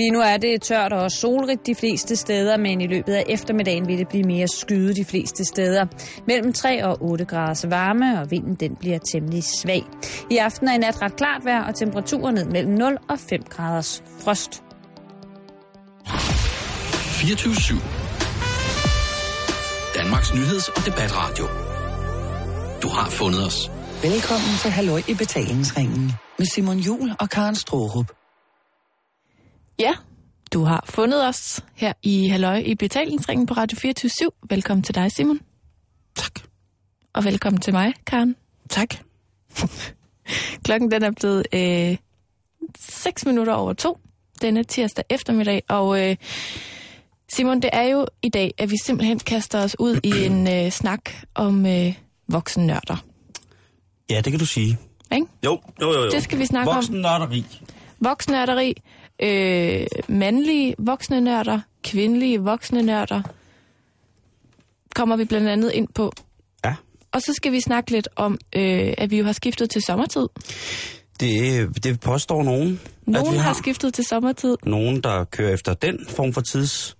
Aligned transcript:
Lige 0.00 0.10
nu 0.10 0.20
er 0.20 0.36
det 0.36 0.62
tørt 0.62 0.92
og 0.92 1.10
solrigt 1.10 1.66
de 1.66 1.74
fleste 1.74 2.16
steder, 2.16 2.56
men 2.56 2.80
i 2.80 2.86
løbet 2.86 3.12
af 3.12 3.24
eftermiddagen 3.28 3.88
vil 3.88 3.98
det 3.98 4.08
blive 4.08 4.24
mere 4.24 4.48
skyde 4.48 4.94
de 4.94 5.04
fleste 5.04 5.44
steder. 5.44 5.86
Mellem 6.26 6.52
3 6.52 6.84
og 6.84 7.02
8 7.02 7.24
graders 7.24 7.70
varme, 7.70 8.20
og 8.20 8.30
vinden 8.30 8.54
den 8.54 8.76
bliver 8.76 8.98
temmelig 9.12 9.44
svag. 9.44 9.84
I 10.30 10.36
aften 10.36 10.68
er 10.68 10.74
i 10.74 10.78
nat 10.78 11.02
ret 11.02 11.16
klart 11.16 11.44
vejr, 11.44 11.64
og 11.64 11.74
temperaturer 11.74 12.30
ned 12.30 12.44
mellem 12.44 12.72
0 12.72 12.96
og 13.08 13.18
5 13.18 13.42
graders 13.42 14.02
frost. 14.20 14.62
24 16.06 17.78
Danmarks 19.96 20.34
nyheds- 20.34 20.68
og 20.68 20.86
debatradio. 20.86 21.44
Du 22.82 22.88
har 22.88 23.10
fundet 23.10 23.46
os. 23.46 23.70
Velkommen 24.02 24.54
til 24.62 24.70
Halløj 24.70 25.02
i 25.08 25.14
betalingsringen 25.14 26.12
med 26.38 26.46
Simon 26.46 26.78
Jul 26.78 27.12
og 27.20 27.28
Karen 27.30 27.54
Strohrup. 27.54 28.19
Ja, 29.80 29.94
du 30.52 30.64
har 30.64 30.84
fundet 30.88 31.28
os 31.28 31.64
her 31.74 31.92
i 32.02 32.28
Halløj 32.28 32.62
i 32.66 32.74
betalingsringen 32.74 33.46
på 33.46 33.54
Radio 33.54 33.78
24 33.78 34.30
Velkommen 34.48 34.82
til 34.82 34.94
dig, 34.94 35.12
Simon. 35.12 35.40
Tak. 36.14 36.40
Og 37.12 37.24
velkommen 37.24 37.60
til 37.60 37.72
mig, 37.72 37.94
Karen. 38.06 38.36
Tak. 38.68 38.88
Klokken 40.64 40.90
den 40.90 41.02
er 41.02 41.10
blevet 41.10 41.46
øh, 41.52 41.96
6 42.78 43.26
minutter 43.26 43.52
over 43.52 43.72
to 43.72 43.98
denne 44.42 44.64
tirsdag 44.64 45.04
eftermiddag, 45.10 45.62
og 45.68 46.08
øh, 46.08 46.16
Simon, 47.28 47.62
det 47.62 47.70
er 47.72 47.82
jo 47.82 48.06
i 48.22 48.28
dag, 48.28 48.54
at 48.58 48.70
vi 48.70 48.76
simpelthen 48.84 49.18
kaster 49.18 49.62
os 49.62 49.76
ud 49.78 50.00
i 50.04 50.24
en 50.26 50.48
øh, 50.54 50.70
snak 50.70 51.10
om 51.34 51.66
øh, 51.66 51.94
voksennørder. 52.28 53.04
Ja, 54.10 54.20
det 54.20 54.32
kan 54.32 54.38
du 54.38 54.46
sige. 54.46 54.78
Ikke? 55.12 55.26
Jo, 55.44 55.60
jo, 55.80 55.92
jo. 55.92 56.04
jo. 56.04 56.10
Det 56.10 56.22
skal 56.22 56.38
vi 56.38 56.46
snakke 56.46 56.70
om. 56.70 56.76
Voksen 56.76 56.94
nørderi. 56.94 57.44
Voksennørderi, 58.00 58.74
øh, 59.22 59.86
mandlige 60.08 60.74
voksne 60.78 61.20
nørder, 61.20 61.60
kvindelige 61.84 62.40
voksne 62.40 62.82
nørder, 62.82 63.22
kommer 64.94 65.16
vi 65.16 65.24
blandt 65.24 65.48
andet 65.48 65.72
ind 65.72 65.88
på. 65.94 66.12
Ja. 66.64 66.74
Og 67.12 67.22
så 67.22 67.32
skal 67.34 67.52
vi 67.52 67.60
snakke 67.60 67.90
lidt 67.90 68.08
om, 68.16 68.38
øh, 68.56 68.94
at 68.98 69.10
vi 69.10 69.18
jo 69.18 69.24
har 69.24 69.32
skiftet 69.32 69.70
til 69.70 69.82
sommertid. 69.82 70.26
Det, 71.20 71.84
det 71.84 72.00
påstår 72.00 72.42
nogen. 72.42 72.80
Nogen 73.06 73.36
har 73.36 73.42
har 73.42 73.52
skiftet 73.54 73.94
til 73.94 74.04
sommertid. 74.04 74.56
nogen, 74.66 75.00
der 75.00 75.24
kører 75.24 75.52
efter 75.52 75.74
den 75.74 76.06
form 76.08 76.32
for 76.32 76.40
tids, 76.40 76.96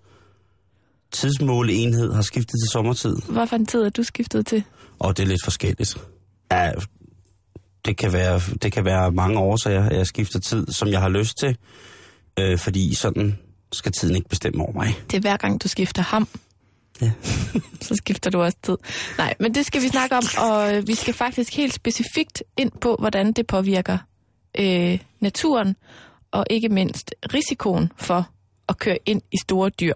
tidsmåleenhed, 1.13 2.13
har 2.13 2.23
skiftet 2.23 2.55
til 2.65 2.71
sommertid. 2.73 3.17
Hvad 3.29 3.47
for 3.47 3.57
en 3.57 3.67
tid 3.67 3.83
er 3.83 3.91
du 3.91 4.03
skiftet 4.03 4.47
til? 4.47 4.65
Og 4.99 5.17
det 5.17 5.23
er 5.23 5.27
lidt 5.27 5.45
forskelligt. 5.45 5.97
Ja, 6.53 6.73
det 7.85 7.97
kan 7.97 8.13
være, 8.13 8.41
det 8.63 8.73
kan 8.73 8.85
være 8.85 9.13
mange 9.13 9.39
årsager, 9.39 9.85
at 9.85 9.97
jeg 9.97 10.07
skifter 10.07 10.39
tid, 10.41 10.67
som 10.67 10.89
jeg 10.89 11.01
har 11.01 11.09
lyst 11.09 11.39
til. 11.41 11.57
Øh, 12.41 12.59
fordi 12.59 12.95
sådan 12.95 13.39
skal 13.73 13.93
tiden 13.93 14.17
ikke 14.17 14.29
bestemme 14.29 14.63
over 14.63 14.73
mig. 14.73 14.97
Det 15.11 15.17
er 15.17 15.21
hver 15.21 15.37
gang, 15.37 15.63
du 15.63 15.69
skifter 15.69 16.03
ham. 16.03 16.29
Ja. 17.01 17.13
så 17.87 17.95
skifter 17.95 18.31
du 18.31 18.43
også 18.43 18.59
tid. 18.63 18.77
Nej, 19.19 19.35
men 19.41 19.55
det 19.55 19.67
skal 19.67 19.83
vi 19.83 19.89
snakke 19.89 20.17
om, 20.17 20.23
og 20.39 20.77
øh, 20.77 20.89
vi 20.89 20.95
skal 20.95 21.15
faktisk 21.15 21.57
helt 21.57 21.75
specifikt 21.75 22.43
ind 22.57 22.73
på, 22.81 22.97
hvordan 22.99 23.33
det 23.33 23.47
påvirker 23.47 23.99
øh, 24.59 24.99
naturen, 25.21 25.77
og 26.31 26.47
ikke 26.51 26.69
mindst 26.69 27.15
risikoen 27.35 27.93
for 27.97 28.31
at 28.69 28.79
køre 28.79 28.99
ind 29.07 29.23
i 29.33 29.37
store 29.43 29.71
dyr 29.71 29.95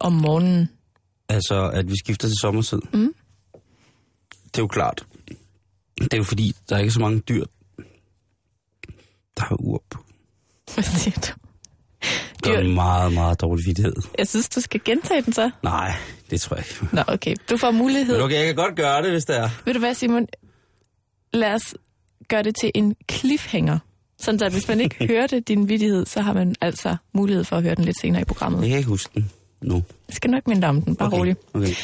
om 0.00 0.12
morgenen. 0.12 0.68
Altså, 1.28 1.70
at 1.74 1.90
vi 1.90 1.96
skifter 2.04 2.28
til 2.28 2.36
sommertid. 2.40 2.80
Mm. 2.92 3.14
Det 4.44 4.58
er 4.58 4.62
jo 4.62 4.66
klart. 4.66 5.06
Det 5.98 6.12
er 6.12 6.16
jo 6.16 6.24
fordi, 6.24 6.52
der 6.68 6.76
er 6.76 6.80
ikke 6.80 6.92
så 6.92 7.00
mange 7.00 7.20
dyr, 7.20 7.44
der 9.36 9.44
har 9.44 9.56
ur 9.60 9.82
på. 9.90 10.04
Hvad 10.74 10.84
siger 10.84 11.20
du? 11.20 11.32
Det 12.44 12.54
er 12.54 12.74
meget, 12.74 13.12
meget 13.12 13.40
dårlig 13.40 13.66
vidighed. 13.66 13.94
Jeg 14.18 14.28
synes, 14.28 14.48
du 14.48 14.60
skal 14.60 14.80
gentage 14.84 15.22
den 15.22 15.32
så. 15.32 15.50
Nej, 15.62 15.94
det 16.30 16.40
tror 16.40 16.56
jeg 16.56 16.64
ikke. 16.70 16.94
Nå, 16.96 17.02
okay. 17.06 17.34
Du 17.50 17.56
får 17.56 17.70
mulighed. 17.70 18.14
Men 18.16 18.24
okay, 18.24 18.36
jeg 18.36 18.46
kan 18.46 18.54
godt 18.54 18.76
gøre 18.76 19.02
det, 19.02 19.10
hvis 19.10 19.24
det 19.24 19.36
er. 19.38 19.48
Ved 19.64 19.74
du 19.74 19.78
hvad, 19.78 19.94
Simon? 19.94 20.26
Lad 21.32 21.54
os 21.54 21.74
gøre 22.28 22.42
det 22.42 22.56
til 22.60 22.70
en 22.74 22.96
cliffhanger. 23.12 23.78
Sådan 24.18 24.42
at 24.42 24.52
hvis 24.52 24.68
man 24.68 24.80
ikke 24.80 25.06
hørte 25.14 25.40
din 25.40 25.68
vidighed, 25.68 26.06
så 26.06 26.20
har 26.20 26.32
man 26.32 26.54
altså 26.60 26.96
mulighed 27.12 27.44
for 27.44 27.56
at 27.56 27.62
høre 27.62 27.74
den 27.74 27.84
lidt 27.84 28.00
senere 28.00 28.22
i 28.22 28.24
programmet. 28.24 28.60
Jeg 28.60 28.68
kan 28.68 28.78
ikke 28.78 28.88
huske 28.88 29.10
den 29.14 29.30
nu. 29.60 29.74
Jeg 30.08 30.14
skal 30.14 30.30
nok 30.30 30.46
minde 30.48 30.66
om 30.66 30.82
den, 30.82 30.96
bare 30.96 31.06
okay. 31.06 31.18
roligt. 31.18 31.38
Okay. 31.54 31.74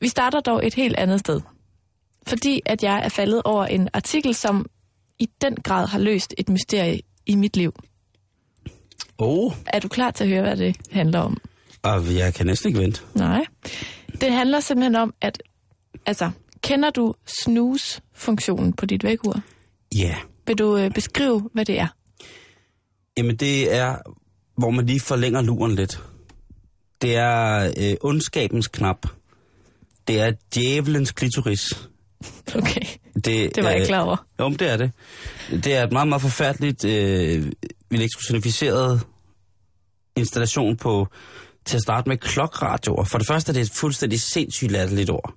Vi 0.00 0.08
starter 0.08 0.40
dog 0.40 0.66
et 0.66 0.74
helt 0.74 0.96
andet 0.96 1.20
sted. 1.20 1.40
Fordi 2.26 2.60
at 2.66 2.82
jeg 2.82 3.00
er 3.04 3.08
faldet 3.08 3.42
over 3.44 3.66
en 3.66 3.88
artikel, 3.92 4.34
som 4.34 4.66
i 5.18 5.28
den 5.40 5.56
grad 5.56 5.86
har 5.86 5.98
løst 5.98 6.34
et 6.38 6.48
mysterie 6.48 7.00
i 7.26 7.34
mit 7.34 7.56
liv. 7.56 7.72
Oh, 9.18 9.52
Er 9.66 9.78
du 9.80 9.88
klar 9.88 10.10
til 10.10 10.24
at 10.24 10.30
høre, 10.30 10.42
hvad 10.42 10.56
det 10.56 10.76
handler 10.90 11.18
om? 11.20 11.36
og 11.82 12.14
jeg 12.16 12.34
kan 12.34 12.46
næsten 12.46 12.68
ikke 12.68 12.80
vente. 12.80 13.00
Nej. 13.14 13.44
Det 14.20 14.32
handler 14.32 14.60
simpelthen 14.60 14.94
om, 14.94 15.14
at... 15.20 15.42
Altså, 16.06 16.30
kender 16.62 16.90
du 16.90 17.14
snooze-funktionen 17.26 18.72
på 18.72 18.86
dit 18.86 19.04
vækkeur? 19.04 19.40
Ja. 19.94 20.14
Vil 20.46 20.58
du 20.58 20.76
øh, 20.76 20.90
beskrive, 20.90 21.50
hvad 21.52 21.64
det 21.64 21.78
er? 21.78 21.86
Jamen, 23.18 23.36
det 23.36 23.74
er, 23.76 23.96
hvor 24.56 24.70
man 24.70 24.86
lige 24.86 25.00
forlænger 25.00 25.40
luren 25.42 25.74
lidt. 25.74 26.02
Det 27.02 27.16
er 27.16 27.72
øh, 27.78 27.94
ondskabens 28.00 28.68
knap. 28.68 29.06
Det 30.08 30.20
er 30.20 30.32
djævelens 30.54 31.12
klitoris. 31.12 31.88
Okay, 32.54 32.80
Det, 33.14 33.24
det 33.24 33.64
var 33.64 33.70
jeg 33.70 33.74
ikke 33.78 33.86
klar 33.88 34.00
over. 34.00 34.26
Jo, 34.40 34.48
men 34.48 34.58
det 34.58 34.70
er 34.70 34.76
det. 34.76 34.90
Det 35.50 35.66
er 35.76 35.84
et 35.84 35.92
meget, 35.92 36.08
meget 36.08 36.22
forfærdeligt 36.22 36.84
øh, 36.84 37.52
elektronificeret 37.90 39.06
installation 40.16 40.76
på, 40.76 41.08
til 41.64 41.76
at 41.76 41.82
starte 41.82 42.08
med 42.08 42.16
klokradioer. 42.16 43.04
For 43.04 43.18
det 43.18 43.26
første 43.26 43.50
er 43.50 43.54
det 43.54 43.60
et 43.60 43.70
fuldstændig 43.70 44.20
sindssygt 44.20 44.72
latterligt 44.72 45.10
ord. 45.10 45.34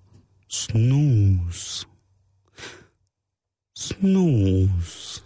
Snus. 0.50 1.88
Snus. 3.78 5.24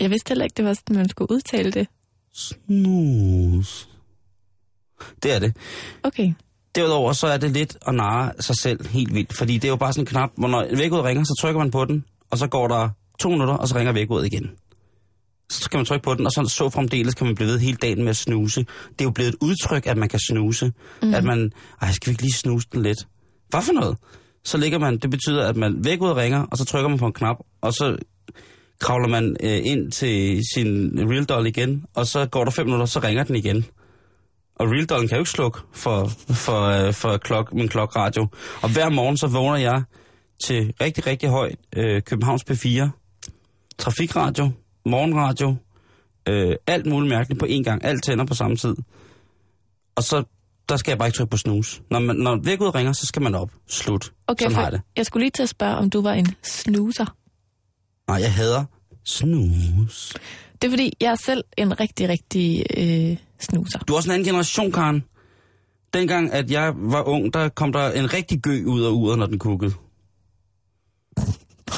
Jeg 0.00 0.10
vidste 0.10 0.28
heller 0.28 0.44
ikke, 0.44 0.54
det 0.54 0.64
var 0.64 0.74
sådan, 0.74 0.96
man 0.96 1.08
skulle 1.08 1.30
udtale 1.30 1.72
det. 1.72 1.88
Snus. 2.32 3.88
Det 5.22 5.32
er 5.32 5.38
det. 5.38 5.56
Okay. 6.02 6.32
Derudover 6.74 7.12
så 7.12 7.26
er 7.26 7.36
det 7.36 7.50
lidt 7.50 7.76
at 7.86 7.94
narre 7.94 8.32
sig 8.40 8.56
selv 8.56 8.86
helt 8.88 9.14
vildt, 9.14 9.36
fordi 9.36 9.54
det 9.54 9.64
er 9.64 9.68
jo 9.68 9.76
bare 9.76 9.92
sådan 9.92 10.02
en 10.02 10.06
knap, 10.06 10.30
hvor 10.36 10.48
når 10.48 10.76
vækkeudet 10.76 11.04
ringer, 11.04 11.24
så 11.24 11.38
trykker 11.40 11.58
man 11.58 11.70
på 11.70 11.84
den, 11.84 12.04
og 12.30 12.38
så 12.38 12.46
går 12.46 12.68
der 12.68 12.88
to 13.18 13.28
minutter, 13.28 13.54
og 13.54 13.68
så 13.68 13.76
ringer 13.76 13.92
vækkeudet 13.92 14.26
igen. 14.26 14.50
Så 15.50 15.60
skal 15.60 15.78
man 15.78 15.86
trykke 15.86 16.04
på 16.04 16.14
den, 16.14 16.26
og 16.26 16.32
så, 16.32 16.44
så 16.48 16.70
fremdeles 16.70 17.14
kan 17.14 17.26
man 17.26 17.34
blive 17.34 17.48
ved 17.48 17.58
hele 17.58 17.76
dagen 17.76 18.02
med 18.02 18.10
at 18.10 18.16
snuse. 18.16 18.60
Det 18.60 19.00
er 19.00 19.04
jo 19.04 19.10
blevet 19.10 19.28
et 19.28 19.36
udtryk, 19.40 19.86
at 19.86 19.96
man 19.96 20.08
kan 20.08 20.20
snuse. 20.28 20.72
Mm. 21.02 21.14
At 21.14 21.24
man, 21.24 21.52
ej, 21.82 21.92
skal 21.92 22.10
vi 22.10 22.12
ikke 22.12 22.22
lige 22.22 22.32
snuse 22.32 22.66
den 22.72 22.82
lidt? 22.82 22.98
Hvad 23.48 23.62
for 23.62 23.72
noget? 23.72 23.96
Så 24.44 24.58
ligger 24.58 24.78
man, 24.78 24.98
det 24.98 25.10
betyder, 25.10 25.48
at 25.48 25.56
man 25.56 25.84
vækkeudet 25.84 26.16
ringer, 26.16 26.42
og 26.42 26.58
så 26.58 26.64
trykker 26.64 26.88
man 26.88 26.98
på 26.98 27.06
en 27.06 27.12
knap, 27.12 27.36
og 27.60 27.72
så 27.72 27.96
kravler 28.80 29.08
man 29.08 29.36
øh, 29.42 29.60
ind 29.64 29.92
til 29.92 30.40
sin 30.54 30.92
real 31.10 31.24
doll 31.24 31.46
igen, 31.46 31.84
og 31.94 32.06
så 32.06 32.26
går 32.26 32.44
der 32.44 32.50
fem 32.50 32.66
minutter, 32.66 32.86
så 32.86 33.00
ringer 33.00 33.24
den 33.24 33.36
igen. 33.36 33.64
Og 34.56 34.70
Real 34.70 34.86
Dollen 34.86 35.08
kan 35.08 35.16
jo 35.16 35.20
ikke 35.20 35.30
slukke 35.30 35.58
for, 35.72 36.06
for, 36.30 36.60
øh, 36.62 36.92
for 36.94 37.16
klok, 37.16 37.54
min 37.54 37.68
klokradio. 37.68 38.26
Og 38.62 38.72
hver 38.72 38.88
morgen 38.88 39.16
så 39.16 39.26
vågner 39.26 39.58
jeg 39.58 39.82
til 40.44 40.74
rigtig, 40.80 41.06
rigtig 41.06 41.28
højt 41.28 41.58
øh, 41.76 42.02
Københavns 42.02 42.44
P4, 42.50 42.88
trafikradio, 43.78 44.50
morgenradio, 44.86 45.56
øh, 46.28 46.56
alt 46.66 46.86
muligt 46.86 47.08
mærkeligt 47.08 47.40
på 47.40 47.46
én 47.46 47.62
gang. 47.62 47.84
Alt 47.84 48.04
tænder 48.04 48.24
på 48.24 48.34
samme 48.34 48.56
tid. 48.56 48.74
Og 49.96 50.02
så, 50.02 50.24
der 50.68 50.76
skal 50.76 50.90
jeg 50.90 50.98
bare 50.98 51.08
ikke 51.08 51.16
trykke 51.16 51.30
på 51.30 51.36
snus. 51.36 51.82
Når, 51.90 51.98
man, 51.98 52.16
når 52.16 52.40
vækkeudet 52.44 52.74
ringer, 52.74 52.92
så 52.92 53.06
skal 53.06 53.22
man 53.22 53.34
op. 53.34 53.50
Slut. 53.68 54.12
Okay, 54.26 54.42
Sådan 54.42 54.54
har 54.54 54.62
for 54.62 54.66
jeg 54.66 54.72
det. 54.72 54.80
jeg 54.96 55.06
skulle 55.06 55.22
lige 55.24 55.30
til 55.30 55.42
at 55.42 55.48
spørge, 55.48 55.76
om 55.76 55.90
du 55.90 56.02
var 56.02 56.12
en 56.12 56.26
snoozer. 56.42 57.16
Nej, 58.08 58.20
jeg 58.20 58.32
hader 58.34 58.64
snus. 59.04 60.14
Det 60.62 60.68
er 60.68 60.70
fordi, 60.72 60.92
jeg 61.00 61.12
er 61.12 61.16
selv 61.26 61.44
en 61.56 61.80
rigtig, 61.80 62.08
rigtig 62.08 62.66
øh, 62.76 63.16
snoozer. 63.40 63.78
Du 63.78 63.92
er 63.92 63.96
også 63.96 64.08
en 64.10 64.14
anden 64.14 64.26
generation, 64.26 64.72
Karen. 64.72 65.04
Dengang, 65.94 66.32
at 66.32 66.50
jeg 66.50 66.72
var 66.76 67.02
ung, 67.02 67.34
der 67.34 67.48
kom 67.48 67.72
der 67.72 67.92
en 67.92 68.12
rigtig 68.14 68.40
gø 68.40 68.64
ud 68.64 68.82
af 68.84 68.90
uret, 68.90 69.18
når 69.18 69.26
den 69.26 69.38
kukkede. 69.38 69.72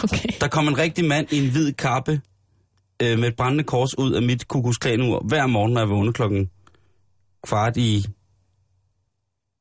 Okay. 0.05 0.29
Der 0.41 0.49
kom 0.49 0.69
en 0.69 0.79
rigtig 0.79 1.05
mand 1.05 1.33
i 1.33 1.45
en 1.45 1.51
hvid 1.51 1.73
kappe 1.73 2.21
øh, 3.03 3.19
med 3.19 3.29
et 3.29 3.37
brændende 3.37 3.65
kors 3.65 3.99
ud 3.99 4.13
af 4.13 4.23
mit 4.23 4.49
kukusklanur 4.49 5.21
hver 5.29 5.47
morgen, 5.47 5.73
når 5.73 5.81
jeg 5.81 5.89
vågnede 5.89 6.13
klokken 6.13 6.51
kvart 7.47 7.77
i 7.77 8.07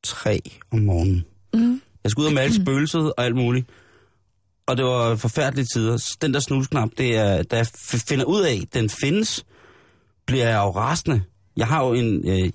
tre 0.04 0.40
om 0.72 0.78
morgenen. 0.78 1.24
Mm. 1.54 1.80
Jeg 2.04 2.10
skulle 2.10 2.24
ud 2.24 2.30
og 2.30 2.34
male 2.34 2.54
spøgelset 2.54 3.12
og 3.18 3.24
alt 3.24 3.36
muligt. 3.36 3.68
Og 4.66 4.76
det 4.76 4.84
var 4.84 5.16
forfærdelige 5.16 5.66
tider. 5.74 6.16
Den 6.22 6.34
der 6.34 6.40
snusknap, 6.40 6.88
det 6.98 7.16
er, 7.16 7.42
da 7.42 7.56
jeg 7.56 7.66
finder 8.08 8.24
ud 8.24 8.42
af, 8.42 8.58
at 8.62 8.74
den 8.74 8.90
findes, 8.90 9.44
bliver 10.26 10.48
jeg 10.48 10.56
jo 10.56 10.70
rasende. 10.70 11.22
Jeg 11.56 11.66
har 11.66 11.84
jo 11.86 11.92
en 11.92 12.28
øh, 12.30 12.50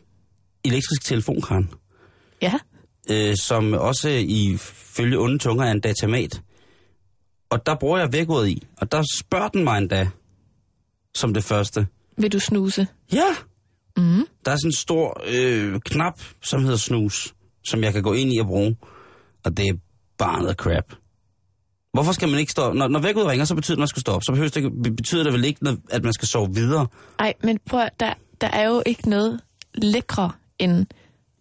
elektrisk 0.66 1.04
telefon, 1.04 1.42
Karen, 1.42 1.70
Ja. 2.42 2.54
øh, 3.12 3.36
som 3.42 3.74
også 3.74 4.10
i 4.10 4.58
følge 4.60 5.20
onde 5.20 5.38
tunger 5.38 5.66
er 5.66 5.72
en 5.72 5.80
datamat. 5.80 6.42
Og 7.50 7.66
der 7.66 7.76
bruger 7.76 7.98
jeg 8.00 8.14
vækord 8.14 8.48
i, 8.48 8.68
og 8.78 8.92
der 8.92 9.04
spørger 9.20 9.48
den 9.48 9.64
mig 9.64 9.78
endda, 9.78 10.10
som 11.16 11.34
det 11.34 11.44
første. 11.44 11.88
Vil 12.18 12.32
du 12.34 12.40
snuse? 12.40 12.88
Ja, 13.14 13.26
Mm. 13.98 14.26
Der 14.46 14.52
er 14.52 14.56
sådan 14.56 14.68
en 14.68 14.74
stor 14.76 15.22
øh, 15.28 15.80
knap, 15.80 16.22
som 16.42 16.62
hedder 16.64 16.78
snus, 16.78 17.34
som 17.64 17.84
jeg 17.84 17.94
kan 17.94 18.04
gå 18.04 18.14
ind 18.14 18.34
i 18.34 18.38
og 18.40 18.46
bruge. 18.46 18.78
Og 19.44 19.58
det 19.58 19.68
er 19.68 19.74
bare 20.18 20.42
noget 20.42 20.58
crap. 20.58 20.94
Hvorfor 21.94 22.12
skal 22.12 22.30
man 22.30 22.40
ikke 22.40 22.52
stå 22.52 22.74
Når, 22.74 22.88
når 22.88 23.00
vækket 23.00 23.26
ringer, 23.26 23.46
så 23.46 23.56
betyder 23.56 23.76
det, 23.76 23.78
at 23.78 23.82
man 23.82 23.88
skal 23.88 24.00
stå 24.02 24.12
op. 24.12 24.22
Så 24.24 24.32
behøver 24.32 24.50
det, 24.50 24.56
ikke- 24.58 24.96
betyder 24.96 25.24
det 25.24 25.34
vel 25.34 25.46
ikke, 25.46 25.78
at 25.92 26.04
man 26.04 26.14
skal 26.14 26.28
sove 26.28 26.54
videre. 26.54 26.88
Ej, 27.20 27.34
men 27.44 27.60
prøv 27.70 27.88
der, 28.00 28.14
der 28.42 28.48
er 28.48 28.68
jo 28.68 28.84
ikke 28.86 29.10
noget 29.10 29.40
lækre 29.74 30.32
end 30.60 30.86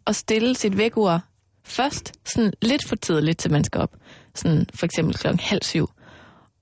at 0.07 0.17
stille 0.17 0.55
sit 0.57 0.77
vækkeur 0.77 1.19
først, 1.65 2.13
sådan 2.35 2.53
lidt 2.63 2.85
for 2.89 2.97
tidligt, 2.97 3.39
til 3.39 3.51
man 3.53 3.65
skal 3.65 3.81
op. 3.81 3.97
Sådan 4.35 4.67
for 4.75 4.87
eksempel 4.87 5.15
klokken 5.17 5.41
halv 5.41 5.63
syv. 5.63 5.91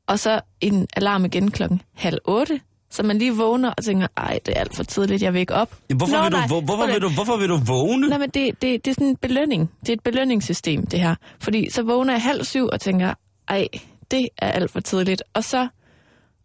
Og 0.07 0.19
så 0.19 0.41
en 0.61 0.87
alarm 0.97 1.25
igen 1.25 1.51
klokken 1.51 1.83
halv 1.95 2.19
otte, 2.25 2.61
så 2.91 3.03
man 3.03 3.19
lige 3.19 3.37
vågner 3.37 3.71
og 3.79 3.85
tænker, 3.85 4.07
ej, 4.17 4.39
det 4.47 4.57
er 4.57 4.61
alt 4.61 4.77
for 4.77 4.83
tidligt, 4.83 5.23
jeg 5.23 5.33
vil 5.33 5.41
ikke 5.41 5.55
op. 5.55 5.77
Ja, 5.91 5.95
Hvorfor, 5.95 6.17
Nå, 6.17 6.23
vil 6.23 6.33
du, 6.33 6.37
nej, 6.37 6.47
hvor, 6.47 6.61
hvorfor, 6.61 6.87
vil 6.87 7.03
du, 7.03 7.09
hvorfor 7.09 7.37
vil 7.37 7.49
du 7.49 7.57
vågne? 7.57 8.09
Nej, 8.09 8.19
men 8.19 8.31
det, 8.31 8.63
det, 8.63 8.85
det 8.85 8.91
er 8.91 8.95
sådan 8.95 9.07
en 9.07 9.17
belønning. 9.17 9.71
Det 9.81 9.89
er 9.89 9.93
et 9.93 10.03
belønningssystem, 10.03 10.87
det 10.87 11.01
her. 11.01 11.15
Fordi 11.41 11.71
så 11.71 11.83
vågner 11.83 12.13
jeg 12.13 12.23
halv 12.23 12.45
syv 12.45 12.67
og 12.73 12.81
tænker, 12.81 13.15
ej, 13.49 13.69
det 14.11 14.29
er 14.39 14.51
alt 14.51 14.71
for 14.71 14.81
tidligt. 14.81 15.23
Og 15.35 15.45
så, 15.45 15.69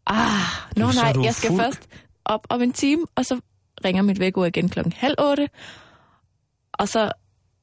ah, 0.08 0.18
nå 0.78 0.92
nej, 0.92 1.14
jeg 1.24 1.36
skal 1.36 1.50
fuld. 1.50 1.62
først 1.62 1.88
op 2.26 2.48
om 2.50 2.62
en 2.62 2.74
time, 2.74 3.06
og 3.16 3.26
så 3.26 3.40
ringer 3.86 4.02
mit 4.02 4.20
vækkeur 4.20 4.46
igen 4.46 4.70
klokken 4.70 4.94
halv 4.98 5.16
otte. 5.20 5.50
Og 6.74 6.90
så, 6.90 7.12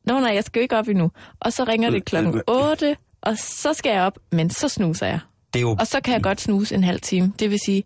nå 0.07 0.21
nej, 0.21 0.35
jeg 0.35 0.45
skal 0.45 0.61
jo 0.61 0.63
ikke 0.63 0.77
op 0.77 0.89
endnu. 0.89 1.11
Og 1.41 1.53
så 1.53 1.65
ringer 1.65 1.91
det 1.91 2.05
klokken 2.05 2.41
8, 2.47 2.97
og 3.23 3.39
så 3.39 3.73
skal 3.75 3.91
jeg 3.93 4.03
op, 4.03 4.19
men 4.33 4.51
så 4.51 4.69
snuser 4.69 5.07
jeg. 5.07 5.21
Det 5.55 5.59
er 5.61 5.63
jo 5.63 5.77
Og 5.81 5.87
så 5.87 6.01
kan 6.01 6.15
jeg 6.15 6.23
godt 6.23 6.41
snuse 6.41 6.75
en 6.75 6.85
halv 6.85 7.01
time. 7.01 7.33
Det 7.39 7.51
vil 7.51 7.59
sige 7.65 7.85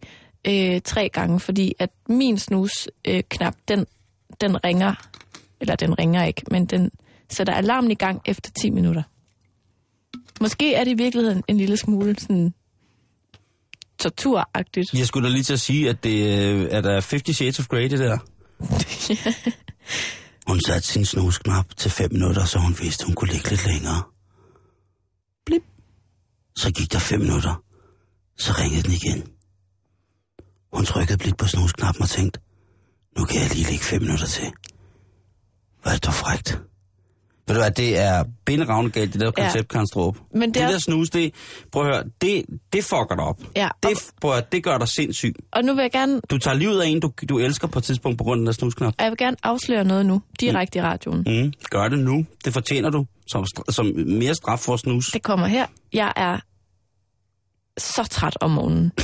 øh, 0.48 0.80
tre 0.84 1.08
gange, 1.08 1.40
fordi 1.40 1.74
at 1.78 1.90
min 2.08 2.38
snus 2.38 2.88
øh, 3.04 3.22
knap, 3.28 3.54
den, 3.68 3.86
den 4.40 4.64
ringer, 4.64 4.94
eller 5.60 5.76
den 5.76 5.98
ringer 5.98 6.24
ikke, 6.24 6.42
men 6.50 6.66
den 6.66 6.90
sætter 7.30 7.54
alarmen 7.54 7.90
i 7.90 7.94
gang 7.94 8.22
efter 8.26 8.50
10 8.50 8.70
minutter. 8.70 9.02
Måske 10.40 10.74
er 10.74 10.84
det 10.84 10.90
i 10.90 10.94
virkeligheden 10.94 11.42
en 11.48 11.56
lille 11.56 11.76
smule 11.76 12.18
sådan 12.18 12.54
torturagtigt. 13.98 14.94
Jeg 14.94 15.06
skulle 15.06 15.28
da 15.28 15.32
lige 15.32 15.42
til 15.42 15.52
at 15.52 15.60
sige, 15.60 15.88
at 15.88 16.04
det 16.04 16.38
øh, 16.38 16.68
er 16.70 16.80
der 16.80 16.92
50 16.92 17.36
Shades 17.36 17.58
of 17.58 17.66
Grey, 17.66 17.90
det 17.90 17.98
der. 17.98 18.18
Hun 20.46 20.60
satte 20.60 20.88
sin 20.88 21.04
snusknap 21.04 21.76
til 21.76 21.90
5 21.90 22.12
minutter, 22.12 22.44
så 22.44 22.58
hun 22.58 22.76
vidste, 22.80 23.06
hun 23.06 23.14
kunne 23.14 23.32
ligge 23.32 23.50
lidt 23.50 23.66
længere. 23.66 24.02
Blip. 25.46 25.62
Så 26.56 26.72
gik 26.72 26.92
der 26.92 26.98
5 26.98 27.20
minutter. 27.20 27.62
Så 28.38 28.52
ringede 28.58 28.82
den 28.82 28.92
igen. 28.92 29.33
Hun 30.74 30.84
trykkede 30.84 31.18
blidt 31.18 31.36
på 31.36 31.46
snusknappen 31.46 32.02
og 32.02 32.08
tænkte, 32.08 32.40
nu 33.18 33.24
kan 33.24 33.40
jeg 33.40 33.48
lige 33.54 33.70
ligge 33.70 33.84
5 33.84 34.02
minutter 34.02 34.26
til. 34.26 34.44
Hvor 35.82 35.90
er 35.90 35.94
det 35.94 36.04
dog 36.04 36.14
frækt. 36.14 36.60
Ved 37.48 37.54
du 37.56 37.60
hvad, 37.60 37.70
det 37.70 37.98
er 37.98 38.24
benravne 38.44 38.90
galt, 38.90 39.12
det 39.12 39.20
der 39.20 39.32
Ja. 39.38 39.42
koncept, 39.42 39.68
Karen 39.68 39.86
Strup. 39.86 40.16
Men 40.34 40.42
det 40.42 40.54
det 40.54 40.62
er 40.62 40.70
der 40.70 40.78
snus, 40.78 41.10
det, 41.10 41.34
prøv 41.72 41.86
at 41.86 41.94
høre, 41.94 42.04
det, 42.20 42.44
det 42.72 42.84
fucker 42.84 43.14
dig 43.16 43.24
op. 43.24 43.40
Ja, 43.56 43.66
og, 43.68 43.90
Det, 43.90 43.98
prøv 44.20 44.30
at, 44.30 44.36
høre, 44.36 44.46
det 44.52 44.64
gør 44.64 44.78
dig 44.78 44.88
sindssyg. 44.88 45.34
og 45.52 45.64
nu 45.64 45.74
vil 45.74 45.82
jeg 45.82 45.90
gerne, 45.92 46.20
Du 46.30 46.38
tager 46.38 46.54
livet 46.56 46.80
af 46.82 46.86
en, 46.86 47.00
du, 47.00 47.10
du 47.28 47.38
elsker 47.38 47.66
på 47.68 47.78
et 47.78 47.84
tidspunkt 47.84 48.18
på 48.18 48.24
grund 48.24 48.38
af 48.38 48.40
den 48.40 48.46
der 48.46 48.52
snusknap. 48.52 48.94
jeg 49.00 49.10
vil 49.10 49.18
gerne 49.18 49.36
afsløre 49.42 49.84
noget 49.84 50.06
nu, 50.06 50.22
direkte 50.40 50.78
i 50.78 50.82
radioen. 50.82 51.24
Mm, 51.26 51.52
gør 51.70 51.88
det 51.88 51.98
nu. 51.98 52.26
Det 52.44 52.52
fortjener 52.52 52.90
du 52.90 53.06
som, 53.26 53.46
som 53.68 53.86
mere 54.06 54.34
straf 54.34 54.58
for 54.58 54.76
snus. 54.76 55.06
Det 55.12 55.22
kommer 55.22 55.46
her. 55.46 55.66
Jeg 55.92 56.12
er 56.16 56.38
så 57.78 58.04
træt 58.10 58.36
om 58.40 58.50
morgenen. 58.50 58.92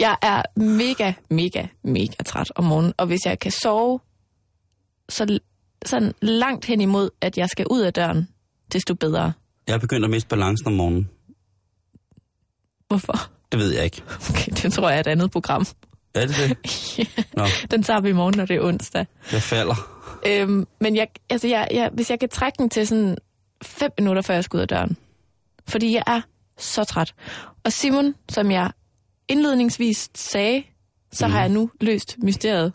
jeg 0.00 0.16
er 0.22 0.42
mega, 0.56 1.12
mega, 1.30 1.66
mega 1.84 2.22
træt 2.26 2.52
om 2.56 2.64
morgenen. 2.64 2.92
Og 2.96 3.06
hvis 3.06 3.20
jeg 3.26 3.38
kan 3.38 3.50
sove 3.52 4.00
så 5.08 5.38
sådan 5.86 6.12
langt 6.22 6.64
hen 6.64 6.80
imod, 6.80 7.10
at 7.20 7.38
jeg 7.38 7.48
skal 7.48 7.66
ud 7.70 7.80
af 7.80 7.92
døren, 7.92 8.28
desto 8.72 8.94
bedre. 8.94 9.32
Jeg 9.66 9.74
er 9.74 9.78
begyndt 9.78 10.04
at 10.04 10.10
miste 10.10 10.28
balancen 10.28 10.66
om 10.66 10.72
morgenen. 10.72 11.10
Hvorfor? 12.88 13.30
Det 13.52 13.60
ved 13.60 13.74
jeg 13.74 13.84
ikke. 13.84 14.02
Okay, 14.30 14.52
det 14.62 14.72
tror 14.72 14.88
jeg 14.88 14.96
er 14.96 15.00
et 15.00 15.06
andet 15.06 15.30
program. 15.30 15.66
Er 16.14 16.26
det 16.26 16.36
det? 16.36 17.08
Nå, 17.36 17.44
Den 17.70 17.82
tager 17.82 18.00
vi 18.00 18.08
i 18.08 18.12
morgen, 18.12 18.34
når 18.36 18.46
det 18.46 18.56
er 18.56 18.60
onsdag. 18.60 19.06
jeg 19.32 19.42
falder. 19.42 19.74
Øhm, 20.26 20.66
men 20.80 20.96
jeg, 20.96 21.08
altså 21.30 21.48
jeg, 21.48 21.68
jeg, 21.70 21.90
hvis 21.92 22.10
jeg 22.10 22.20
kan 22.20 22.28
trække 22.28 22.56
den 22.58 22.70
til 22.70 22.86
sådan 22.86 23.16
fem 23.62 23.90
minutter, 23.98 24.22
før 24.22 24.34
jeg 24.34 24.44
skal 24.44 24.56
ud 24.56 24.62
af 24.62 24.68
døren. 24.68 24.96
Fordi 25.68 25.94
jeg 25.94 26.02
er 26.06 26.20
så 26.58 26.84
træt. 26.84 27.14
Og 27.64 27.72
Simon, 27.72 28.14
som 28.28 28.50
jeg 28.50 28.70
indledningsvis 29.28 30.10
sagde, 30.14 30.62
så 31.12 31.26
mm. 31.26 31.32
har 31.32 31.40
jeg 31.40 31.48
nu 31.48 31.70
løst 31.80 32.16
mysteriet. 32.22 32.72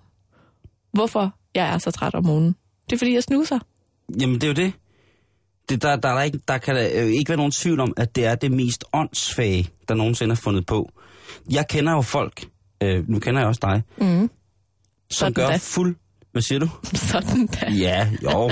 Hvorfor 0.93 1.35
jeg 1.55 1.73
er 1.73 1.77
så 1.77 1.91
træt 1.91 2.15
om 2.15 2.25
morgenen. 2.25 2.55
Det 2.89 2.93
er 2.93 2.97
fordi, 2.97 3.13
jeg 3.13 3.23
snuser. 3.23 3.59
Jamen, 4.21 4.35
det 4.35 4.43
er 4.43 4.47
jo 4.47 4.53
det. 4.53 4.73
det 5.69 5.81
der, 5.81 5.95
der, 5.95 6.09
er 6.09 6.13
der, 6.15 6.21
ikke, 6.21 6.39
der 6.47 6.57
kan 6.57 6.75
der, 6.75 6.89
øh, 6.93 7.07
ikke 7.07 7.29
være 7.29 7.37
nogen 7.37 7.51
tvivl 7.51 7.79
om, 7.79 7.93
at 7.97 8.15
det 8.15 8.25
er 8.25 8.35
det 8.35 8.51
mest 8.51 8.83
åndssvage, 8.93 9.69
der 9.87 9.93
nogensinde 9.95 10.31
er 10.31 10.35
fundet 10.35 10.65
på. 10.65 10.91
Jeg 11.51 11.67
kender 11.67 11.93
jo 11.93 12.01
folk, 12.01 12.45
øh, 12.83 13.09
nu 13.09 13.19
kender 13.19 13.41
jeg 13.41 13.47
også 13.47 13.59
dig, 13.63 13.83
Mm. 13.97 14.19
som 14.19 14.29
Sådan 15.11 15.33
gør 15.33 15.47
da. 15.47 15.57
fuld... 15.61 15.95
Hvad 16.31 16.41
siger 16.41 16.59
du? 16.59 16.69
Sådan 17.11 17.47
da. 17.47 17.69
Ja, 17.71 18.09
jo. 18.23 18.51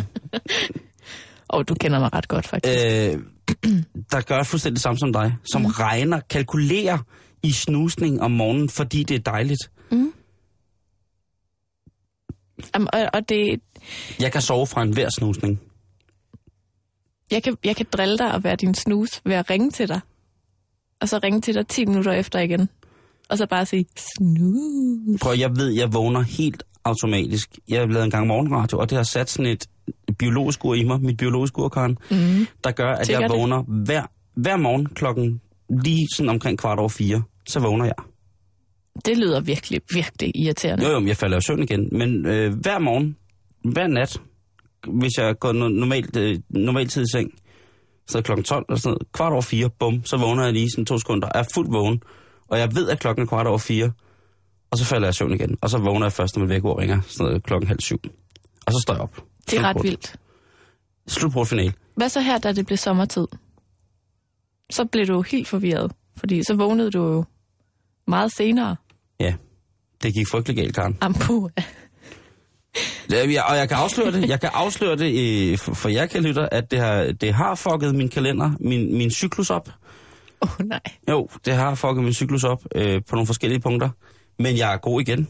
Og 1.47 1.67
du 1.69 1.75
kender 1.75 1.99
mig 1.99 2.13
ret 2.13 2.27
godt, 2.27 2.47
faktisk. 2.47 2.77
øh, 2.85 3.21
der 4.11 4.21
gør 4.21 4.43
fuldstændig 4.43 4.75
det 4.75 4.81
samme 4.83 4.99
som 4.99 5.13
dig, 5.13 5.35
som 5.51 5.61
mm. 5.61 5.67
regner, 5.67 6.19
kalkulerer 6.29 6.97
i 7.43 7.51
snusning 7.51 8.21
om 8.21 8.31
morgenen, 8.31 8.69
fordi 8.69 9.03
det 9.03 9.15
er 9.15 9.31
dejligt. 9.31 9.71
Jamen, 12.75 12.87
og, 12.93 12.99
og 13.13 13.29
det, 13.29 13.61
Jeg 14.19 14.31
kan 14.31 14.41
sove 14.41 14.67
fra 14.67 14.81
enhver 14.83 15.09
snusning. 15.19 15.59
jeg, 17.31 17.43
kan, 17.43 17.57
jeg 17.63 17.75
kan 17.75 17.85
drille 17.93 18.17
dig 18.17 18.31
og 18.33 18.43
være 18.43 18.55
din 18.55 18.73
snus 18.75 19.21
ved 19.25 19.35
at 19.35 19.49
ringe 19.49 19.71
til 19.71 19.87
dig. 19.87 19.99
Og 21.01 21.09
så 21.09 21.19
ringe 21.23 21.41
til 21.41 21.53
dig 21.55 21.67
10 21.67 21.85
minutter 21.85 22.11
efter 22.11 22.39
igen. 22.39 22.69
Og 23.29 23.37
så 23.37 23.45
bare 23.47 23.65
sige, 23.65 23.85
snus. 23.95 25.19
Prøv, 25.21 25.35
jeg 25.37 25.55
ved, 25.55 25.69
jeg 25.69 25.93
vågner 25.93 26.21
helt 26.21 26.63
automatisk. 26.83 27.59
Jeg 27.67 27.79
har 27.79 27.87
lavet 27.87 28.05
en 28.05 28.11
gang 28.11 28.27
morgenradio, 28.27 28.79
og 28.79 28.89
det 28.89 28.95
har 28.95 29.03
sat 29.03 29.29
sådan 29.29 29.51
et 29.51 29.67
biologisk 30.17 30.65
ur 30.65 30.73
i 30.75 30.83
mig, 30.83 31.01
mit 31.01 31.17
biologiske 31.17 31.59
ur, 31.59 31.69
Karen, 31.69 31.97
Mm. 32.11 32.47
der 32.63 32.71
gør, 32.71 32.91
at 32.91 33.05
Sikkert 33.05 33.21
jeg 33.21 33.29
det. 33.29 33.37
vågner 33.39 33.61
hver, 33.61 34.03
hver 34.33 34.57
morgen 34.57 34.85
klokken 34.85 35.41
lige 35.83 36.07
sådan 36.15 36.29
omkring 36.29 36.59
kvart 36.59 36.79
over 36.79 36.89
fire. 36.89 37.23
Så 37.47 37.59
vågner 37.59 37.85
jeg. 37.85 37.95
Det 39.05 39.17
lyder 39.17 39.41
virkelig, 39.41 39.81
virkelig 39.93 40.31
irriterende. 40.35 40.85
Jo, 40.85 40.91
jo, 40.91 40.99
men 40.99 41.07
jeg 41.07 41.17
falder 41.17 41.37
jo 41.37 41.41
søvn 41.41 41.63
igen. 41.63 41.89
Men 41.91 42.25
øh, 42.25 42.53
hver 42.53 42.79
morgen, 42.79 43.15
hver 43.63 43.87
nat, 43.87 44.21
hvis 44.87 45.11
jeg 45.17 45.39
går 45.39 45.49
no- 45.53 45.79
normalt, 45.79 46.15
øh, 46.17 46.39
normalt 46.49 46.91
tid 46.91 47.01
i 47.01 47.05
seng, 47.13 47.31
så 48.07 48.21
klokken 48.21 48.43
12 48.43 48.65
eller 48.69 48.79
sådan 48.79 48.89
noget, 48.93 49.11
kvart 49.11 49.33
over 49.33 49.41
fire, 49.41 49.69
bum, 49.79 50.05
så 50.05 50.17
vågner 50.17 50.43
jeg 50.43 50.53
lige 50.53 50.69
sådan 50.71 50.85
to 50.85 50.97
sekunder, 50.97 51.29
er 51.35 51.43
fuldt 51.53 51.73
vågen, 51.73 52.01
og 52.47 52.59
jeg 52.59 52.75
ved, 52.75 52.89
at 52.89 52.99
klokken 52.99 53.23
er 53.23 53.27
kvart 53.27 53.47
over 53.47 53.57
fire, 53.57 53.91
og 54.71 54.77
så 54.77 54.85
falder 54.85 55.07
jeg 55.07 55.15
søvn 55.15 55.33
igen, 55.33 55.57
og 55.61 55.69
så 55.69 55.77
vågner 55.77 56.05
jeg 56.05 56.13
først, 56.13 56.35
når 56.35 56.41
mit 56.41 56.49
vækord 56.49 56.79
ringer, 56.79 57.01
sådan 57.07 57.25
noget 57.25 57.43
klokken 57.43 57.67
halv 57.67 57.79
syv. 57.79 57.99
Og 58.65 58.73
så 58.73 58.79
står 58.81 58.93
jeg 58.93 59.01
op. 59.01 59.23
Det 59.49 59.59
er 59.59 59.63
ret 59.63 59.83
vildt. 59.83 60.15
Slut 61.07 61.47
final. 61.47 61.73
Hvad 61.95 62.09
så 62.09 62.21
her, 62.21 62.37
da 62.37 62.51
det 62.51 62.65
blev 62.65 62.77
sommertid? 62.77 63.27
Så 64.69 64.85
blev 64.85 65.07
du 65.07 65.21
helt 65.21 65.47
forvirret, 65.47 65.91
fordi 66.17 66.43
så 66.43 66.53
vågnede 66.55 66.91
du 66.91 67.03
jo 67.07 67.23
meget 68.07 68.31
senere. 68.31 68.75
Ja, 69.19 69.33
det 70.03 70.13
gik 70.13 70.27
frygtelig 70.31 70.57
galt, 70.57 70.75
Karen. 70.75 70.97
Ampu. 71.01 71.49
Ja, 73.11 73.29
jeg- 73.31 73.43
og 73.49 73.57
jeg 73.57 73.67
kan 73.69 73.77
afsløre 73.77 74.11
det, 74.11 74.29
jeg 74.29 74.39
kan 74.41 74.49
afsløre 74.53 74.95
det 74.95 75.51
øh, 75.51 75.57
for, 75.57 75.73
for 75.73 75.89
jer, 75.89 76.05
kan 76.05 76.23
lytter, 76.23 76.49
at 76.51 76.71
det 76.71 76.79
har, 76.79 77.03
det 77.21 77.33
har 77.33 77.55
fucket 77.55 77.95
min 77.95 78.09
kalender, 78.09 78.51
min, 78.59 78.97
min 78.97 79.11
cyklus 79.11 79.49
op. 79.49 79.69
Åh 80.41 80.49
oh, 80.59 80.65
nej. 80.65 80.79
Jo, 81.09 81.27
det 81.45 81.53
har 81.53 81.75
fucket 81.75 82.03
min 82.03 82.13
cyklus 82.13 82.43
op 82.43 82.63
øh, 82.75 83.01
på 83.09 83.15
nogle 83.15 83.25
forskellige 83.27 83.59
punkter. 83.61 83.89
Men 84.39 84.57
jeg 84.57 84.73
er 84.73 84.77
god 84.77 85.01
igen. 85.01 85.27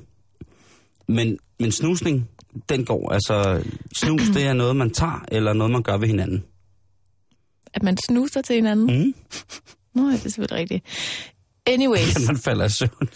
Men, 1.08 1.38
men 1.60 1.72
snusning, 1.72 2.30
den 2.70 2.86
går. 2.86 3.12
Altså, 3.12 3.64
snus, 3.96 4.22
det 4.22 4.44
er 4.44 4.54
noget, 4.54 4.76
man 4.76 4.92
tager, 4.92 5.26
eller 5.32 5.54
noget, 5.54 5.72
man 5.72 5.84
gør 5.84 5.98
ved 5.98 6.08
hinanden. 6.08 6.44
At 7.74 7.84
man 7.84 7.98
snuser 7.98 8.42
til 8.42 8.56
hinanden? 8.56 9.00
Mm. 9.00 9.14
Nå, 9.96 10.10
ja, 10.10 10.14
det 10.16 10.26
er 10.26 10.30
selvfølgelig 10.30 10.60
rigtigt. 10.60 10.86
Anyways, 11.66 12.20
man 12.28 12.38
falder 12.38 12.66
i 12.66 12.70
søvn 12.70 13.10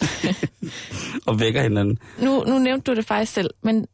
og 1.27 1.39
vækker 1.39 1.62
hinanden. 1.62 2.00
nu, 2.22 2.43
nu 2.43 2.60
nævnte 2.60 2.91
du 2.91 2.95
det 2.95 3.05
faktisk 3.05 3.33
selv, 3.33 3.50
men 3.62 3.88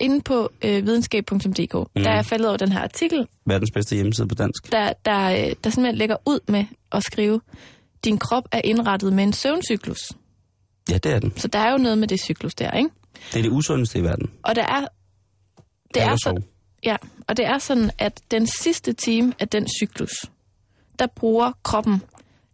inde 0.00 0.20
på 0.20 0.50
øh, 0.64 0.86
videnskab.dk, 0.86 1.74
mm. 1.74 2.02
der 2.02 2.10
er 2.10 2.14
jeg 2.14 2.26
faldet 2.26 2.48
over 2.48 2.56
den 2.56 2.72
her 2.72 2.80
artikel, 2.80 3.26
Verdens 3.46 3.70
bedste 3.70 3.94
hjemmeside 3.94 4.28
på 4.28 4.34
dansk. 4.34 4.72
der, 4.72 4.92
der, 5.04 5.20
øh, 5.30 5.54
der 5.64 5.70
simpelthen 5.70 5.94
lægger 5.94 6.16
ud 6.26 6.40
med 6.48 6.64
at 6.92 7.02
skrive, 7.02 7.40
din 8.04 8.18
krop 8.18 8.44
er 8.52 8.60
indrettet 8.64 9.12
med 9.12 9.24
en 9.24 9.32
søvncyklus. 9.32 10.12
Ja, 10.90 10.98
det 10.98 11.12
er 11.12 11.18
den. 11.18 11.32
Så 11.36 11.48
der 11.48 11.58
er 11.58 11.72
jo 11.72 11.78
noget 11.78 11.98
med 11.98 12.08
det 12.08 12.20
cyklus 12.20 12.54
der, 12.54 12.70
ikke? 12.70 12.90
Det 13.32 13.38
er 13.38 13.42
det 13.42 13.50
usundeste 13.50 13.98
i 13.98 14.02
verden. 14.02 14.30
Og 14.42 14.56
der 14.56 14.62
er... 14.62 14.86
Det 15.94 16.02
er 16.02 16.10
at 16.10 16.18
så. 16.20 16.42
Ja, 16.84 16.96
og 17.28 17.36
det 17.36 17.44
er 17.46 17.58
sådan, 17.58 17.90
at 17.98 18.20
den 18.30 18.46
sidste 18.46 18.92
time 18.92 19.32
af 19.38 19.48
den 19.48 19.66
cyklus, 19.80 20.10
der 20.98 21.06
bruger 21.06 21.52
kroppen 21.62 22.02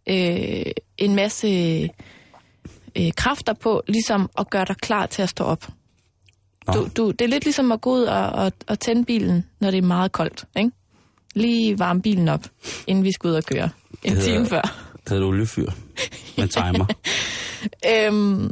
øh, 0.09 0.65
en 0.97 1.15
masse 1.15 1.47
øh, 2.97 3.11
kræfter 3.17 3.53
på, 3.53 3.83
ligesom 3.87 4.29
at 4.37 4.49
gøre 4.49 4.65
dig 4.65 4.77
klar 4.77 5.05
til 5.05 5.21
at 5.21 5.29
stå 5.29 5.43
op. 5.43 5.67
Nå. 6.67 6.73
Du, 6.73 6.89
du, 6.97 7.11
det 7.11 7.21
er 7.21 7.29
lidt 7.29 7.43
ligesom 7.43 7.71
at 7.71 7.81
gå 7.81 7.91
ud 7.93 8.01
og, 8.03 8.29
og, 8.29 8.51
og 8.67 8.79
tænde 8.79 9.05
bilen, 9.05 9.45
når 9.59 9.71
det 9.71 9.77
er 9.77 9.81
meget 9.81 10.11
koldt. 10.11 10.45
Ikke? 10.57 10.71
Lige 11.35 11.79
varme 11.79 12.01
bilen 12.01 12.27
op, 12.27 12.45
inden 12.87 13.03
vi 13.03 13.11
skal 13.11 13.27
ud 13.29 13.33
og 13.35 13.43
køre. 13.43 13.69
En 14.03 14.11
hedder- 14.13 14.25
time 14.25 14.45
før. 14.45 14.61
Det 15.03 15.09
hedder 15.09 15.27
oliefyr. 15.27 15.71
Med 16.37 16.47
timer. 16.57 16.85
Øhm, 17.89 18.51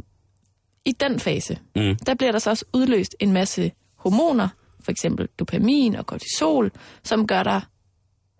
I 0.84 0.92
den 0.92 1.20
fase, 1.20 1.58
Mm. 1.76 1.96
der 2.06 2.14
bliver 2.14 2.32
der 2.32 2.38
så 2.38 2.50
også 2.50 2.64
udløst 2.72 3.16
en 3.20 3.32
masse 3.32 3.72
hormoner, 3.96 4.48
for 4.84 4.90
eksempel 4.90 5.28
dopamin 5.38 5.96
og 5.96 6.06
kortisol, 6.06 6.70
som 7.04 7.26
gør 7.26 7.42
dig 7.42 7.60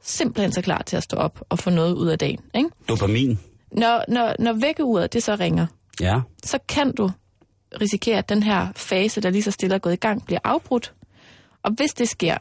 simpelthen 0.03 0.53
så 0.53 0.63
klar 0.63 0.83
til 0.83 0.97
at 0.97 1.03
stå 1.03 1.17
op 1.17 1.41
og 1.49 1.59
få 1.59 1.71
noget 1.71 1.95
ud 1.95 2.09
af 2.09 2.19
dagen. 2.19 2.41
Ikke? 2.55 2.71
Dopamin. 2.89 3.39
Når, 3.73 4.05
når, 4.09 4.35
når 4.39 4.53
vækkeuret 4.53 5.13
det 5.13 5.23
så 5.23 5.35
ringer, 5.41 5.67
Ja. 6.01 6.21
så 6.45 6.59
kan 6.69 6.93
du 6.95 7.11
risikere, 7.81 8.19
at 8.19 8.29
den 8.29 8.43
her 8.43 8.69
fase, 8.77 9.21
der 9.21 9.31
lige 9.31 9.43
så 9.43 9.51
stille 9.51 9.75
er 9.75 9.79
gået 9.79 9.93
i 9.93 9.97
gang, 9.97 10.27
bliver 10.27 10.39
afbrudt. 10.45 10.95
Og 11.63 11.71
hvis 11.73 11.91
det 11.93 12.09
sker, 12.09 12.37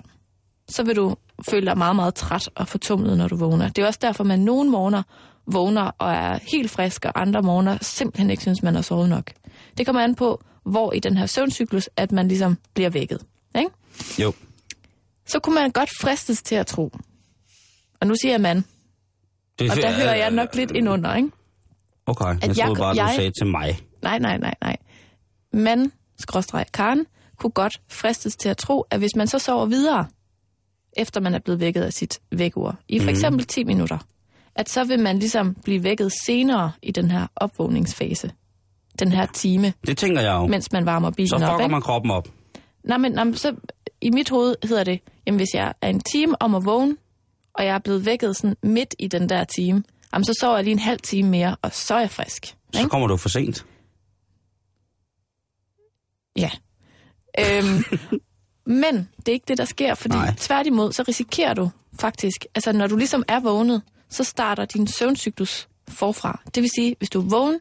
så 0.69 0.83
vil 0.83 0.95
du 0.95 1.15
føle 1.49 1.65
dig 1.65 1.77
meget, 1.77 1.95
meget 1.95 2.15
træt 2.15 2.49
og 2.55 2.67
fortumlet, 2.67 3.17
når 3.17 3.27
du 3.27 3.35
vågner. 3.35 3.69
Det 3.69 3.81
er 3.81 3.87
også 3.87 3.99
derfor, 4.01 4.23
man 4.23 4.39
nogle 4.39 4.69
morgener 4.69 5.03
vågner 5.47 5.91
og 5.97 6.11
er 6.11 6.39
helt 6.51 6.71
frisk, 6.71 7.05
og 7.05 7.21
andre 7.21 7.41
morgener 7.41 7.77
simpelthen 7.81 8.29
ikke 8.29 8.43
synes, 8.43 8.63
man 8.63 8.75
har 8.75 8.81
sovet 8.81 9.09
nok. 9.09 9.31
Det 9.77 9.85
kommer 9.85 10.01
an 10.01 10.15
på, 10.15 10.41
hvor 10.65 10.93
i 10.93 10.99
den 10.99 11.17
her 11.17 11.25
søvncyklus, 11.25 11.89
at 11.97 12.11
man 12.11 12.27
ligesom 12.27 12.57
bliver 12.73 12.89
vækket. 12.89 13.19
Ikke? 13.55 13.69
Jo. 14.21 14.33
Så 15.25 15.39
kunne 15.39 15.55
man 15.55 15.71
godt 15.71 15.89
fristes 16.01 16.41
til 16.43 16.55
at 16.55 16.67
tro. 16.67 16.91
Og 18.01 18.07
nu 18.07 18.13
siger 18.21 18.31
jeg 18.33 18.41
man, 18.41 18.65
Det 19.59 19.71
og 19.71 19.77
der 19.77 19.91
hører 19.91 20.15
jeg 20.15 20.31
nok 20.31 20.55
lidt 20.55 20.71
ind 20.71 20.89
under, 20.89 21.15
ikke? 21.15 21.29
Okay, 22.05 22.25
jeg 22.25 22.41
jeg- 22.41 22.55
troede 22.55 22.79
bare, 22.79 22.93
du 22.93 22.99
jeg- 22.99 23.13
sagde 23.15 23.31
til 23.41 23.47
mig. 23.47 23.79
Nej, 24.01 24.19
nej, 24.19 24.37
nej, 24.37 24.53
nej. 24.61 24.77
Man, 25.53 25.91
skråstreg 26.19 26.65
Karen, 26.73 27.05
kunne 27.37 27.51
godt 27.51 27.81
fristes 27.91 28.35
til 28.35 28.49
at 28.49 28.57
tro, 28.57 28.81
at 28.91 28.99
hvis 28.99 29.15
man 29.15 29.27
så 29.27 29.39
sover 29.39 29.65
videre, 29.65 30.05
efter 30.97 31.21
man 31.21 31.33
er 31.33 31.39
blevet 31.39 31.59
vækket 31.59 31.81
af 31.81 31.93
sit 31.93 32.19
vækkeur, 32.31 32.75
i 32.87 32.99
for 32.99 33.09
eksempel 33.09 33.45
10 33.45 33.63
minutter, 33.63 33.97
at 34.55 34.69
så 34.69 34.83
vil 34.83 34.99
man 34.99 35.19
ligesom 35.19 35.55
blive 35.63 35.83
vækket 35.83 36.11
senere 36.25 36.71
i 36.83 36.91
den 36.91 37.11
her 37.11 37.27
opvågningsfase. 37.35 38.31
Den 38.99 39.11
her 39.11 39.25
time, 39.25 39.73
Det 39.87 39.97
tænker 39.97 40.21
jeg 40.21 40.33
jo. 40.33 40.47
mens 40.47 40.71
man 40.71 40.85
varmer 40.85 41.11
bilen 41.11 41.27
så 41.29 41.35
op. 41.35 41.41
fucker 41.41 41.59
ikke? 41.59 41.71
man 41.71 41.81
kroppen 41.81 42.11
op. 42.11 42.27
Nej, 42.83 42.97
men, 42.97 43.11
nej, 43.11 43.33
så, 43.33 43.55
i 44.01 44.09
mit 44.09 44.29
hoved 44.29 44.55
hedder 44.63 44.83
det, 44.83 44.99
jamen 45.25 45.39
hvis 45.39 45.53
jeg 45.53 45.73
er 45.81 45.89
en 45.89 46.01
time 46.13 46.41
om 46.41 46.55
at 46.55 46.65
vågne, 46.65 46.97
og 47.53 47.65
jeg 47.65 47.75
er 47.75 47.79
blevet 47.79 48.05
vækket 48.05 48.35
sådan 48.35 48.55
midt 48.63 48.95
i 48.99 49.07
den 49.07 49.29
der 49.29 49.43
time, 49.43 49.83
jamen 50.13 50.25
så 50.25 50.33
sover 50.39 50.55
jeg 50.55 50.63
lige 50.63 50.71
en 50.71 50.79
halv 50.79 50.99
time 50.99 51.29
mere, 51.29 51.55
og 51.61 51.73
så 51.73 51.93
er 51.93 51.99
jeg 51.99 52.09
frisk. 52.09 52.55
Så 52.73 52.79
ikke? 52.79 52.89
kommer 52.89 53.07
du 53.07 53.17
for 53.17 53.29
sent. 53.29 53.65
Ja. 56.35 56.49
Øhm, 57.39 57.83
men 58.81 59.09
det 59.17 59.27
er 59.27 59.33
ikke 59.33 59.45
det, 59.47 59.57
der 59.57 59.65
sker, 59.65 59.95
fordi. 59.95 60.15
Nej. 60.15 60.33
tværtimod, 60.37 60.91
så 60.91 61.03
risikerer 61.07 61.53
du 61.53 61.69
faktisk, 61.99 62.45
altså 62.55 62.71
når 62.71 62.87
du 62.87 62.95
ligesom 62.95 63.23
er 63.27 63.39
vågnet, 63.39 63.81
så 64.09 64.23
starter 64.23 64.65
din 64.65 64.87
søvncyklus 64.87 65.67
forfra. 65.87 66.41
Det 66.55 66.63
vil 66.63 66.69
sige, 66.75 66.95
hvis 66.97 67.09
du 67.09 67.21
er 67.21 67.25
vågen 67.29 67.59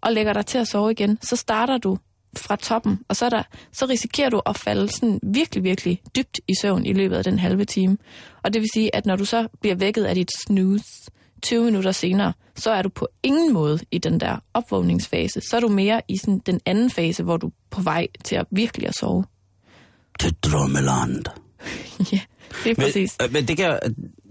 og 0.00 0.12
lægger 0.12 0.32
dig 0.32 0.46
til 0.46 0.58
at 0.58 0.68
sove 0.68 0.90
igen, 0.90 1.18
så 1.22 1.36
starter 1.36 1.78
du 1.78 1.98
fra 2.36 2.56
toppen, 2.56 2.98
og 3.08 3.16
så, 3.16 3.24
er 3.24 3.30
der, 3.30 3.42
så 3.72 3.86
risikerer 3.86 4.30
du 4.30 4.40
at 4.46 4.58
falde 4.58 4.88
sådan 4.92 5.20
virkelig, 5.22 5.64
virkelig 5.64 6.00
dybt 6.16 6.40
i 6.48 6.52
søvn 6.60 6.86
i 6.86 6.92
løbet 6.92 7.16
af 7.16 7.24
den 7.24 7.38
halve 7.38 7.64
time. 7.64 7.98
Og 8.42 8.54
det 8.54 8.60
vil 8.60 8.68
sige, 8.74 8.96
at 8.96 9.06
når 9.06 9.16
du 9.16 9.24
så 9.24 9.48
bliver 9.60 9.76
vækket 9.76 10.04
af 10.04 10.14
dit 10.14 10.30
snooze 10.46 10.84
20 11.42 11.64
minutter 11.64 11.92
senere, 11.92 12.32
så 12.56 12.70
er 12.70 12.82
du 12.82 12.88
på 12.88 13.08
ingen 13.22 13.52
måde 13.52 13.78
i 13.90 13.98
den 13.98 14.20
der 14.20 14.36
opvågningsfase. 14.54 15.40
Så 15.40 15.56
er 15.56 15.60
du 15.60 15.68
mere 15.68 16.02
i 16.08 16.16
sådan 16.16 16.38
den 16.46 16.60
anden 16.66 16.90
fase, 16.90 17.22
hvor 17.22 17.36
du 17.36 17.46
er 17.46 17.52
på 17.70 17.82
vej 17.82 18.06
til 18.24 18.36
at 18.36 18.46
virkelig 18.50 18.88
at 18.88 18.94
sove. 18.94 19.24
Til 20.20 20.34
drømmeland. 20.42 21.24
ja, 22.12 22.20
det 22.64 22.70
er 22.70 22.74
præcis. 22.74 23.16
Men, 23.20 23.26
øh, 23.26 23.32
men 23.32 23.48
det 23.48 23.56
kan 23.56 23.78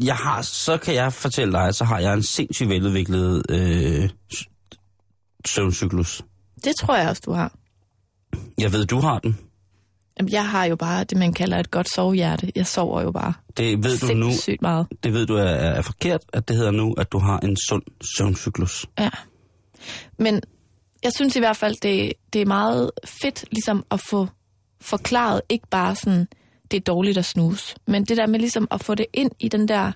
jeg, 0.04 0.16
har, 0.16 0.42
så 0.42 0.78
kan 0.78 0.94
jeg 0.94 1.14
fortælle 1.14 1.54
dig, 1.54 1.76
så 1.76 1.84
har 1.84 2.00
jeg 2.00 2.14
en 2.14 2.24
sindssygt 2.24 2.70
veludviklet 2.70 3.44
øh, 3.50 4.10
søvncyklus. 5.46 6.24
Det 6.64 6.76
tror 6.76 6.96
jeg 6.96 7.10
også, 7.10 7.22
du 7.26 7.32
har. 7.32 7.54
Jeg 8.58 8.74
ved, 8.74 8.86
du 8.86 9.00
har 9.00 9.20
den. 9.20 9.38
Jamen, 10.20 10.32
jeg 10.32 10.50
har 10.50 10.66
jo 10.66 10.76
bare 10.76 11.04
det, 11.04 11.18
man 11.18 11.34
kalder 11.34 11.58
et 11.60 11.72
godt 11.72 11.94
sovehjerte. 11.94 12.52
Jeg 12.56 12.68
sover 12.68 13.02
jo 13.02 13.12
bare 13.12 13.34
Det 13.58 13.84
ved 13.84 13.98
du 14.00 14.14
nu, 14.14 14.30
sindssygt 14.30 14.62
meget. 14.62 14.88
det 15.04 15.14
ved 15.14 15.26
du 15.26 15.36
er, 15.36 15.44
er 15.44 15.82
forkert, 15.82 16.22
at 16.34 16.48
det 16.48 16.56
hedder 16.56 16.72
nu, 16.72 16.94
at 16.94 17.12
du 17.12 17.20
har 17.20 17.40
en 17.40 17.58
sund 17.70 17.84
søvncyklus. 18.18 18.86
Ja. 19.00 19.10
Men 20.20 20.42
jeg 21.04 21.12
synes 21.16 21.36
i 21.36 21.40
hvert 21.40 21.58
fald, 21.58 21.76
det, 21.84 22.14
det 22.34 22.42
er 22.42 22.46
meget 22.46 22.92
fedt 23.06 23.46
ligesom 23.52 23.86
at 23.92 24.02
få 24.10 24.28
forklaret, 24.82 25.42
ikke 25.50 25.68
bare 25.68 25.96
sådan, 25.96 26.28
det 26.72 26.78
er 26.78 26.82
dårligt 26.82 27.18
at 27.18 27.26
snuse, 27.26 27.76
men 27.88 28.06
det 28.06 28.18
der 28.18 28.28
med 28.28 28.40
ligesom 28.40 28.68
at 28.72 28.84
få 28.84 28.96
det 28.96 29.06
ind 29.14 29.32
i 29.40 29.48
den 29.50 29.68
der 29.68 29.92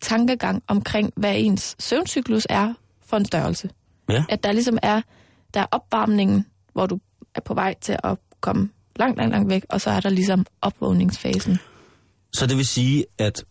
tankegang 0.00 0.62
omkring, 0.68 1.12
hvad 1.16 1.34
ens 1.36 1.76
søvncyklus 1.78 2.46
er 2.50 2.74
for 3.06 3.16
en 3.16 3.24
størrelse. 3.24 3.70
Ja. 4.10 4.24
At 4.28 4.44
der 4.44 4.52
ligesom 4.52 4.78
er, 4.82 5.00
der 5.54 5.60
er 5.60 5.66
opvarmningen, 5.70 6.46
hvor 6.72 6.86
du 6.86 6.98
er 7.36 7.40
på 7.40 7.54
vej 7.54 7.74
til 7.80 7.96
at 8.04 8.18
komme 8.40 8.68
langt, 8.96 9.18
langt, 9.18 9.32
langt 9.32 9.50
væk, 9.50 9.64
og 9.68 9.80
så 9.80 9.90
er 9.90 10.00
der 10.00 10.08
ligesom 10.08 10.46
opvågningsfasen. 10.62 11.58
Så 12.32 12.46
det 12.46 12.56
vil 12.56 12.66
sige, 12.66 13.04
at, 13.18 13.44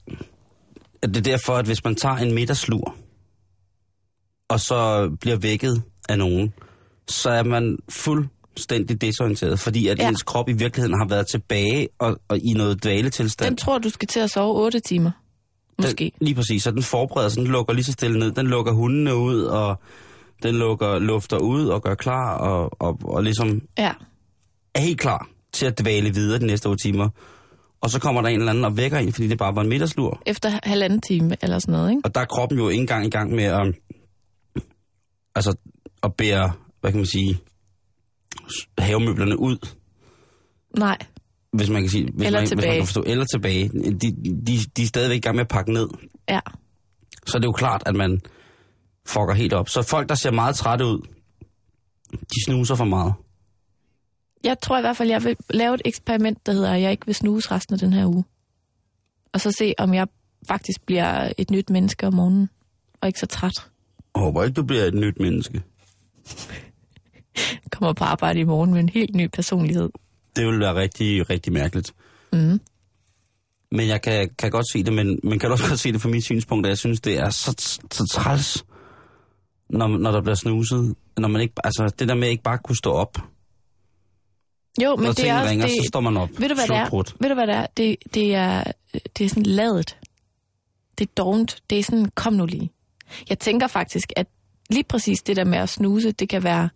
at 1.02 1.10
det 1.10 1.18
er 1.18 1.22
derfor, 1.22 1.54
at 1.54 1.66
hvis 1.66 1.84
man 1.84 1.96
tager 1.96 2.16
en 2.16 2.34
middagslur, 2.34 2.96
og 4.50 4.60
så 4.60 5.10
bliver 5.22 5.38
vækket 5.38 5.84
af 6.10 6.18
nogen, 6.18 6.54
så 7.08 7.30
er 7.30 7.44
man 7.44 7.78
fuldstændig 7.90 9.02
desorienteret, 9.02 9.60
fordi 9.60 9.88
at 9.88 10.00
ja. 10.00 10.10
Ens 10.10 10.24
krop 10.24 10.50
i 10.50 10.54
virkeligheden 10.54 10.98
har 11.00 11.08
været 11.08 11.28
tilbage 11.28 11.88
og, 12.00 12.18
og 12.28 12.38
i 12.38 12.54
noget 12.54 12.84
dvaletilstand. 12.84 13.50
Den 13.50 13.58
tror 13.58 13.78
du 13.78 13.90
skal 13.90 14.08
til 14.08 14.20
at 14.20 14.32
sove 14.32 14.56
8 14.56 14.80
timer. 14.80 15.12
Måske. 15.82 16.12
Den, 16.20 16.26
lige 16.28 16.36
præcis, 16.36 16.64
så 16.64 16.72
den 16.72 16.84
forbereder 16.84 17.30
sig, 17.30 17.44
den 17.44 17.52
lukker 17.52 17.74
lige 17.74 17.84
så 17.84 17.92
stille 17.92 18.20
ned. 18.20 18.32
Den 18.32 18.48
lukker 18.48 18.72
hundene 18.72 19.16
ud, 19.16 19.42
og 19.42 19.80
den 20.46 20.56
lukker 20.56 21.00
lufter 21.00 21.38
ud 21.38 21.68
og 21.68 21.82
gør 21.84 21.96
klar, 21.96 22.38
og, 22.38 22.72
og, 22.82 23.00
og 23.04 23.24
ligesom 23.24 23.62
Ja. 23.78 23.92
er 24.76 24.80
helt 24.80 25.00
klar 25.00 25.30
til 25.54 25.66
at 25.66 25.80
dvæle 25.80 26.14
videre 26.14 26.40
de 26.40 26.46
næste 26.46 26.68
8 26.68 26.84
timer. 26.84 27.10
Og 27.82 27.90
så 27.90 28.00
kommer 28.00 28.22
der 28.22 28.30
en 28.30 28.40
eller 28.40 28.50
anden 28.52 28.66
og 28.66 28.78
vækker 28.78 28.98
en, 28.98 29.14
fordi 29.14 29.28
det 29.28 29.38
bare 29.38 29.56
var 29.56 29.62
en 29.62 29.70
middagslur. 29.70 30.22
Efter 30.26 30.60
halvanden 30.64 31.02
time 31.02 31.38
eller 31.42 31.60
sådan 31.60 31.72
noget, 31.72 31.90
ikke? 31.90 32.02
Og 32.04 32.16
der 32.16 32.22
er 32.22 32.26
kroppen 32.26 32.58
jo 32.60 32.70
ikke 32.70 32.82
engang 32.82 33.06
i 33.06 33.10
gang 33.10 33.32
med 33.32 33.44
at, 33.44 33.76
altså, 35.36 35.56
at 36.04 36.14
bære, 36.16 36.52
hvad 36.82 36.92
kan 36.92 37.00
man 37.00 37.06
sige, 37.06 37.38
havemøblerne 38.78 39.40
ud, 39.40 39.58
Nej. 40.78 40.98
hvis 41.54 41.70
man 41.70 41.82
kan 41.82 41.90
sige, 41.90 42.10
hvis, 42.14 42.26
Eller 42.26 42.40
man, 42.40 42.42
hvis 42.48 42.52
man 42.56 42.60
tilbage. 42.60 42.78
kan 42.78 42.86
forstå, 42.86 43.04
eller 43.08 43.26
tilbage. 43.26 43.70
De, 43.70 44.12
de, 44.48 44.58
de 44.78 44.84
er 44.84 44.88
stadigvæk 44.88 45.18
i 45.18 45.22
gang 45.22 45.36
med 45.36 45.42
at 45.44 45.48
pakke 45.48 45.74
ned. 45.74 45.88
Ja. 46.30 46.40
Så 47.28 47.38
er 47.38 47.40
det 47.40 47.48
jo 47.48 47.52
klart, 47.52 47.84
at 47.86 47.96
man 47.96 48.22
fucker 49.06 49.34
helt 49.34 49.54
op. 49.54 49.70
Så 49.70 49.82
folk, 49.82 50.10
der 50.10 50.16
ser 50.16 50.32
meget 50.32 50.56
trætte 50.56 50.86
ud, 50.86 51.02
de 52.12 52.46
snuser 52.46 52.76
for 52.76 52.86
meget. 52.86 53.14
Jeg 54.44 54.60
tror 54.62 54.78
i 54.78 54.82
hvert 54.82 54.98
fald, 54.98 55.10
jeg 55.10 55.24
vil 55.24 55.38
lave 55.50 55.74
et 55.74 55.82
eksperiment, 55.86 56.46
der 56.46 56.52
hedder, 56.52 56.74
at 56.74 56.82
jeg 56.82 56.92
ikke 56.92 57.06
vil 57.06 57.16
snuse 57.16 57.52
resten 57.52 57.74
af 57.74 57.80
den 57.80 57.94
her 57.94 58.06
uge. 58.06 58.24
Og 59.34 59.42
så 59.42 59.52
se, 59.52 59.74
om 59.78 59.94
jeg 59.94 60.08
faktisk 60.48 60.86
bliver 60.86 61.32
et 61.38 61.52
nyt 61.52 61.70
menneske 61.70 62.08
om 62.08 62.14
morgenen, 62.14 62.50
og 63.02 63.08
ikke 63.08 63.20
så 63.20 63.26
træt. 63.26 63.54
Jeg 64.16 64.24
håber 64.24 64.44
ikke, 64.44 64.54
du 64.54 64.64
bliver 64.64 64.84
et 64.84 64.94
nyt 64.94 65.20
menneske. 65.20 65.64
Kommer 67.72 67.94
på 67.94 68.04
arbejde 68.04 68.40
i 68.40 68.44
morgen 68.44 68.72
med 68.72 68.80
en 68.80 68.90
helt 68.90 69.16
ny 69.16 69.28
personlighed. 69.28 69.90
Det 70.36 70.48
vil 70.48 70.60
være 70.60 70.76
rigtig, 70.76 71.30
rigtig 71.30 71.54
mærkeligt. 71.54 71.94
Mm. 72.34 72.60
Men 73.72 73.88
jeg 73.88 74.02
kan, 74.02 74.30
kan 74.38 74.52
godt 74.52 74.72
se 74.72 74.84
det, 74.84 74.94
men, 74.94 75.20
men 75.24 75.40
kan 75.40 75.52
også 75.52 75.68
godt 75.68 75.80
se 75.80 75.92
det 75.92 76.02
fra 76.02 76.10
mit 76.10 76.24
synspunkt, 76.24 76.66
at 76.66 76.70
jeg 76.70 76.78
synes, 76.78 77.02
det 77.02 77.20
er 77.20 77.30
så, 77.30 77.52
så 77.92 78.08
træls, 78.12 78.65
når, 79.70 79.88
når 79.88 80.12
der 80.12 80.22
bliver 80.22 80.36
snuset. 80.36 80.96
Når 81.18 81.28
man 81.28 81.42
ikke, 81.42 81.54
altså, 81.64 81.94
det 82.00 82.08
der 82.08 82.16
med 82.16 82.30
ikke 82.30 82.44
bare 82.44 82.58
kunne 82.58 82.78
stå 82.78 82.92
op. 82.92 83.18
Jo, 84.84 84.96
men 84.96 85.06
når 85.06 85.12
det 85.12 85.30
er 85.30 85.38
også... 85.40 85.50
ringer, 85.50 85.66
det, 85.66 85.76
så 85.76 85.88
står 85.88 86.00
man 86.00 86.18
op. 86.18 86.30
ved 86.30 86.50
du, 86.50 86.56
hvad 86.56 86.68
det 86.68 86.76
er? 86.76 87.14
Ved 87.20 87.30
du, 87.30 87.36
hvad 87.36 87.48
det 87.48 87.56
er? 87.56 87.66
Det, 87.78 87.96
det 88.14 88.36
er, 88.36 88.64
det 89.18 89.26
er 89.26 89.30
sådan 89.30 89.46
ladet. 89.46 89.98
Det 90.98 91.08
er 91.08 91.12
dovent. 91.18 91.64
Det 91.70 91.80
er 91.80 91.84
sådan, 91.84 92.12
kom 92.16 92.34
nu 92.34 92.46
lige. 92.46 92.70
Jeg 93.30 93.40
tænker 93.40 93.68
faktisk, 93.68 94.14
at 94.16 94.28
lige 94.70 94.84
præcis 94.84 95.22
det 95.22 95.36
der 95.36 95.46
med 95.46 95.58
at 95.58 95.70
snuse, 95.70 96.12
det 96.12 96.30
kan 96.30 96.44
være 96.44 96.70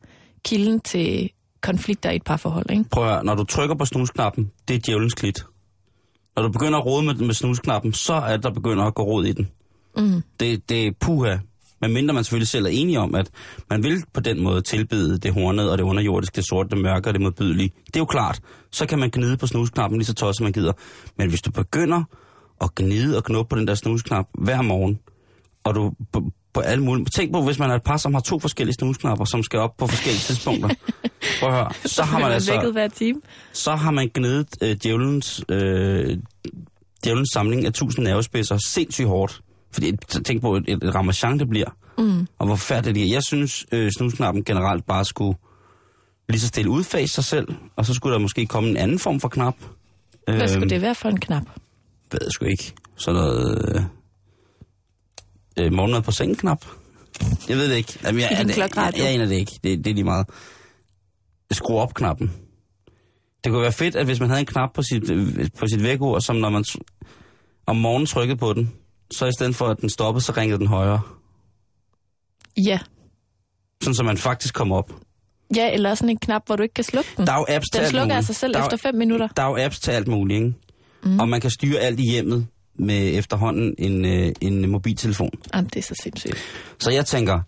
kilden 0.45 0.79
til 0.79 1.29
konflikter 1.61 2.11
i 2.11 2.15
et 2.15 2.23
parforhold, 2.23 2.71
ikke? 2.71 2.83
Prøv 2.91 3.03
at 3.03 3.09
høre, 3.09 3.23
når 3.25 3.35
du 3.35 3.43
trykker 3.43 3.75
på 3.75 3.85
snusknappen, 3.85 4.51
det 4.67 4.75
er 4.75 4.79
djævelens 4.79 5.13
klit. 5.13 5.45
Når 6.35 6.43
du 6.43 6.51
begynder 6.51 6.79
at 6.79 6.85
rode 6.85 7.05
med, 7.05 7.15
med 7.15 7.33
snusknappen, 7.33 7.93
så 7.93 8.13
er 8.13 8.35
det, 8.35 8.43
der 8.43 8.53
begynder 8.53 8.83
at 8.83 8.95
gå 8.95 9.03
rod 9.03 9.25
i 9.25 9.33
den. 9.33 9.49
Mm. 9.97 10.23
Det, 10.39 10.69
det 10.69 10.87
er 10.87 10.91
puha. 10.99 11.37
Men 11.81 11.93
mindre 11.93 12.13
man 12.13 12.23
selvfølgelig 12.23 12.47
selv 12.47 12.65
er 12.65 12.69
enige 12.69 12.99
om, 12.99 13.15
at 13.15 13.29
man 13.69 13.83
vil 13.83 14.03
på 14.13 14.19
den 14.19 14.39
måde 14.43 14.61
tilbede 14.61 15.17
det 15.17 15.33
hornede 15.33 15.71
og 15.71 15.77
det 15.77 15.83
underjordiske, 15.83 16.35
det 16.35 16.45
sorte, 16.49 16.69
det 16.69 16.77
mørke 16.77 17.09
og 17.09 17.13
det 17.13 17.21
modbydelige. 17.21 17.71
Det 17.85 17.95
er 17.95 17.99
jo 17.99 18.05
klart. 18.05 18.39
Så 18.71 18.85
kan 18.85 18.99
man 18.99 19.09
gnide 19.09 19.37
på 19.37 19.47
snusknappen 19.47 19.99
lige 19.99 20.05
så 20.05 20.13
tosset 20.13 20.43
man 20.43 20.53
gider. 20.53 20.73
Men 21.17 21.29
hvis 21.29 21.41
du 21.41 21.51
begynder 21.51 22.03
at 22.61 22.75
gnide 22.75 23.17
og 23.17 23.23
knuppe 23.23 23.49
på 23.49 23.59
den 23.59 23.67
der 23.67 23.75
snusknap 23.75 24.25
hver 24.33 24.61
morgen, 24.61 24.99
og 25.63 25.75
du 25.75 25.89
b- 26.13 26.17
på 26.53 26.59
alle 26.59 26.83
mulige... 26.83 27.05
Tænk 27.05 27.33
på, 27.33 27.41
hvis 27.41 27.59
man 27.59 27.71
er 27.71 27.75
et 27.75 27.83
par, 27.83 27.97
som 27.97 28.13
har 28.13 28.21
to 28.21 28.39
forskellige 28.39 28.73
snusknapper, 28.79 29.25
som 29.25 29.43
skal 29.43 29.59
op 29.59 29.77
på 29.77 29.87
forskellige 29.87 30.19
tidspunkter. 30.21 30.69
Prøv 31.39 31.49
at 31.49 31.55
høre. 31.55 31.71
Så 31.85 32.03
har 32.03 32.19
man 32.19 32.31
altså... 32.31 32.71
hver 32.71 32.87
time. 32.87 33.21
Så 33.53 33.75
har 33.75 33.91
man 33.91 34.09
gnedet 34.13 34.47
øh, 34.63 34.75
djævelens, 34.83 35.43
øh, 35.49 36.17
djævelens 37.03 37.29
samling 37.33 37.65
af 37.65 37.73
tusind 37.73 38.05
nervespidser 38.05 38.57
sindssygt 38.57 39.07
hårdt. 39.07 39.41
Fordi 39.71 39.91
tænk 40.25 40.41
på, 40.41 40.55
et, 40.55 40.63
et, 40.67 40.83
et 40.83 40.95
ramachan 40.95 41.39
det 41.39 41.49
bliver. 41.49 41.69
Mm. 41.97 42.27
Og 42.39 42.45
hvor 42.47 42.55
færdigt 42.55 42.95
det 42.95 43.03
er. 43.03 43.07
Jeg 43.13 43.23
synes, 43.23 43.65
øh, 43.71 43.91
snusknappen 43.97 44.43
generelt 44.43 44.85
bare 44.85 45.05
skulle 45.05 45.37
lige 46.29 46.39
så 46.39 46.47
stille 46.47 46.71
udfase 46.71 47.13
sig 47.13 47.23
selv, 47.23 47.47
og 47.75 47.85
så 47.85 47.93
skulle 47.93 48.13
der 48.13 48.19
måske 48.19 48.45
komme 48.45 48.69
en 48.69 48.77
anden 48.77 48.99
form 48.99 49.19
for 49.19 49.27
knap. 49.27 49.55
Hvad 50.27 50.47
skulle 50.47 50.61
Øhm, 50.61 50.69
det 50.69 50.81
være 50.81 50.95
for 50.95 51.09
en 51.09 51.19
knap? 51.19 51.43
ved 52.11 52.19
jeg 52.21 52.31
sgu 52.31 52.45
ikke. 52.45 52.73
Sådan 52.95 53.21
noget... 53.21 53.75
Øh, 53.75 55.65
øh, 55.65 55.73
morgenmad 55.73 56.01
på 56.01 56.11
sengen-knap. 56.11 56.65
Jeg 57.49 57.57
ved 57.57 57.69
det 57.69 57.75
ikke. 57.75 57.99
Jamen, 58.03 58.21
jeg, 58.21 58.31
I 58.31 58.35
din 58.35 58.41
er 58.41 58.43
det- 58.45 58.53
klokkeradio. 58.55 58.97
Jeg, 58.97 59.05
jeg 59.05 59.13
aner 59.13 59.25
det 59.25 59.35
ikke. 59.35 59.51
Det, 59.63 59.77
det 59.85 59.87
er 59.87 59.93
lige 59.93 60.03
meget. 60.03 60.27
Skru 61.51 61.79
op-knappen. 61.79 62.31
Det 63.43 63.51
kunne 63.51 63.61
være 63.61 63.71
fedt, 63.71 63.95
at 63.95 64.05
hvis 64.05 64.19
man 64.19 64.29
havde 64.29 64.39
en 64.39 64.45
knap 64.45 64.69
på 64.73 64.81
sit, 64.81 65.09
øh, 65.09 65.49
på 65.59 65.67
sit 65.67 65.83
vækord, 65.83 66.21
som 66.21 66.35
når 66.35 66.49
man 66.49 66.63
om 67.65 67.75
morgenen 67.75 68.05
trykkede 68.05 68.37
på 68.37 68.53
den, 68.53 68.71
så 69.11 69.25
i 69.25 69.31
stedet 69.31 69.55
for 69.55 69.67
at 69.67 69.81
den 69.81 69.89
stoppede, 69.89 70.23
så 70.25 70.33
ringede 70.37 70.59
den 70.59 70.67
højere. 70.67 71.01
Ja. 72.57 72.79
Sådan 73.83 73.95
så 73.95 74.03
man 74.03 74.17
faktisk 74.17 74.53
kom 74.53 74.71
op. 74.71 74.93
Ja, 75.55 75.73
eller 75.73 75.95
sådan 75.95 76.09
en 76.09 76.17
knap, 76.17 76.41
hvor 76.45 76.55
du 76.55 76.63
ikke 76.63 76.73
kan 76.73 76.83
slukke 76.83 77.09
den. 77.17 77.27
Der 77.27 77.33
er 77.33 77.37
jo 77.37 77.45
apps 77.49 77.65
til 77.69 77.77
Den 77.79 77.85
alt 77.85 77.91
slukker 77.91 78.15
af 78.15 78.23
sig 78.23 78.35
selv 78.35 78.53
der 78.53 78.59
er, 78.59 78.63
efter 78.63 78.77
5 78.77 78.95
minutter. 78.95 79.27
Der 79.27 79.43
er 79.43 79.47
jo 79.47 79.65
apps 79.65 79.79
til 79.79 79.91
alt 79.91 80.07
muligt, 80.07 80.37
ikke? 80.37 80.53
Mm. 81.03 81.19
Og 81.19 81.29
man 81.29 81.41
kan 81.41 81.49
styre 81.49 81.79
alt 81.79 81.99
i 81.99 82.03
hjemmet 82.11 82.47
med 82.75 83.17
efterhånden 83.17 83.75
en, 83.77 84.05
øh, 84.05 84.31
en 84.41 84.69
mobiltelefon. 84.69 85.31
Jamen, 85.53 85.69
det 85.73 85.75
er 85.79 85.83
så 85.83 85.95
sindssygt. 86.03 86.37
Så 86.79 86.91
jeg 86.91 87.05
tænker, 87.05 87.39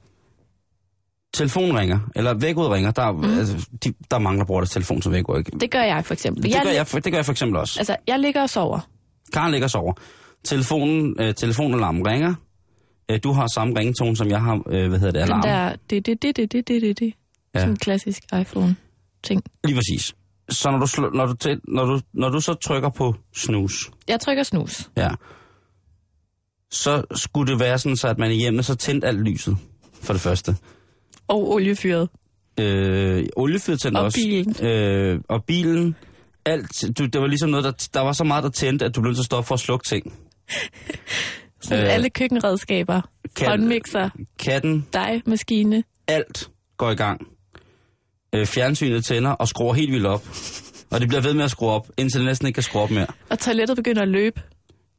telefonen 1.33 1.77
ringer, 1.77 1.99
eller 2.15 2.33
vækord 2.33 2.71
ringer, 2.71 2.91
der, 2.91 3.11
mm. 3.11 3.23
altså, 3.39 3.67
de, 3.83 3.93
der 4.11 4.19
mangler 4.19 4.45
bruger 4.45 4.61
deres 4.61 4.69
telefon 4.71 5.01
som 5.01 5.11
vækord, 5.11 5.37
ikke? 5.39 5.51
Det 5.59 5.71
gør 5.71 5.81
jeg 5.83 6.05
for 6.05 6.13
eksempel. 6.13 6.43
Det 6.43 6.53
gør, 6.53 6.69
lig- 6.69 6.75
jeg, 6.75 6.87
for- 6.87 6.99
det 6.99 7.11
gør 7.11 7.17
jeg 7.17 7.25
for 7.25 7.31
eksempel 7.31 7.57
også. 7.57 7.79
Altså, 7.79 7.95
jeg 8.07 8.19
ligger 8.19 8.41
og 8.41 8.49
sover. 8.49 8.79
Karen 9.33 9.51
ligger 9.51 9.65
og 9.65 9.71
sover. 9.71 9.93
Telefonen, 10.43 11.15
øh, 11.19 11.33
telefonalarmen 11.35 12.07
ringer. 12.07 12.33
Øh, 13.11 13.19
du 13.23 13.31
har 13.31 13.47
samme 13.53 13.79
ringetone, 13.79 14.15
som 14.17 14.27
jeg 14.29 14.41
har, 14.41 14.63
øh, 14.69 14.89
hvad 14.89 14.99
hedder 14.99 15.11
det, 15.11 15.19
alarm. 15.19 15.41
Den 15.41 15.49
der, 15.51 15.75
det, 15.89 16.05
det, 16.05 16.21
det, 16.21 16.35
det, 16.35 16.51
det, 16.51 16.67
det, 16.67 16.81
det, 16.81 16.99
det. 16.99 17.13
Ja. 17.55 17.59
Sådan 17.59 17.71
en 17.73 17.77
klassisk 17.77 18.23
iPhone-ting. 18.41 19.41
Lige 19.65 19.75
præcis. 19.75 20.13
Så 20.49 20.71
når 20.71 20.79
du, 20.79 20.87
slå, 20.87 21.09
når, 21.09 21.25
du 21.25 21.33
til, 21.33 21.59
når, 21.67 21.85
du, 21.85 21.99
når 22.13 22.29
du 22.29 22.39
så 22.39 22.53
trykker 22.53 22.89
på 22.89 23.15
snus, 23.35 23.91
Jeg 24.07 24.19
trykker 24.19 24.43
snus. 24.43 24.89
ja, 24.97 25.09
så 26.71 27.03
skulle 27.15 27.51
det 27.51 27.59
være 27.59 27.77
sådan, 27.79 27.97
så 27.97 28.07
at 28.07 28.17
man 28.17 28.31
i 28.31 28.35
hjemmet 28.35 28.65
så 28.65 28.75
tændte 28.75 29.07
alt 29.07 29.19
lyset, 29.21 29.57
for 30.01 30.13
det 30.13 30.21
første. 30.21 30.55
Og 31.27 31.51
oliefyret. 31.51 32.09
Øh, 32.59 33.25
oliefyret 33.35 33.79
tændte 33.81 33.97
Og 33.99 34.03
også. 34.05 34.17
bilen. 34.17 34.65
Øh, 34.65 35.19
og 35.29 35.43
bilen. 35.43 35.95
Alt, 36.45 36.97
du, 36.97 37.05
det 37.05 37.21
var 37.21 37.27
ligesom 37.27 37.49
noget, 37.49 37.63
der, 37.63 37.87
der 37.93 37.99
var 38.01 38.13
så 38.13 38.23
meget, 38.23 38.43
der 38.43 38.49
tændte, 38.49 38.85
at 38.85 38.95
du 38.95 39.01
blev 39.01 39.09
nødt 39.09 39.17
til 39.17 39.21
at 39.21 39.25
stoppe 39.25 39.47
for 39.47 39.53
at 39.55 39.59
slukke 39.59 39.85
ting. 39.87 40.13
Sådan 41.61 41.85
Øh, 41.85 41.93
alle 41.93 42.09
køkkenredskaber. 42.09 43.01
kan- 43.35 43.47
Håndmixer. 43.47 44.09
Katten, 44.39 44.87
Dig, 44.93 45.21
maskine. 45.25 45.83
alt 46.07 46.49
går 46.77 46.91
i 46.91 46.95
gang. 46.95 47.27
Øh, 48.35 48.45
fjernsynet 48.45 49.05
tænder 49.05 49.29
og 49.31 49.47
skruer 49.47 49.73
helt 49.73 49.91
vildt 49.91 50.05
op. 50.05 50.23
Og 50.91 50.99
det 51.01 51.07
bliver 51.07 51.21
ved 51.21 51.33
med 51.33 51.43
at 51.43 51.51
skrue 51.51 51.69
op, 51.69 51.87
indtil 51.97 52.19
det 52.19 52.25
næsten 52.27 52.47
ikke 52.47 52.55
kan 52.55 52.63
skrue 52.63 52.81
op 52.81 52.91
mere. 52.91 53.07
Og 53.29 53.39
toilettet 53.39 53.75
begynder 53.77 54.01
at 54.01 54.07
løbe. 54.07 54.41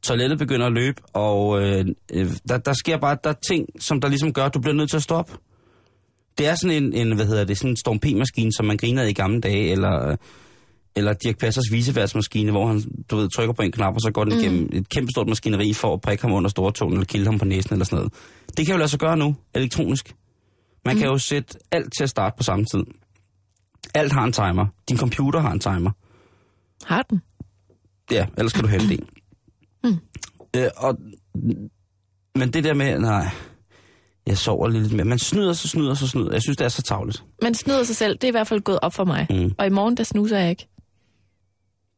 Toilettet 0.03 0.39
begynder 0.39 0.65
at 0.67 0.73
løbe, 0.73 1.01
og 1.13 1.61
øh, 1.61 1.85
øh, 2.13 2.27
der, 2.49 2.57
der 2.57 2.73
sker 2.73 2.97
bare 2.97 3.17
der 3.23 3.29
er 3.29 3.33
ting, 3.47 3.65
som 3.79 4.01
der 4.01 4.07
ligesom 4.07 4.33
gør, 4.33 4.45
at 4.45 4.53
du 4.53 4.59
bliver 4.59 4.75
nødt 4.75 4.89
til 4.89 4.97
at 4.97 5.03
stoppe. 5.03 5.33
Det 6.37 6.47
er 6.47 6.55
sådan 6.55 6.83
en, 6.83 6.93
en 6.93 7.15
hvad 7.15 7.25
hedder 7.25 7.43
det, 7.43 7.57
sådan 7.57 7.69
en 7.69 7.77
Storm 7.77 7.99
P-maskine, 7.99 8.51
som 8.57 8.65
man 8.65 8.77
grinede 8.77 9.09
i 9.09 9.13
gamle 9.13 9.41
dage, 9.41 9.71
eller, 9.71 10.09
øh, 10.09 10.17
eller 10.95 11.13
Dirk 11.13 11.37
Passers 11.37 11.71
viseværtsmaskine, 11.71 12.51
hvor 12.51 12.67
han, 12.67 12.81
du 13.11 13.15
ved, 13.15 13.29
trykker 13.29 13.53
på 13.53 13.61
en 13.61 13.71
knap, 13.71 13.93
og 13.93 14.01
så 14.01 14.11
går 14.11 14.23
den 14.23 14.33
mm. 14.33 14.39
igennem 14.39 14.69
et 14.73 14.89
kæmpe 14.89 15.11
stort 15.11 15.27
maskineri 15.27 15.73
for 15.73 15.93
at 15.93 16.01
prikke 16.01 16.23
ham 16.23 16.33
under 16.33 16.49
store 16.49 16.71
tåen, 16.71 16.93
eller 16.93 17.05
kilde 17.05 17.25
ham 17.25 17.39
på 17.39 17.45
næsen, 17.45 17.73
eller 17.73 17.85
sådan 17.85 17.95
noget. 17.95 18.13
Det 18.57 18.65
kan 18.65 18.73
jo 18.73 18.77
lade 18.77 18.89
sig 18.89 18.99
gøre 18.99 19.17
nu, 19.17 19.35
elektronisk. 19.55 20.15
Man 20.85 20.95
mm. 20.95 20.99
kan 20.99 21.09
jo 21.09 21.17
sætte 21.17 21.59
alt 21.71 21.93
til 21.97 22.03
at 22.03 22.09
starte 22.09 22.35
på 22.37 22.43
samme 22.43 22.65
tid. 22.65 22.83
Alt 23.93 24.11
har 24.11 24.23
en 24.23 24.31
timer. 24.31 24.65
Din 24.89 24.97
computer 24.97 25.39
har 25.39 25.51
en 25.51 25.59
timer. 25.59 25.91
Har 26.85 27.01
den? 27.01 27.21
Ja, 28.11 28.25
ellers 28.37 28.53
kan 28.53 28.63
du 28.63 28.69
hente 28.69 28.93
en. 28.93 29.07
Mm. 29.83 29.97
Øh, 30.55 30.69
og, 30.77 30.97
men 32.35 32.53
det 32.53 32.63
der 32.63 32.73
med, 32.73 32.99
nej, 32.99 33.29
jeg 34.27 34.37
sover 34.37 34.67
lidt 34.67 34.93
mere. 34.93 35.05
Man 35.05 35.19
snyder 35.19 35.53
så 35.53 35.67
snyder 35.67 35.93
så 35.93 36.07
snyder. 36.07 36.31
Jeg 36.31 36.41
synes, 36.41 36.57
det 36.57 36.65
er 36.65 36.69
så 36.69 36.81
tavligt. 36.81 37.23
Man 37.41 37.53
snyder 37.53 37.83
sig 37.83 37.95
selv. 37.95 38.13
Det 38.13 38.23
er 38.23 38.27
i 38.27 38.31
hvert 38.31 38.47
fald 38.47 38.61
gået 38.61 38.79
op 38.81 38.93
for 38.93 39.05
mig. 39.05 39.27
Mm. 39.29 39.51
Og 39.57 39.65
i 39.65 39.69
morgen, 39.69 39.97
der 39.97 40.03
snuser 40.03 40.37
jeg 40.37 40.49
ikke. 40.49 40.67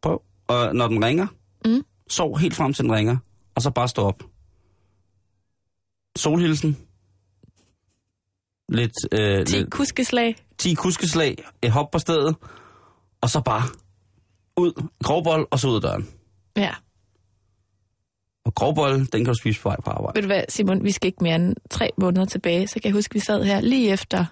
Prøv. 0.05 0.21
Og 0.47 0.75
når 0.75 0.87
den 0.87 1.05
ringer, 1.05 1.27
Mm. 1.65 1.83
sov 2.09 2.37
helt 2.39 2.55
frem 2.55 2.73
til 2.73 2.83
den 2.83 2.91
ringer, 2.93 3.17
og 3.55 3.61
så 3.61 3.71
bare 3.71 3.87
stå 3.87 4.01
op. 4.01 4.23
Solhilsen. 6.17 6.77
Lidt, 8.69 8.91
øh, 9.11 9.45
10 9.45 9.55
lidt, 9.55 9.71
kuskeslag. 9.71 10.35
10 10.57 10.73
kuskeslag, 10.73 11.35
et 11.61 11.71
hop 11.71 11.91
på 11.91 11.99
stedet, 11.99 12.35
og 13.21 13.29
så 13.29 13.41
bare 13.41 13.61
ud, 14.57 14.87
grovbold, 15.03 15.47
og 15.51 15.59
så 15.59 15.67
ud 15.69 15.75
af 15.75 15.81
døren. 15.81 16.07
Ja. 16.57 16.75
Og 18.45 18.55
grovbold, 18.55 18.99
den 18.99 19.25
kan 19.25 19.33
du 19.33 19.39
spise 19.39 19.61
på 19.61 19.69
vej 19.69 19.81
på 19.81 19.89
arbejde. 19.89 20.15
Ved 20.15 20.21
du 20.21 20.27
hvad, 20.27 20.43
Simon, 20.49 20.83
vi 20.83 20.91
skal 20.91 21.07
ikke 21.07 21.23
mere 21.23 21.35
end 21.35 21.55
tre 21.69 21.89
måneder 21.97 22.25
tilbage. 22.25 22.67
Så 22.67 22.73
kan 22.73 22.83
jeg 22.85 22.93
huske, 22.93 23.13
vi 23.13 23.19
sad 23.19 23.43
her 23.43 23.61
lige 23.61 23.89
efter 23.91 24.25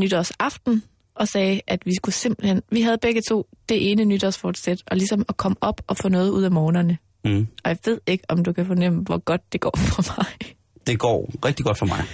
nytårsaften 0.00 0.82
og 1.18 1.28
sagde, 1.28 1.60
at 1.66 1.86
vi 1.86 1.94
skulle 1.94 2.14
simpelthen... 2.14 2.62
Vi 2.70 2.82
havde 2.82 2.98
begge 3.02 3.20
to 3.28 3.46
det 3.68 3.90
ene 3.90 4.04
nytårsfortsæt, 4.04 4.82
og 4.86 4.96
ligesom 4.96 5.24
at 5.28 5.36
komme 5.36 5.56
op 5.60 5.80
og 5.86 5.96
få 5.96 6.08
noget 6.08 6.30
ud 6.30 6.42
af 6.42 6.50
morgenerne. 6.50 6.98
Mm. 7.24 7.46
Og 7.64 7.68
jeg 7.70 7.78
ved 7.84 8.00
ikke, 8.06 8.24
om 8.28 8.44
du 8.44 8.52
kan 8.52 8.66
fornemme, 8.66 9.02
hvor 9.02 9.18
godt 9.18 9.52
det 9.52 9.60
går 9.60 9.76
for 9.76 10.14
mig. 10.18 10.54
Det 10.86 10.98
går 10.98 11.30
rigtig 11.44 11.64
godt 11.64 11.78
for 11.78 11.86
mig. 11.86 12.04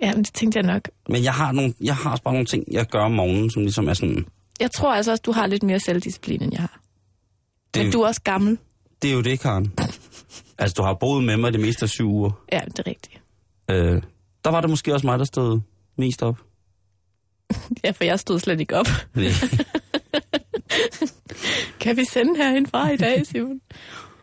Ja, 0.00 0.14
men 0.14 0.24
det 0.24 0.34
tænkte 0.34 0.58
jeg 0.58 0.66
nok. 0.66 0.88
Men 1.08 1.24
jeg 1.24 1.32
har, 1.34 1.52
nogle, 1.52 1.74
jeg 1.80 1.96
har 1.96 2.10
også 2.10 2.22
bare 2.22 2.34
nogle 2.34 2.46
ting, 2.46 2.64
jeg 2.70 2.86
gør 2.86 3.00
om 3.00 3.12
morgenen, 3.12 3.50
som 3.50 3.62
ligesom 3.62 3.88
er 3.88 3.94
sådan... 3.94 4.26
Jeg 4.60 4.70
tror 4.70 4.94
altså 4.94 5.10
også, 5.10 5.22
du 5.26 5.32
har 5.32 5.46
lidt 5.46 5.62
mere 5.62 5.80
selvdisciplin, 5.80 6.42
end 6.42 6.52
jeg 6.52 6.60
har. 6.60 6.80
Det, 7.74 7.82
Men 7.82 7.92
du 7.92 8.00
er 8.00 8.06
også 8.06 8.20
gammel. 8.22 8.58
det 9.02 9.10
er 9.10 9.14
jo 9.14 9.20
det, 9.22 9.40
Karen. 9.40 9.72
Altså, 10.58 10.74
du 10.78 10.82
har 10.82 10.94
boet 11.00 11.24
med 11.24 11.36
mig 11.36 11.52
det 11.52 11.60
meste 11.60 11.82
af 11.82 11.88
syv 11.88 12.08
uger. 12.10 12.30
Ja, 12.52 12.60
det 12.66 12.78
er 12.78 12.86
rigtigt. 12.86 13.20
Øh, 13.70 14.02
der 14.44 14.50
var 14.50 14.60
det 14.60 14.70
måske 14.70 14.94
også 14.94 15.06
mig, 15.06 15.18
der 15.18 15.24
stod 15.24 15.60
mest 15.98 16.22
op. 16.22 16.36
Ja, 17.84 17.90
for 17.90 18.04
jeg 18.04 18.20
stod 18.20 18.38
slet 18.40 18.60
ikke 18.60 18.76
op. 18.76 18.86
Nej. 19.14 19.24
Kan 21.80 21.96
vi 21.96 22.04
sende 22.04 22.36
herindfra 22.36 22.90
i 22.90 22.96
dag, 22.96 23.26
Simon? 23.26 23.60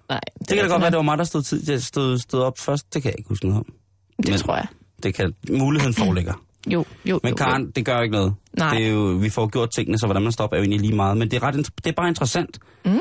Nej, 0.10 0.20
det, 0.40 0.50
Det 0.50 0.58
kan 0.58 0.66
da 0.66 0.72
godt 0.72 0.82
være, 0.82 0.92
det 0.92 0.98
var 0.98 1.04
mig, 1.04 1.18
der 1.18 1.24
stod, 1.24 1.44
tid, 1.44 1.72
jeg 1.72 1.82
stod, 1.82 2.18
stod 2.18 2.42
op 2.42 2.60
først. 2.60 2.94
Det 2.94 3.02
kan 3.02 3.10
jeg 3.12 3.20
ikke 3.20 3.30
huske 3.30 3.46
noget 3.46 3.60
om. 3.60 3.74
Det 4.18 4.30
men- 4.30 4.40
tror 4.40 4.56
jeg. 4.56 4.68
Det 5.04 5.14
kan, 5.14 5.34
muligheden 5.50 5.94
foreligger. 5.94 6.34
Jo, 6.68 6.86
jo, 7.06 7.20
Men 7.24 7.30
jo, 7.30 7.36
Karen, 7.36 7.72
det 7.72 7.86
gør 7.86 7.96
jo 7.96 8.02
ikke 8.02 8.12
noget. 8.16 8.34
Nej. 8.58 8.78
Det 8.78 8.88
er 8.88 8.92
jo, 8.92 9.02
vi 9.02 9.30
får 9.30 9.48
gjort 9.48 9.70
tingene, 9.76 10.00
så 10.00 10.06
hvordan 10.08 10.24
man 10.24 10.32
stopper 10.32 10.58
er 10.58 10.60
jo 10.60 10.64
egentlig 10.64 10.80
lige 10.80 10.96
meget. 10.96 11.18
Men 11.18 11.32
det 11.32 11.38
er, 11.38 11.44
ret, 11.44 11.56
det 11.56 11.88
er 11.88 11.92
bare 11.92 12.08
interessant, 12.08 12.60
Mm. 12.86 13.00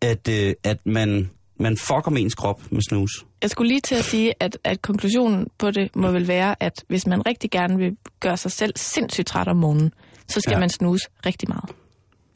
at, 0.00 0.28
øh, 0.28 0.54
at 0.64 0.86
man, 0.86 1.30
man 1.62 1.76
fucker 1.76 2.10
med 2.10 2.22
ens 2.22 2.34
krop 2.34 2.62
med 2.72 2.80
snus. 2.88 3.24
Jeg 3.42 3.50
skulle 3.50 3.68
lige 3.68 3.80
til 3.80 3.94
at 3.94 4.04
sige, 4.04 4.34
at, 4.40 4.58
at 4.64 4.82
konklusionen 4.82 5.46
på 5.58 5.70
det 5.70 5.96
må 5.96 6.10
vel 6.10 6.28
være, 6.28 6.62
at 6.62 6.84
hvis 6.88 7.06
man 7.06 7.26
rigtig 7.26 7.50
gerne 7.50 7.76
vil 7.76 7.96
gøre 8.20 8.36
sig 8.36 8.52
selv 8.52 8.72
sindssygt 8.76 9.26
træt 9.26 9.48
om 9.48 9.56
morgenen, 9.56 9.92
så 10.28 10.40
skal 10.40 10.52
Ja. 10.52 10.58
man 10.58 10.70
snuse 10.70 11.08
rigtig 11.26 11.48
meget. 11.48 11.70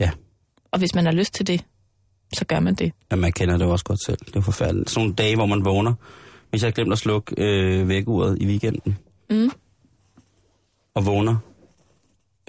Ja. 0.01 0.11
Og 0.71 0.79
hvis 0.79 0.95
man 0.95 1.05
har 1.05 1.12
lyst 1.12 1.35
til 1.35 1.47
det, 1.47 1.65
så 2.35 2.45
gør 2.45 2.61
man 2.61 2.75
det. 2.75 2.93
Ja, 3.11 3.17
man 3.17 3.33
kender 3.33 3.57
det 3.59 3.67
også 3.67 3.85
godt 3.85 4.05
selv. 4.05 4.19
Det 4.27 4.37
er 4.37 4.41
forfærdeligt. 4.41 4.91
Sådan 4.91 5.01
nogle 5.03 5.15
dage, 5.15 5.37
hvor 5.37 5.47
man 5.47 5.65
vågner. 5.65 5.95
Hvis 6.51 6.62
jeg 6.62 6.67
har 6.67 6.73
glemt 6.73 6.93
at 6.93 6.99
slukke 6.99 7.35
øh, 7.39 7.89
vækkeuret 7.89 8.39
i 8.41 8.47
weekenden. 8.47 8.99
Mm. 9.31 9.51
Og 10.95 11.07
vågner. 11.07 11.37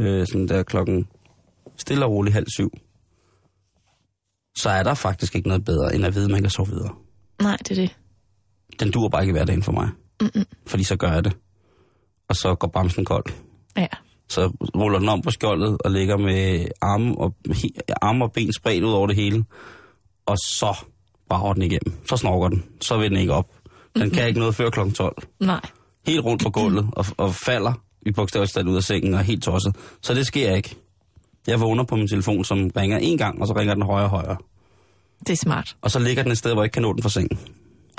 Øh, 0.01 0.27
sådan 0.27 0.47
der 0.47 0.63
klokken 0.63 1.07
stille 1.77 2.05
og 2.05 2.11
roligt 2.11 2.33
halv 2.33 2.45
syv. 2.55 2.71
Så 4.57 4.69
er 4.69 4.83
der 4.83 4.93
faktisk 4.93 5.35
ikke 5.35 5.47
noget 5.47 5.65
bedre, 5.65 5.95
end 5.95 6.05
at 6.05 6.15
vide, 6.15 6.25
at 6.25 6.31
man 6.31 6.41
kan 6.41 6.49
sove 6.49 6.67
videre. 6.67 6.93
Nej, 7.41 7.57
det 7.57 7.71
er 7.71 7.75
det. 7.75 7.95
Den 8.79 8.91
dur 8.91 9.09
bare 9.09 9.21
ikke 9.21 9.29
i 9.29 9.37
hverdagen 9.37 9.63
for 9.63 9.71
mig. 9.71 9.89
Mm-mm. 10.21 10.45
Fordi 10.67 10.83
så 10.83 10.95
gør 10.95 11.11
jeg 11.11 11.23
det. 11.23 11.37
Og 12.29 12.35
så 12.35 12.55
går 12.55 12.67
bremsen 12.67 13.05
kold. 13.05 13.25
Ja. 13.77 13.87
Så 14.29 14.47
ruller 14.75 14.99
den 14.99 15.09
om 15.09 15.21
på 15.21 15.31
skjoldet 15.31 15.77
og 15.85 15.91
ligger 15.91 16.17
med 16.17 16.67
arme 16.81 17.17
og, 17.17 17.35
arme 18.01 18.25
og 18.25 18.31
ben 18.31 18.53
spredt 18.53 18.83
ud 18.83 18.91
over 18.91 19.07
det 19.07 19.15
hele. 19.15 19.45
Og 20.25 20.37
så 20.37 20.85
brager 21.29 21.53
den 21.53 21.63
igennem. 21.63 21.93
Så 22.09 22.17
snorker 22.17 22.49
den. 22.49 22.65
Så 22.81 22.97
vil 22.97 23.09
den 23.09 23.17
ikke 23.17 23.33
op. 23.33 23.51
Den 23.95 24.09
kan 24.09 24.27
ikke 24.27 24.39
noget 24.39 24.55
før 24.55 24.69
kl. 24.69 24.91
12. 24.91 25.15
Nej. 25.39 25.61
Helt 26.07 26.25
rundt 26.25 26.43
på 26.43 26.49
gulvet 26.49 26.89
og, 26.91 27.05
og 27.17 27.35
falder 27.35 27.73
i 28.01 28.11
bogstaveligt 28.11 28.67
ud 28.67 28.75
af 28.75 28.83
sengen 28.83 29.13
og 29.13 29.19
er 29.19 29.23
helt 29.23 29.43
tosset. 29.43 29.75
Så 30.01 30.13
det 30.13 30.25
sker 30.27 30.55
ikke. 30.55 30.75
Jeg 31.47 31.59
vågner 31.59 31.83
på 31.83 31.95
min 31.95 32.07
telefon, 32.07 32.45
som 32.45 32.69
ringer 32.77 32.97
en 32.97 33.17
gang, 33.17 33.41
og 33.41 33.47
så 33.47 33.53
ringer 33.53 33.73
den 33.73 33.83
højere 33.83 34.03
og 34.05 34.09
højere. 34.09 34.37
Det 35.19 35.29
er 35.33 35.37
smart. 35.37 35.75
Og 35.81 35.91
så 35.91 35.99
ligger 35.99 36.23
den 36.23 36.31
et 36.31 36.37
sted, 36.37 36.53
hvor 36.53 36.61
jeg 36.61 36.65
ikke 36.65 36.73
kan 36.73 36.81
nå 36.81 36.93
den 36.93 37.01
fra 37.03 37.09
sengen. 37.09 37.37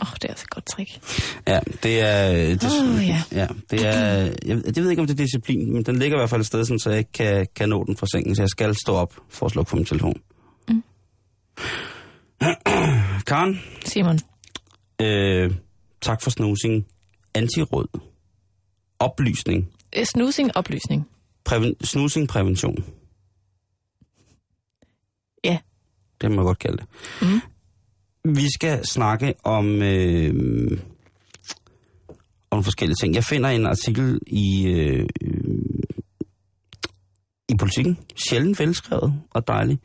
Åh, 0.02 0.08
oh, 0.08 0.14
det 0.14 0.24
er 0.24 0.28
altså 0.28 0.44
et 0.44 0.50
godt 0.50 0.66
trick. 0.66 1.00
Ja, 1.46 1.60
det 1.82 2.00
er... 2.00 2.32
Det, 2.56 2.64
Åh, 2.64 3.08
ja. 3.08 3.22
ja. 3.32 3.46
det 3.70 3.86
er... 3.86 3.94
Jeg, 4.46 4.62
jeg 4.66 4.82
ved 4.84 4.90
ikke, 4.90 5.00
om 5.02 5.06
det 5.06 5.20
er 5.20 5.24
disciplin, 5.24 5.72
men 5.72 5.82
den 5.82 5.98
ligger 5.98 6.16
i 6.16 6.20
hvert 6.20 6.30
fald 6.30 6.40
et 6.40 6.46
sted, 6.46 6.64
sådan, 6.64 6.78
så 6.78 6.90
jeg 6.90 6.98
ikke 6.98 7.12
kan, 7.12 7.46
kan 7.56 7.68
nå 7.68 7.84
den 7.84 7.96
fra 7.96 8.06
sengen, 8.06 8.36
så 8.36 8.42
jeg 8.42 8.48
skal 8.48 8.74
stå 8.74 8.94
op 8.94 9.14
for 9.28 9.46
at 9.46 9.52
slukke 9.52 9.68
for 9.68 9.76
min 9.76 9.84
telefon. 9.86 10.20
Mm. 10.68 10.82
Karen, 13.28 13.60
Simon. 13.84 14.18
øh, 15.02 15.54
tak 16.00 16.22
for 16.22 16.30
snusing. 16.30 16.86
Antiråd. 17.34 18.00
Oplysning. 18.98 19.68
Øh, 19.96 20.04
Snusing, 20.04 20.56
oplysning. 20.56 21.08
Præven, 21.44 21.74
snusing 21.84 22.28
prævention. 22.28 22.84
Ja. 25.44 25.58
Det 26.20 26.30
må 26.30 26.36
jeg 26.36 26.44
godt 26.44 26.58
kalde 26.58 26.76
det. 26.76 26.86
Mhm. 27.22 27.40
Vi 28.34 28.46
skal 28.54 28.86
snakke 28.86 29.34
om, 29.44 29.82
øh, 29.82 30.78
om 32.50 32.64
forskellige 32.64 32.96
ting. 33.00 33.14
Jeg 33.14 33.24
finder 33.24 33.48
en 33.50 33.66
artikel 33.66 34.20
i, 34.26 34.66
øh, 34.66 35.08
i 37.48 37.56
politikken, 37.58 37.98
sjældent 38.28 38.58
velskrevet 38.60 39.14
og 39.30 39.48
dejlig, 39.48 39.78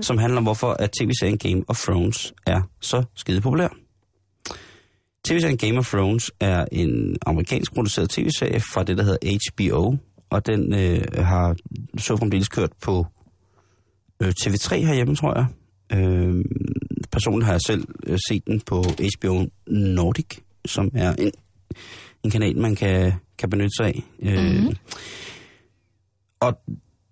som 0.00 0.18
handler 0.18 0.38
om, 0.38 0.42
hvorfor 0.44 0.72
at 0.72 0.90
tv-serien 1.00 1.38
Game 1.38 1.64
of 1.68 1.78
Thrones 1.84 2.32
er 2.46 2.62
så 2.80 3.04
skide 3.14 3.40
populær. 3.40 3.68
TV-serien 5.28 5.56
Game 5.58 5.78
of 5.78 5.90
Thrones 5.90 6.30
er 6.40 6.64
en 6.72 7.16
amerikansk 7.26 7.74
produceret 7.74 8.10
tv-serie 8.10 8.60
fra 8.60 8.82
det, 8.84 8.98
der 8.98 9.04
hedder 9.04 9.38
HBO, 9.56 9.96
og 10.30 10.46
den 10.46 10.74
øh, 10.74 11.04
har 11.24 11.56
så 11.98 12.16
fremdeles 12.16 12.48
kørt 12.48 12.70
på 12.82 13.06
øh, 14.22 14.32
TV3 14.40 14.76
herhjemme, 14.76 15.16
tror 15.16 15.34
jeg. 15.38 15.46
Øh, 15.92 16.44
personligt 17.12 17.46
har 17.46 17.52
jeg 17.52 17.60
selv 17.66 17.84
øh, 18.06 18.18
set 18.28 18.46
den 18.46 18.60
på 18.60 18.84
HBO 19.18 19.46
Nordic, 19.66 20.26
som 20.64 20.90
er 20.94 21.14
en, 21.14 21.32
en 22.24 22.30
kanal, 22.30 22.58
man 22.58 22.76
kan, 22.76 23.12
kan 23.38 23.50
benytte 23.50 23.76
sig 23.76 23.86
af. 23.86 24.02
Øh, 24.22 24.62
Mhm. 24.62 24.76
Og 26.40 26.58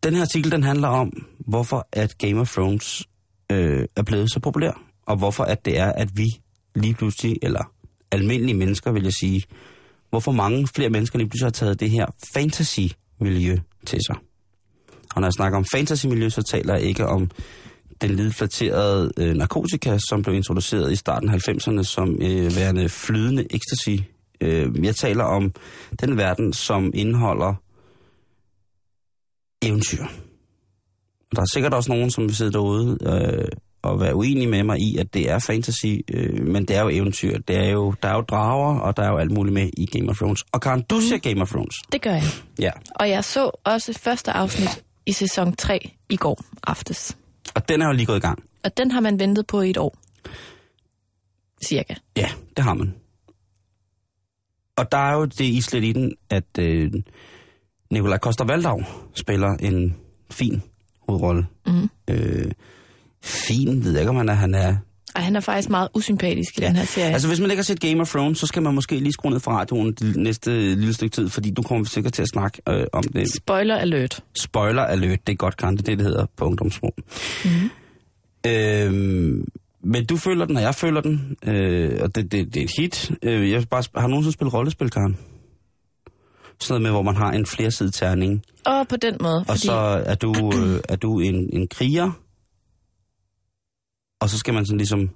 den 0.02 0.14
her 0.14 0.20
artikel, 0.20 0.50
den 0.50 0.62
handler 0.62 0.88
om, 0.88 1.26
hvorfor 1.38 1.88
at 1.92 2.18
Game 2.18 2.40
of 2.40 2.52
Thrones 2.52 3.02
øh, 3.52 3.84
er 3.96 4.02
blevet 4.02 4.30
så 4.32 4.40
populær, 4.40 4.82
og 5.06 5.16
hvorfor 5.16 5.44
at 5.44 5.64
det 5.64 5.78
er, 5.78 5.92
at 5.92 6.08
vi 6.14 6.26
lige 6.74 6.94
pludselig, 6.94 7.36
eller 7.42 7.72
almindelige 8.10 8.56
mennesker, 8.56 8.92
vil 8.92 9.02
jeg 9.02 9.12
sige, 9.12 9.42
hvorfor 10.10 10.32
mange 10.32 10.68
flere 10.74 10.90
mennesker 10.90 11.18
lige 11.18 11.28
pludselig 11.28 11.46
har 11.46 11.50
taget 11.50 11.80
det 11.80 11.90
her 11.90 12.06
fantasy-miljø 12.34 13.56
til 13.86 13.98
sig. 14.06 14.16
Og 15.14 15.20
når 15.20 15.26
jeg 15.28 15.32
snakker 15.32 15.58
om 15.58 15.64
fantasy-miljø, 15.74 16.28
så 16.28 16.42
taler 16.42 16.74
jeg 16.74 16.82
ikke 16.82 17.06
om 17.06 17.30
den 18.08 18.16
lidt 18.16 18.34
flatterede 18.34 19.12
øh, 19.16 19.34
narkotika, 19.34 19.98
som 20.08 20.22
blev 20.22 20.34
introduceret 20.34 20.92
i 20.92 20.96
starten 20.96 21.28
af 21.28 21.48
90'erne 21.48 21.82
som 21.82 22.18
øh, 22.22 22.56
værende 22.56 22.88
flydende 22.88 23.46
ecstasy. 23.50 24.02
Øh, 24.40 24.84
jeg 24.84 24.96
taler 24.96 25.24
om 25.24 25.52
den 26.00 26.16
verden, 26.16 26.52
som 26.52 26.90
indeholder 26.94 27.54
eventyr. 29.62 30.04
Der 31.36 31.40
er 31.40 31.46
sikkert 31.52 31.74
også 31.74 31.92
nogen, 31.92 32.10
som 32.10 32.24
vil 32.24 32.36
sidde 32.36 32.52
derude 32.52 32.98
øh, 33.06 33.48
og 33.82 34.00
være 34.00 34.14
uenige 34.14 34.46
med 34.46 34.62
mig 34.62 34.78
i, 34.78 34.96
at 34.98 35.14
det 35.14 35.30
er 35.30 35.38
fantasy, 35.38 35.86
øh, 36.14 36.46
men 36.46 36.64
det 36.64 36.76
er 36.76 36.82
jo 36.82 36.88
eventyr. 36.88 37.38
Det 37.38 37.56
er 37.56 37.70
jo, 37.70 37.94
der 38.02 38.08
er 38.08 38.14
jo 38.14 38.20
drager, 38.20 38.78
og 38.78 38.96
der 38.96 39.02
er 39.02 39.08
jo 39.08 39.16
alt 39.16 39.30
muligt 39.30 39.54
med 39.54 39.70
i 39.76 39.86
Game 39.86 40.10
of 40.10 40.16
Thrones. 40.16 40.44
Og 40.52 40.60
Karen, 40.60 40.82
du 40.82 41.00
ser 41.00 41.18
Game 41.18 41.42
of 41.42 41.50
Thrones. 41.50 41.74
Det 41.92 42.02
gør 42.02 42.10
jeg. 42.10 42.22
Ja. 42.58 42.70
Og 42.94 43.08
jeg 43.08 43.24
så 43.24 43.50
også 43.64 43.92
første 43.92 44.32
afsnit 44.32 44.84
i 45.06 45.12
sæson 45.12 45.56
3 45.56 45.90
i 46.08 46.16
går 46.16 46.44
aftes. 46.66 47.16
Og 47.54 47.68
den 47.68 47.82
er 47.82 47.86
jo 47.86 47.92
lige 47.92 48.06
gået 48.06 48.16
i 48.16 48.20
gang. 48.20 48.44
Og 48.64 48.76
den 48.76 48.90
har 48.90 49.00
man 49.00 49.18
ventet 49.18 49.46
på 49.46 49.60
i 49.60 49.70
et 49.70 49.76
år. 49.76 49.96
Cirka. 51.66 51.94
Ja, 52.16 52.30
det 52.56 52.64
har 52.64 52.74
man. 52.74 52.94
Og 54.76 54.92
der 54.92 54.98
er 54.98 55.14
jo 55.14 55.24
det 55.24 55.44
islet 55.44 55.84
i 55.84 55.92
den, 55.92 56.12
at 56.30 56.58
øh, 56.58 56.92
Nikolaj 57.90 58.18
koster 58.18 58.44
valdau 58.44 58.82
spiller 59.14 59.56
en 59.60 59.96
fin 60.30 60.62
hovedrolle. 61.08 61.46
Mm. 61.66 61.88
Øh, 62.10 62.52
fin, 63.22 63.84
ved 63.84 63.92
jeg 63.92 64.00
ikke, 64.00 64.10
om 64.10 64.16
han 64.16 64.28
er. 64.28 64.34
Han 64.34 64.54
er 64.54 64.76
Og 65.14 65.22
han 65.22 65.36
er 65.36 65.40
faktisk 65.40 65.70
meget 65.70 65.88
usympatisk 65.94 66.58
i 66.58 66.60
Ja. 66.62 66.68
den 66.68 66.76
her 66.76 66.84
serie. 66.84 67.12
Altså, 67.12 67.28
hvis 67.28 67.40
man 67.40 67.50
ikke 67.50 67.58
har 67.60 67.64
set 67.64 67.80
Game 67.80 68.00
of 68.00 68.08
Thrones, 68.10 68.38
så 68.38 68.46
skal 68.46 68.62
man 68.62 68.74
måske 68.74 68.98
lige 68.98 69.12
skrue 69.12 69.32
ned 69.32 69.40
fra 69.40 69.58
radioen 69.60 69.92
det 69.92 70.16
næste 70.16 70.50
lille 70.74 70.94
stykke 70.94 71.14
tid, 71.14 71.28
fordi 71.28 71.50
du 71.50 71.62
kommer 71.62 71.84
sikkert 71.86 72.12
til 72.12 72.22
at 72.22 72.28
snakke 72.28 72.60
øh, 72.68 72.86
om 72.92 73.02
det. 73.02 73.34
Spoiler 73.34 73.76
alert. 73.76 74.20
Spoiler 74.38 74.82
alert, 74.82 75.26
det 75.26 75.32
er 75.32 75.36
godt, 75.36 75.56
Karen, 75.56 75.76
det 75.76 75.86
det, 75.86 76.00
hedder 76.00 76.26
på 76.36 76.44
ungdomssprog. 76.44 76.94
Mm-hmm. 77.44 77.70
Øhm, 78.46 79.44
men 79.84 80.06
du 80.06 80.16
føler 80.16 80.44
den, 80.44 80.56
og 80.56 80.62
jeg 80.62 80.74
føler 80.74 81.00
den, 81.00 81.36
øh, 81.46 81.98
og 82.02 82.14
det, 82.14 82.32
det, 82.32 82.54
det 82.54 82.60
er 82.60 82.64
et 82.64 82.70
hit. 82.78 83.10
Øh, 83.22 83.50
jeg 83.50 83.68
bare, 83.70 83.82
har 83.96 84.06
nogensinde 84.08 84.32
spillet 84.32 84.54
rollespil, 84.54 84.90
Karen? 84.90 85.18
Sådan 86.60 86.72
noget 86.72 86.82
med, 86.82 86.90
hvor 86.90 87.02
man 87.02 87.16
har 87.16 87.32
en 87.32 87.46
flersidig 87.46 87.92
terning, 87.92 88.42
Og 88.66 88.88
på 88.88 88.96
den 88.96 89.16
måde, 89.20 89.38
og 89.38 89.46
fordi 89.46 89.58
så 89.60 90.02
er 90.06 90.14
du, 90.14 90.52
øh, 90.54 90.80
er 90.88 90.96
du 90.96 91.20
en, 91.20 91.48
en 91.52 91.68
kriger, 91.68 92.10
og 94.20 94.30
så 94.30 94.38
skal 94.38 94.54
man 94.54 94.66
sådan 94.66 94.78
ligesom, 94.78 95.10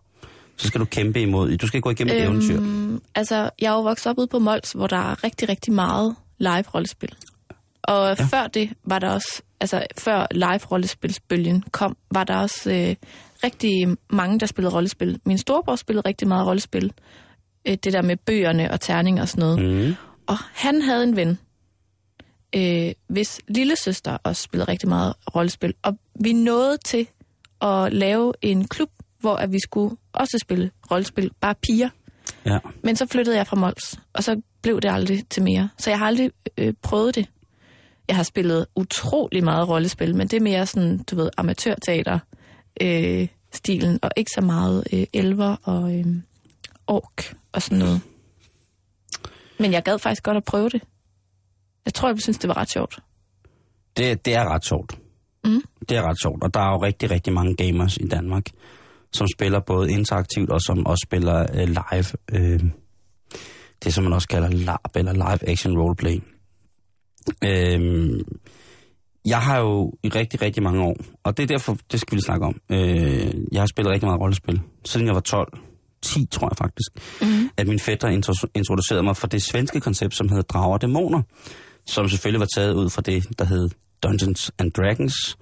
så 0.57 0.67
skal 0.67 0.81
du 0.81 0.85
kæmpe 0.85 1.21
imod, 1.21 1.57
du 1.57 1.67
skal 1.67 1.81
gå 1.81 1.91
igennem 1.91 2.17
et 2.17 2.23
eventyr. 2.23 2.57
Øhm, 2.57 3.03
altså, 3.15 3.51
jeg 3.61 3.71
er 3.71 3.75
jo 3.75 3.83
vokset 3.83 4.11
op 4.11 4.19
ude 4.19 4.27
på 4.27 4.39
Mols, 4.39 4.73
hvor 4.73 4.87
der 4.87 4.97
er 4.97 5.25
rigtig, 5.25 5.49
rigtig 5.49 5.73
meget 5.73 6.17
live-rollespil. 6.39 7.15
Og 7.83 8.17
ja. 8.19 8.25
før 8.25 8.47
det 8.47 8.71
var 8.85 8.99
der 8.99 9.11
også, 9.11 9.43
altså 9.61 9.87
før 9.99 10.27
live-rollespilsbølgen 10.31 11.65
kom, 11.71 11.97
var 12.11 12.25
der 12.25 12.37
også 12.37 12.71
øh, 12.73 12.97
rigtig 13.45 13.97
mange, 14.11 14.41
der 14.41 14.47
spillede 14.47 14.75
rollespil. 14.75 15.21
Min 15.27 15.39
storebror 15.39 15.77
spillede 15.77 16.09
rigtig 16.09 16.29
meget 16.29 16.47
rollespil. 16.47 16.93
Øh, 17.69 17.77
det 17.85 17.93
der 17.93 18.03
med 18.03 18.17
bøgerne 18.17 18.71
og 18.71 18.81
terninger 18.81 19.23
og 19.23 19.29
sådan 19.29 19.41
noget. 19.41 19.87
Mm. 19.87 19.95
Og 20.27 20.37
han 20.39 20.83
havde 20.83 21.05
en 21.05 21.17
ven, 21.17 21.39
øh, 22.57 22.93
hvis 23.09 23.41
lille 23.49 23.77
søster 23.77 24.19
også 24.25 24.43
spillede 24.43 24.71
rigtig 24.71 24.89
meget 24.89 25.15
rollespil. 25.35 25.75
Og 25.83 25.99
vi 26.21 26.33
nåede 26.33 26.79
til 26.85 27.07
at 27.62 27.92
lave 27.92 28.33
en 28.42 28.68
klub, 28.68 28.90
hvor 29.21 29.37
at 29.37 29.53
vi 29.53 29.59
skulle 29.61 29.97
også 30.12 30.38
spille 30.42 30.71
rollespil, 30.90 31.31
bare 31.40 31.55
piger. 31.55 31.88
Ja. 32.47 32.59
Men 32.83 32.97
så 32.97 33.07
flyttede 33.07 33.37
jeg 33.37 33.47
fra 33.47 33.57
Mols, 33.57 34.01
og 34.12 34.25
så 34.25 34.40
blev 34.62 34.81
det 34.81 34.90
aldrig 34.90 35.29
til 35.31 35.42
mere. 35.42 35.68
Så 35.79 35.90
jeg 35.90 35.99
har 35.99 36.07
aldrig 36.07 36.31
øh, 36.59 36.75
prøvet 36.83 37.14
det. 37.14 37.27
Jeg 38.09 38.16
har 38.16 38.23
spillet 38.23 38.66
utrolig 38.77 39.44
meget 39.44 39.68
rollespil, 39.68 40.16
men 40.16 40.29
det 40.29 40.37
er 40.37 40.40
mere 40.40 40.66
sådan, 40.66 40.99
du 40.99 41.16
ved, 41.16 41.31
amatørteater 41.37 42.18
øh, 42.81 43.29
stilen, 43.53 43.99
og 44.03 44.11
ikke 44.16 44.31
så 44.35 44.40
meget 44.40 44.85
øh, 44.92 45.07
elver 45.12 45.57
og 45.62 45.99
øh, 45.99 46.07
ork 46.87 47.37
og 47.53 47.62
sådan 47.62 47.79
noget. 47.79 48.01
Men 49.59 49.73
jeg 49.73 49.83
gad 49.83 49.99
faktisk 49.99 50.23
godt 50.23 50.37
at 50.37 50.44
prøve 50.44 50.68
det. 50.68 50.83
Jeg 51.85 51.94
tror, 51.94 52.09
jeg 52.09 52.21
synes, 52.21 52.38
det 52.38 52.49
var 52.49 52.57
ret 52.57 52.71
sjovt. 52.71 52.99
Det, 53.97 54.25
det 54.25 54.35
er 54.35 54.55
ret 54.55 54.64
sjovt. 54.64 54.99
Mm. 55.49 55.63
Det 55.89 55.97
er 55.97 56.03
ret 56.03 56.21
sjovt, 56.23 56.45
og 56.45 56.55
der 56.55 56.61
er 56.61 56.71
jo 56.71 56.83
rigtig, 56.83 57.11
rigtig 57.11 57.33
mange 57.33 57.55
gamers 57.57 57.97
i 57.97 58.07
Danmark, 58.07 58.47
som 59.13 59.27
spiller 59.35 59.61
både 59.61 59.93
interaktivt 59.93 60.51
og 60.51 60.61
som 60.63 60.87
også 60.87 61.07
spiller 61.09 61.47
øh, 61.55 61.69
live. 61.69 62.05
Øh, 62.33 62.61
det, 63.85 63.95
som 63.95 64.05
man 64.05 64.13
også 64.13 64.29
kalder 64.29 64.49
LARP, 64.49 64.97
eller 64.97 65.13
Live 65.13 65.49
Action 65.49 65.79
Roleplay. 65.79 66.23
Øh, 67.45 68.21
jeg 69.27 69.39
har 69.39 69.59
jo 69.59 69.93
i 70.03 70.09
rigtig, 70.09 70.43
rigtig 70.43 70.63
mange 70.63 70.83
år, 70.83 70.97
og 71.25 71.37
det 71.37 71.43
er 71.43 71.47
derfor, 71.47 71.79
det 71.93 72.01
skal 72.01 72.17
vi 72.17 72.23
snakke 72.23 72.47
om. 72.47 72.61
Øh, 72.71 73.35
jeg 73.53 73.61
har 73.61 73.67
spillet 73.67 73.93
rigtig 73.93 74.07
meget 74.07 74.21
rollespil, 74.21 74.61
siden 74.85 75.07
jeg 75.07 75.15
var 75.15 75.21
12. 75.21 75.59
10, 76.03 76.27
tror 76.27 76.49
jeg 76.51 76.57
faktisk, 76.57 77.21
mm. 77.23 77.51
at 77.57 77.67
min 77.67 77.79
fætter 77.79 78.09
intro- 78.09 78.51
introducerede 78.55 79.03
mig 79.03 79.17
for 79.17 79.27
det 79.27 79.43
svenske 79.43 79.81
koncept, 79.81 80.15
som 80.15 80.29
hedder 80.29 80.43
Drager 80.43 80.73
og 80.73 80.83
Dæmoner, 80.83 81.23
som 81.87 82.09
selvfølgelig 82.09 82.41
var 82.41 82.49
taget 82.57 82.75
ud 82.75 82.91
fra 82.91 83.03
det, 83.03 83.39
der 83.39 83.45
hed 83.45 83.69
Dungeons 84.03 84.51
and 84.59 84.71
Dragons. 84.73 85.39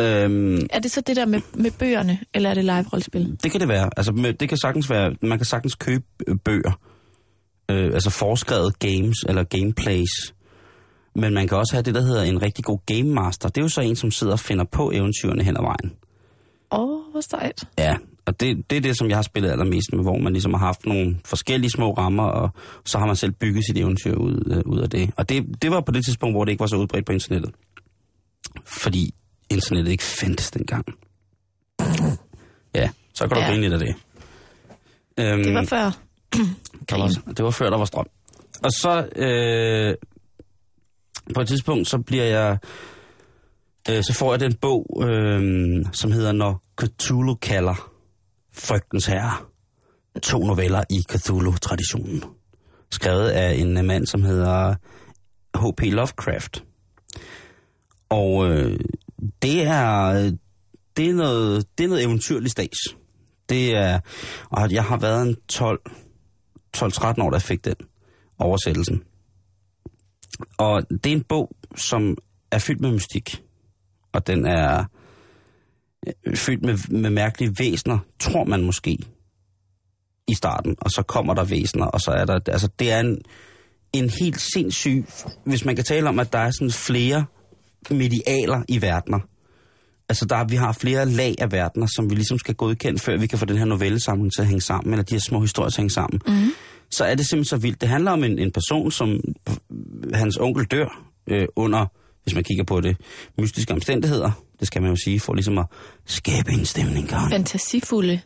Øhm, 0.00 0.66
Er 0.70 0.78
det 0.78 0.90
så 0.90 1.00
det 1.00 1.16
der 1.16 1.26
med, 1.26 1.40
med 1.54 1.70
bøgerne, 1.70 2.18
eller 2.34 2.50
er 2.50 2.54
det 2.54 2.64
live-rollespil? 2.64 3.36
det 3.42 3.50
kan 3.50 3.60
det 3.60 3.68
være. 3.68 3.90
Altså, 3.96 4.34
det 4.40 4.48
kan 4.48 4.58
sagtens 4.58 4.90
være, 4.90 5.14
man 5.22 5.38
kan 5.38 5.44
sagtens 5.44 5.74
købe 5.74 6.04
øh, 6.26 6.36
bøger, 6.44 6.80
øh, 7.70 7.84
altså 7.94 8.10
forskrevet 8.10 8.78
games 8.78 9.16
eller 9.28 9.44
gameplays. 9.44 10.10
Men 11.14 11.34
man 11.34 11.48
kan 11.48 11.58
også 11.58 11.74
have 11.74 11.82
det, 11.82 11.94
der 11.94 12.00
hedder 12.00 12.22
en 12.22 12.42
rigtig 12.42 12.64
god 12.64 12.78
game 12.86 13.02
master. 13.14 13.48
Det 13.48 13.58
er 13.58 13.62
jo 13.62 13.68
så 13.68 13.80
en, 13.80 13.96
som 13.96 14.10
sidder 14.10 14.32
og 14.32 14.40
finder 14.40 14.64
på 14.64 14.90
eventyrene 14.94 15.42
hen 15.44 15.56
ad 15.56 15.62
vejen. 15.62 15.92
Åh, 16.72 16.80
oh, 16.80 17.10
hvor 17.10 17.20
sejt. 17.20 17.64
Ja, 17.78 17.96
og 18.30 18.40
det, 18.40 18.70
det 18.70 18.76
er 18.76 18.80
det, 18.80 18.98
som 18.98 19.08
jeg 19.08 19.16
har 19.16 19.22
spillet 19.22 19.50
allermest 19.50 19.92
med, 19.92 20.02
hvor 20.02 20.18
man 20.18 20.32
ligesom 20.32 20.52
har 20.54 20.58
haft 20.60 20.86
nogle 20.86 21.18
forskellige 21.24 21.70
små 21.70 21.92
rammer, 21.92 22.22
og 22.24 22.50
så 22.84 22.98
har 22.98 23.06
man 23.06 23.16
selv 23.16 23.32
bygget 23.32 23.64
sit 23.66 23.78
eventyr 23.78 24.14
ud, 24.14 24.52
øh, 24.56 24.72
ud 24.72 24.78
af 24.78 24.90
det. 24.90 25.10
Og 25.16 25.28
det, 25.28 25.62
det 25.62 25.70
var 25.70 25.80
på 25.80 25.92
det 25.92 26.04
tidspunkt, 26.04 26.34
hvor 26.34 26.44
det 26.44 26.52
ikke 26.52 26.60
var 26.60 26.66
så 26.66 26.76
udbredt 26.76 27.06
på 27.06 27.12
internettet. 27.12 27.50
Fordi 28.64 29.14
internettet 29.50 29.92
ikke 29.92 30.04
fandtes 30.04 30.50
dengang. 30.50 30.84
Ja, 32.74 32.90
så 33.14 33.28
kan 33.28 33.36
du 33.36 33.40
Ja. 33.40 33.48
grine 33.48 33.60
lidt 33.62 33.72
af 33.72 33.78
det. 33.78 33.94
Øhm, 35.18 35.42
Det 35.44 35.54
var 35.54 35.64
før. 35.64 35.90
der 36.90 36.98
var, 36.98 37.32
det 37.32 37.44
var 37.44 37.50
før, 37.50 37.70
der 37.70 37.78
var 37.78 37.84
strøm. 37.84 38.06
Og 38.62 38.72
så 38.72 39.08
øh, 39.16 39.94
på 41.34 41.40
et 41.40 41.48
tidspunkt, 41.48 41.88
så 41.88 41.98
bliver 41.98 42.24
jeg... 42.24 42.58
Øh, 43.90 44.02
så 44.02 44.14
får 44.14 44.32
jeg 44.32 44.40
den 44.40 44.54
bog, 44.54 45.02
øh, 45.08 45.40
som 45.92 46.12
hedder 46.12 46.32
Når 46.32 46.62
Cthulhu 46.80 47.34
kalder 47.34 47.89
frygtens 48.60 49.06
herre. 49.06 49.32
to 50.22 50.38
noveller 50.38 50.84
i 50.90 51.02
Cthulhu-traditionen. 51.10 52.24
Skrevet 52.90 53.28
af 53.28 53.54
en 53.54 53.76
øh, 53.76 53.84
mand, 53.84 54.06
som 54.06 54.22
hedder 54.22 54.74
H.P. 55.56 55.80
Lovecraft. 55.82 56.64
Og 58.08 58.50
øh, 58.50 58.80
det 59.42 59.62
er 59.62 60.04
øh, 60.04 60.32
det 60.96 61.10
er 61.10 61.14
noget, 61.14 61.66
det 61.78 61.84
er 61.84 61.88
noget 61.88 62.04
eventyrligt 62.04 62.52
stads. 62.52 62.78
Det 63.48 63.74
er, 63.76 64.00
og 64.50 64.72
jeg 64.72 64.84
har 64.84 64.96
været 64.96 65.22
en 65.28 65.36
12, 65.48 65.80
12-13 66.76 67.22
år, 67.22 67.30
da 67.30 67.34
jeg 67.34 67.42
fik 67.42 67.64
den 67.64 67.74
oversættelsen. 68.38 69.02
Og 70.58 70.82
det 70.90 71.06
er 71.06 71.16
en 71.16 71.24
bog, 71.24 71.56
som 71.76 72.16
er 72.50 72.58
fyldt 72.58 72.80
med 72.80 72.92
mystik. 72.92 73.42
Og 74.12 74.26
den 74.26 74.46
er 74.46 74.78
øh, 74.78 74.84
fyldt 76.34 76.62
med, 76.62 76.98
med 77.00 77.10
mærkelige 77.10 77.54
væsener, 77.58 77.98
tror 78.20 78.44
man 78.44 78.62
måske, 78.62 78.98
i 80.28 80.34
starten. 80.34 80.76
Og 80.80 80.90
så 80.90 81.02
kommer 81.02 81.34
der 81.34 81.44
væsener, 81.44 81.86
og 81.86 82.00
så 82.00 82.10
er 82.10 82.24
der... 82.24 82.40
Altså, 82.46 82.68
det 82.78 82.92
er 82.92 83.00
en, 83.00 83.18
en 83.92 84.10
helt 84.10 84.40
sindssyg... 84.40 85.04
Hvis 85.44 85.64
man 85.64 85.76
kan 85.76 85.84
tale 85.84 86.08
om, 86.08 86.18
at 86.18 86.32
der 86.32 86.38
er 86.38 86.50
sådan 86.50 86.70
flere 86.70 87.24
medialer 87.90 88.62
i 88.68 88.82
verdener. 88.82 89.18
Altså, 90.08 90.24
der, 90.24 90.44
vi 90.44 90.56
har 90.56 90.72
flere 90.72 91.06
lag 91.06 91.34
af 91.38 91.52
verdener, 91.52 91.86
som 91.86 92.10
vi 92.10 92.14
ligesom 92.14 92.38
skal 92.38 92.54
godkende, 92.54 92.98
før 92.98 93.16
vi 93.16 93.26
kan 93.26 93.38
få 93.38 93.44
den 93.44 93.58
her 93.58 93.64
novellesamling 93.64 94.32
til 94.32 94.40
at 94.42 94.46
hænge 94.46 94.60
sammen, 94.60 94.94
eller 94.94 95.04
de 95.04 95.14
her 95.14 95.20
små 95.20 95.40
historier 95.40 95.70
til 95.70 95.78
at 95.78 95.82
hænge 95.82 95.90
sammen. 95.90 96.20
Mm. 96.26 96.52
Så 96.90 97.04
er 97.04 97.14
det 97.14 97.28
simpelthen 97.28 97.44
så 97.44 97.56
vildt. 97.56 97.80
Det 97.80 97.88
handler 97.88 98.10
om 98.10 98.24
en, 98.24 98.38
en 98.38 98.52
person, 98.52 98.90
som 98.90 99.20
hans 100.14 100.36
onkel 100.36 100.64
dør 100.64 101.02
øh, 101.30 101.46
under, 101.56 101.86
hvis 102.22 102.34
man 102.34 102.44
kigger 102.44 102.64
på 102.64 102.80
det, 102.80 102.96
mystiske 103.38 103.72
omstændigheder. 103.72 104.30
Det 104.60 104.66
skal 104.66 104.82
man 104.82 104.90
jo 104.90 104.96
sige, 105.04 105.20
for 105.20 105.34
ligesom 105.34 105.58
at 105.58 105.66
skabe 106.06 106.52
en 106.52 106.64
stemning, 106.64 107.08
Karen. 107.08 107.30
Fantasifulde 107.30 108.20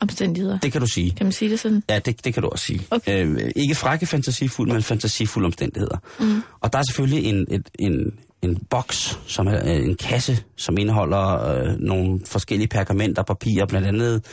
omstændigheder. 0.00 0.58
Det 0.58 0.72
kan 0.72 0.80
du 0.80 0.86
sige. 0.86 1.10
Kan 1.10 1.26
man 1.26 1.32
sige 1.32 1.50
det 1.50 1.60
sådan? 1.60 1.82
Ja, 1.90 1.98
det, 1.98 2.24
det 2.24 2.34
kan 2.34 2.42
du 2.42 2.48
også 2.48 2.64
sige. 2.64 2.80
Okay. 2.90 3.26
Øh, 3.26 3.50
ikke 3.56 3.74
frække 3.74 4.06
fantasifulde, 4.06 4.72
men 4.72 4.82
fantasifulde 4.82 5.46
omstændigheder. 5.46 5.96
Mm. 6.20 6.42
Og 6.60 6.72
der 6.72 6.78
er 6.78 6.82
selvfølgelig 6.82 7.24
en, 7.24 7.46
et, 7.50 7.70
en, 7.78 8.12
en 8.42 8.56
boks, 8.70 9.18
som 9.26 9.46
er 9.46 9.60
øh, 9.64 9.84
en 9.84 9.94
kasse, 9.96 10.42
som 10.56 10.78
indeholder 10.78 11.48
øh, 11.48 11.76
nogle 11.78 12.20
forskellige 12.26 12.68
pergamenter, 12.68 13.22
papirer, 13.22 13.66
blandt 13.66 13.88
andet 13.88 14.24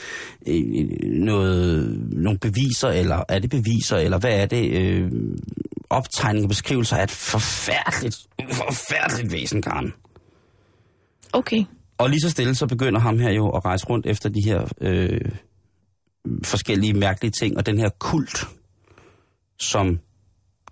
øh, 0.47 0.55
noget, 1.03 1.97
nogle 2.11 2.39
beviser, 2.39 2.87
eller 2.87 3.23
er 3.29 3.39
det 3.39 3.49
beviser, 3.49 3.97
eller 3.97 4.17
hvad 4.17 4.31
er 4.31 4.45
det? 4.45 4.71
Øh, 4.71 5.11
optegning 5.89 6.43
og 6.45 6.49
beskrivelser 6.49 6.97
af 6.97 7.03
et 7.03 7.11
forfærdeligt, 7.11 8.17
forfærdeligt 8.51 9.31
væsen, 9.31 9.61
Karen. 9.61 9.93
Okay. 11.33 11.63
Og 11.97 12.09
lige 12.09 12.21
så 12.21 12.29
stille, 12.29 12.55
så 12.55 12.67
begynder 12.67 12.99
ham 12.99 13.19
her 13.19 13.31
jo 13.31 13.49
at 13.49 13.65
rejse 13.65 13.85
rundt 13.89 14.05
efter 14.05 14.29
de 14.29 14.41
her 14.45 14.67
øh, 14.81 15.31
forskellige 16.43 16.93
mærkelige 16.93 17.31
ting, 17.31 17.57
og 17.57 17.65
den 17.65 17.77
her 17.77 17.89
kult, 17.99 18.47
som 19.59 19.99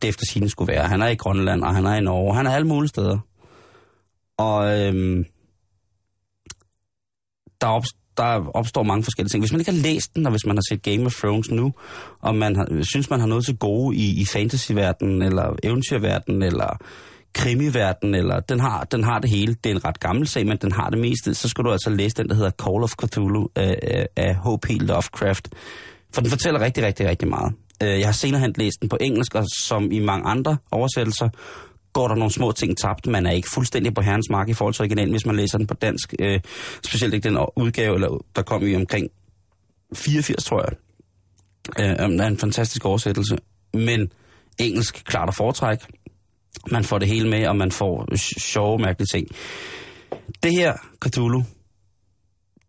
det 0.01 0.07
efter 0.07 0.23
sine 0.29 0.49
skulle 0.49 0.73
være. 0.73 0.87
Han 0.87 1.01
er 1.01 1.07
i 1.07 1.15
Grønland, 1.15 1.63
og 1.63 1.75
han 1.75 1.85
er 1.85 1.95
i 1.95 2.01
Norge, 2.01 2.35
han 2.35 2.47
er 2.47 2.51
alle 2.51 2.67
mulige 2.67 2.89
steder. 2.89 3.19
Og 4.37 4.79
øhm, 4.79 5.25
der, 7.61 7.67
op, 7.67 7.83
der 8.17 8.49
opstår 8.53 8.83
mange 8.83 9.03
forskellige 9.03 9.29
ting. 9.29 9.41
Hvis 9.41 9.51
man 9.51 9.61
ikke 9.61 9.71
har 9.71 9.81
læst 9.81 10.15
den, 10.15 10.25
og 10.25 10.31
hvis 10.31 10.45
man 10.45 10.57
har 10.57 10.63
set 10.69 10.81
Game 10.83 11.05
of 11.05 11.13
Thrones 11.13 11.51
nu, 11.51 11.73
og 12.21 12.35
man 12.35 12.55
har, 12.55 12.83
synes, 12.83 13.09
man 13.09 13.19
har 13.19 13.27
noget 13.27 13.45
til 13.45 13.57
gode 13.57 13.95
i, 13.95 14.21
i 14.21 14.25
fantasyverdenen, 14.25 15.21
eller 15.21 15.55
eventyrverdenen, 15.63 16.43
eller 16.43 16.77
krimiverden, 17.35 18.15
eller 18.15 18.39
den 18.39 18.59
har, 18.59 18.83
den 18.83 19.03
har 19.03 19.19
det 19.19 19.29
hele. 19.29 19.55
Det 19.63 19.69
er 19.71 19.75
en 19.75 19.85
ret 19.85 19.99
gammel 19.99 20.27
sag, 20.27 20.47
men 20.47 20.57
den 20.57 20.71
har 20.71 20.89
det 20.89 20.99
meste. 20.99 21.33
Så 21.33 21.49
skal 21.49 21.63
du 21.63 21.71
altså 21.71 21.89
læse 21.89 22.15
den, 22.15 22.29
der 22.29 22.35
hedder 22.35 22.51
Call 22.51 22.83
of 22.83 22.93
Cthulhu 23.01 23.49
øh, 23.57 23.67
øh 23.67 24.05
af 24.15 24.35
H.P. 24.35 24.69
Lovecraft. 24.81 25.49
For 26.13 26.21
den 26.21 26.29
fortæller 26.29 26.61
rigtig, 26.61 26.83
rigtig, 26.83 27.07
rigtig 27.07 27.27
meget. 27.27 27.53
Øh, 27.83 27.99
jeg 27.99 28.07
har 28.07 28.13
senere 28.13 28.41
hen 28.41 28.53
læst 28.57 28.81
den 28.81 28.89
på 28.89 28.97
engelsk, 29.01 29.35
og 29.35 29.45
som 29.57 29.91
i 29.91 29.99
mange 29.99 30.29
andre 30.29 30.57
oversættelser, 30.71 31.29
går 31.93 32.07
der 32.07 32.15
nogle 32.15 32.31
små 32.31 32.51
ting 32.51 32.77
tabt. 32.77 33.07
Man 33.07 33.25
er 33.25 33.31
ikke 33.31 33.49
fuldstændig 33.53 33.93
på 33.93 34.01
herrens 34.01 34.29
mark 34.29 34.49
i 34.49 34.53
forhold 34.53 34.73
til 34.73 34.81
originalen, 34.81 35.11
hvis 35.11 35.25
man 35.25 35.35
læser 35.35 35.57
den 35.57 35.67
på 35.67 35.73
dansk. 35.73 36.13
Øh, 36.19 36.39
specielt 36.85 37.13
ikke 37.13 37.29
den 37.29 37.37
udgave, 37.55 37.95
eller, 37.95 38.23
der 38.35 38.41
kom 38.41 38.67
i 38.67 38.75
omkring 38.75 39.07
84, 39.95 40.43
tror 40.43 40.65
jeg. 40.65 40.73
Øh, 41.79 42.19
er 42.19 42.27
en 42.27 42.37
fantastisk 42.37 42.85
oversættelse. 42.85 43.37
Men 43.73 44.11
engelsk 44.59 45.03
klart 45.05 45.29
at 45.29 45.35
foretrække. 45.35 45.85
Man 46.71 46.83
får 46.83 46.97
det 46.97 47.07
hele 47.07 47.29
med, 47.29 47.47
og 47.47 47.55
man 47.55 47.71
får 47.71 48.15
sjove, 48.39 48.79
mærkelige 48.79 49.07
ting. 49.13 49.27
Det 50.43 50.51
her, 50.51 50.73
Cthulhu, 51.05 51.43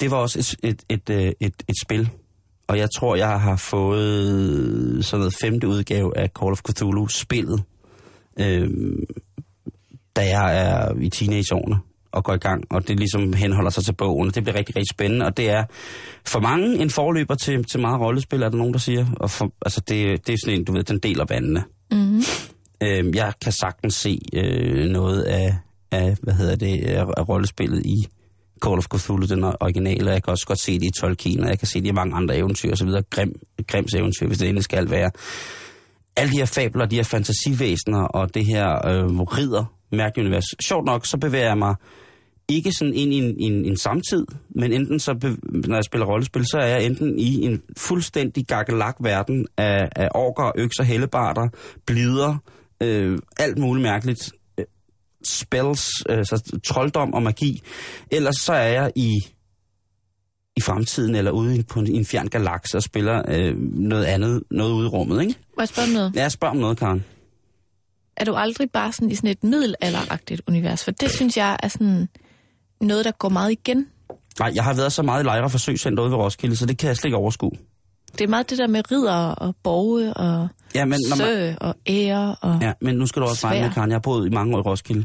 det 0.01 0.11
var 0.11 0.16
også 0.16 0.38
et, 0.38 0.70
et, 0.70 0.83
et, 0.88 1.11
øh, 1.11 1.33
et, 1.40 1.62
et, 1.68 1.81
spil, 1.83 2.11
og 2.66 2.79
jeg 2.79 2.88
tror, 2.96 3.16
jeg 3.16 3.40
har 3.40 3.57
fået 3.57 5.05
sådan 5.05 5.20
noget 5.20 5.35
femte 5.40 5.68
udgave 5.68 6.18
af 6.18 6.31
Call 6.40 6.53
of 6.53 6.61
Cthulhu 6.70 7.07
spillet, 7.07 7.62
øh, 8.40 8.68
da 10.16 10.20
jeg 10.20 10.59
er 10.59 10.94
i 11.01 11.11
teenageårene 11.11 11.77
og 12.12 12.25
går 12.25 12.35
i 12.35 12.38
gang, 12.38 12.64
og 12.70 12.88
det 12.88 12.99
ligesom 12.99 13.33
henholder 13.33 13.70
sig 13.70 13.85
til 13.85 13.92
bogen. 13.92 14.31
Det 14.31 14.42
bliver 14.42 14.59
rigtig, 14.59 14.77
rigtig 14.77 14.90
spændende, 14.94 15.27
og 15.27 15.37
det 15.37 15.51
er 15.51 15.64
for 16.27 16.40
mange 16.40 16.83
en 16.83 16.90
forløber 16.90 17.35
til, 17.35 17.64
til 17.64 17.81
meget 17.81 18.01
rollespil, 18.01 18.42
er 18.42 18.49
der 18.49 18.57
nogen, 18.57 18.72
der 18.72 18.79
siger. 18.79 19.07
Og 19.16 19.31
for, 19.31 19.53
altså 19.62 19.81
det, 19.81 20.27
det 20.27 20.33
er 20.33 20.37
sådan 20.44 20.59
en, 20.59 20.64
du 20.64 20.72
ved, 20.72 20.83
den 20.83 20.99
deler 20.99 21.25
vandene. 21.29 21.64
Mm-hmm. 21.90 22.22
Øh, 22.83 23.17
jeg 23.17 23.33
kan 23.43 23.53
sagtens 23.53 23.95
se 23.95 24.21
øh, 24.35 24.85
noget 24.85 25.23
af, 25.23 25.57
af, 25.91 26.17
hvad 26.23 26.35
hedder 26.35 26.57
det, 26.57 26.85
af 26.87 27.29
rollespillet 27.29 27.87
i 27.87 28.07
Call 28.65 28.79
of 28.79 28.87
Cthulhu, 28.95 29.27
den 29.27 29.45
originale, 29.45 30.11
jeg 30.11 30.23
kan 30.23 30.31
også 30.31 30.47
godt 30.47 30.59
se 30.59 30.79
det 30.79 30.87
i 30.87 31.01
Tolkien, 31.01 31.45
og 31.45 31.49
jeg 31.49 31.59
kan 31.59 31.69
se 31.69 31.81
det 31.81 31.89
i 31.89 31.93
mange 31.93 32.17
andre 32.17 32.37
eventyr 32.37 32.73
osv., 32.73 32.89
Grim, 33.11 33.33
Grims 33.67 33.95
eventyr, 33.95 34.27
hvis 34.27 34.39
det 34.39 34.49
endelig 34.49 34.65
skal 34.65 34.91
være. 34.91 35.11
Alle 36.17 36.33
de 36.33 36.39
her 36.39 36.47
fabler, 36.47 36.87
de 36.87 36.97
her 36.97 37.03
fantasivæsener 37.03 38.03
og 38.03 38.35
det 38.35 38.47
her 38.47 38.89
øh, 38.89 39.21
ridder, 39.21 39.65
mærkelige 39.93 40.27
univers. 40.27 40.45
Sjovt 40.65 40.87
nok, 40.87 41.07
så 41.07 41.19
bevæger 41.19 41.47
jeg 41.47 41.59
mig 41.59 41.75
ikke 42.49 42.73
sådan 42.73 42.95
ind 42.95 43.12
i 43.12 43.19
en, 43.19 43.37
en, 43.39 43.65
en 43.65 43.77
samtid, 43.77 44.27
men 44.55 44.73
enten 44.73 45.01
så, 45.01 45.37
når 45.43 45.75
jeg 45.75 45.85
spiller 45.85 46.07
rollespil, 46.07 46.45
så 46.45 46.59
er 46.59 46.67
jeg 46.67 46.87
enten 46.87 47.19
i 47.19 47.45
en 47.45 47.62
fuldstændig 47.77 48.47
gakkelak 48.47 48.97
verden 49.01 49.47
af, 49.57 49.89
af 49.97 50.09
orker, 50.15 50.53
økser, 50.57 50.83
hellebarter, 50.83 51.49
blider, 51.87 52.37
øh, 52.81 53.19
alt 53.39 53.59
muligt 53.59 53.83
mærkeligt, 53.83 54.33
spells, 55.25 55.91
altså 56.09 56.59
trolddom 56.67 57.15
og 57.15 57.23
magi. 57.23 57.62
Ellers 58.11 58.37
så 58.37 58.53
er 58.53 58.69
jeg 58.69 58.93
i, 58.97 59.12
i 60.57 60.61
fremtiden 60.61 61.15
eller 61.15 61.31
ude 61.31 61.62
på 61.62 61.81
en, 61.81 61.87
en 61.87 62.05
fjern 62.05 62.29
galakse 62.29 62.77
og 62.77 62.83
spiller 62.83 63.23
øh, 63.29 63.57
noget 63.59 64.05
andet, 64.05 64.43
noget 64.51 64.73
ude 64.73 64.87
i 64.87 64.89
rummet, 64.89 65.21
ikke? 65.21 65.35
Må 65.57 65.62
jeg 65.62 65.69
spørge 65.69 65.89
om 65.89 65.93
noget? 65.93 66.17
Ja, 66.17 66.23
jeg 66.23 66.33
spørger 66.33 66.55
om 66.55 66.61
noget, 66.61 66.79
Karen. 66.79 67.05
Er 68.17 68.25
du 68.25 68.35
aldrig 68.35 68.71
bare 68.71 68.93
sådan 68.93 69.11
i 69.11 69.15
sådan 69.15 69.31
et 69.31 69.45
middelalderagtigt 69.45 70.43
univers? 70.49 70.85
For 70.85 70.91
det 70.91 71.11
synes 71.11 71.37
jeg 71.37 71.57
er 71.62 71.69
sådan 71.69 72.09
noget, 72.81 73.05
der 73.05 73.11
går 73.11 73.29
meget 73.29 73.53
igen. 73.53 73.87
Nej, 74.39 74.53
jeg 74.55 74.65
har 74.65 74.75
været 74.75 74.93
så 74.93 75.03
meget 75.03 75.23
i 75.23 75.27
lejre 75.27 75.51
forsøgscenter 75.51 76.03
ude 76.03 76.11
ved 76.11 76.19
Roskilde, 76.19 76.57
så 76.57 76.67
det 76.67 76.79
kan 76.79 76.89
jeg 76.89 76.97
slet 76.97 77.05
ikke 77.05 77.17
overskue. 77.17 77.51
Det 78.18 78.24
er 78.24 78.29
meget 78.29 78.50
det 78.50 78.59
der 78.59 78.66
med 78.66 78.92
ridder 78.92 79.12
og 79.14 79.57
borge 79.62 80.14
og 80.14 80.48
ja, 80.74 80.85
men, 80.85 80.98
når 81.09 81.16
man... 81.16 81.57
og 81.61 81.74
ære 81.87 82.37
og 82.40 82.59
Ja, 82.62 82.72
men 82.81 82.94
nu 82.96 83.07
skal 83.07 83.22
du 83.22 83.26
også 83.26 83.46
regne 83.46 83.62
med, 83.62 83.70
Karen. 83.70 83.90
Jeg 83.90 83.94
har 83.94 84.00
boet 84.00 84.26
i 84.26 84.31
mange 84.31 84.57
år 84.57 84.59
i 84.59 84.62
Roskilde. 84.62 85.05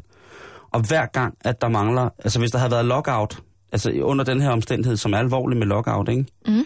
Og 0.72 0.88
hver 0.88 1.06
gang, 1.06 1.38
at 1.42 1.62
der 1.62 1.70
mangler... 1.70 2.10
Altså, 2.20 2.40
hvis 2.40 2.52
der 2.52 2.58
havde 2.58 2.72
været 2.72 2.86
lockout, 2.86 3.38
altså 3.72 3.92
under 3.92 4.26
den 4.26 4.42
her 4.42 4.50
omstændighed, 4.50 4.98
som 4.98 5.14
er 5.14 5.18
alvorlig 5.18 5.58
med 5.58 5.68
lockout, 5.68 6.10
ikke? 6.10 6.26
Mm. 6.48 6.66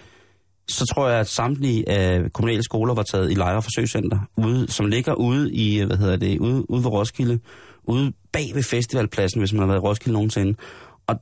så 0.69 0.85
tror 0.95 1.09
jeg, 1.09 1.19
at 1.19 1.27
samtlige 1.27 1.89
af 1.89 2.33
kommunale 2.33 2.63
skoler 2.63 2.93
var 2.93 3.03
taget 3.03 3.31
i 3.31 3.33
lejre 3.33 3.61
forsøgscenter, 3.61 4.19
ude, 4.37 4.71
som 4.71 4.85
ligger 4.85 5.13
ude 5.13 5.53
i, 5.53 5.83
hvad 5.83 5.97
hedder 5.97 6.17
det, 6.17 6.39
ude, 6.39 6.71
ude 6.71 6.83
ved 6.83 6.91
Roskilde, 6.91 7.39
ude 7.83 8.11
bag 8.31 8.51
ved 8.53 8.63
festivalpladsen, 8.63 9.39
hvis 9.41 9.53
man 9.53 9.59
har 9.59 9.67
været 9.67 9.77
i 9.77 9.81
Roskilde 9.83 10.13
nogensinde. 10.13 10.55
Og 11.07 11.15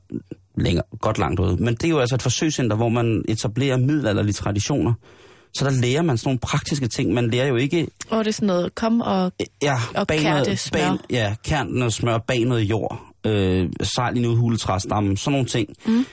længere, 0.56 0.84
godt 1.00 1.18
langt 1.18 1.40
ude. 1.40 1.56
Men 1.56 1.74
det 1.74 1.84
er 1.84 1.88
jo 1.88 1.98
altså 1.98 2.14
et 2.14 2.22
forsøgscenter, 2.22 2.76
hvor 2.76 2.88
man 2.88 3.24
etablerer 3.28 3.76
middelalderlige 3.76 4.32
traditioner. 4.32 4.92
Så 5.54 5.64
der 5.64 5.70
lærer 5.70 6.02
man 6.02 6.18
sådan 6.18 6.28
nogle 6.28 6.38
praktiske 6.38 6.88
ting. 6.88 7.12
Man 7.12 7.30
lærer 7.30 7.46
jo 7.46 7.56
ikke... 7.56 7.88
Og 8.10 8.24
det 8.24 8.30
er 8.30 8.32
sådan 8.32 8.46
noget, 8.46 8.74
kom 8.74 9.00
og, 9.00 9.32
ja, 9.62 9.76
og 9.94 10.06
bag 10.06 10.22
noget, 10.22 10.58
smør. 10.58 10.80
Bag, 10.80 10.98
ja, 11.10 11.34
kærn 11.44 11.66
noget 11.66 11.92
smør 11.92 12.18
bag 12.18 12.44
noget 12.44 12.62
jord. 12.62 13.02
Øh, 13.26 13.68
sejl 13.82 14.16
i 14.16 14.18
en 14.18 14.26
udhulet 14.26 14.60
træstamme. 14.60 15.16
Sådan 15.16 15.32
nogle 15.32 15.46
ting. 15.46 15.68
Mm 15.86 16.04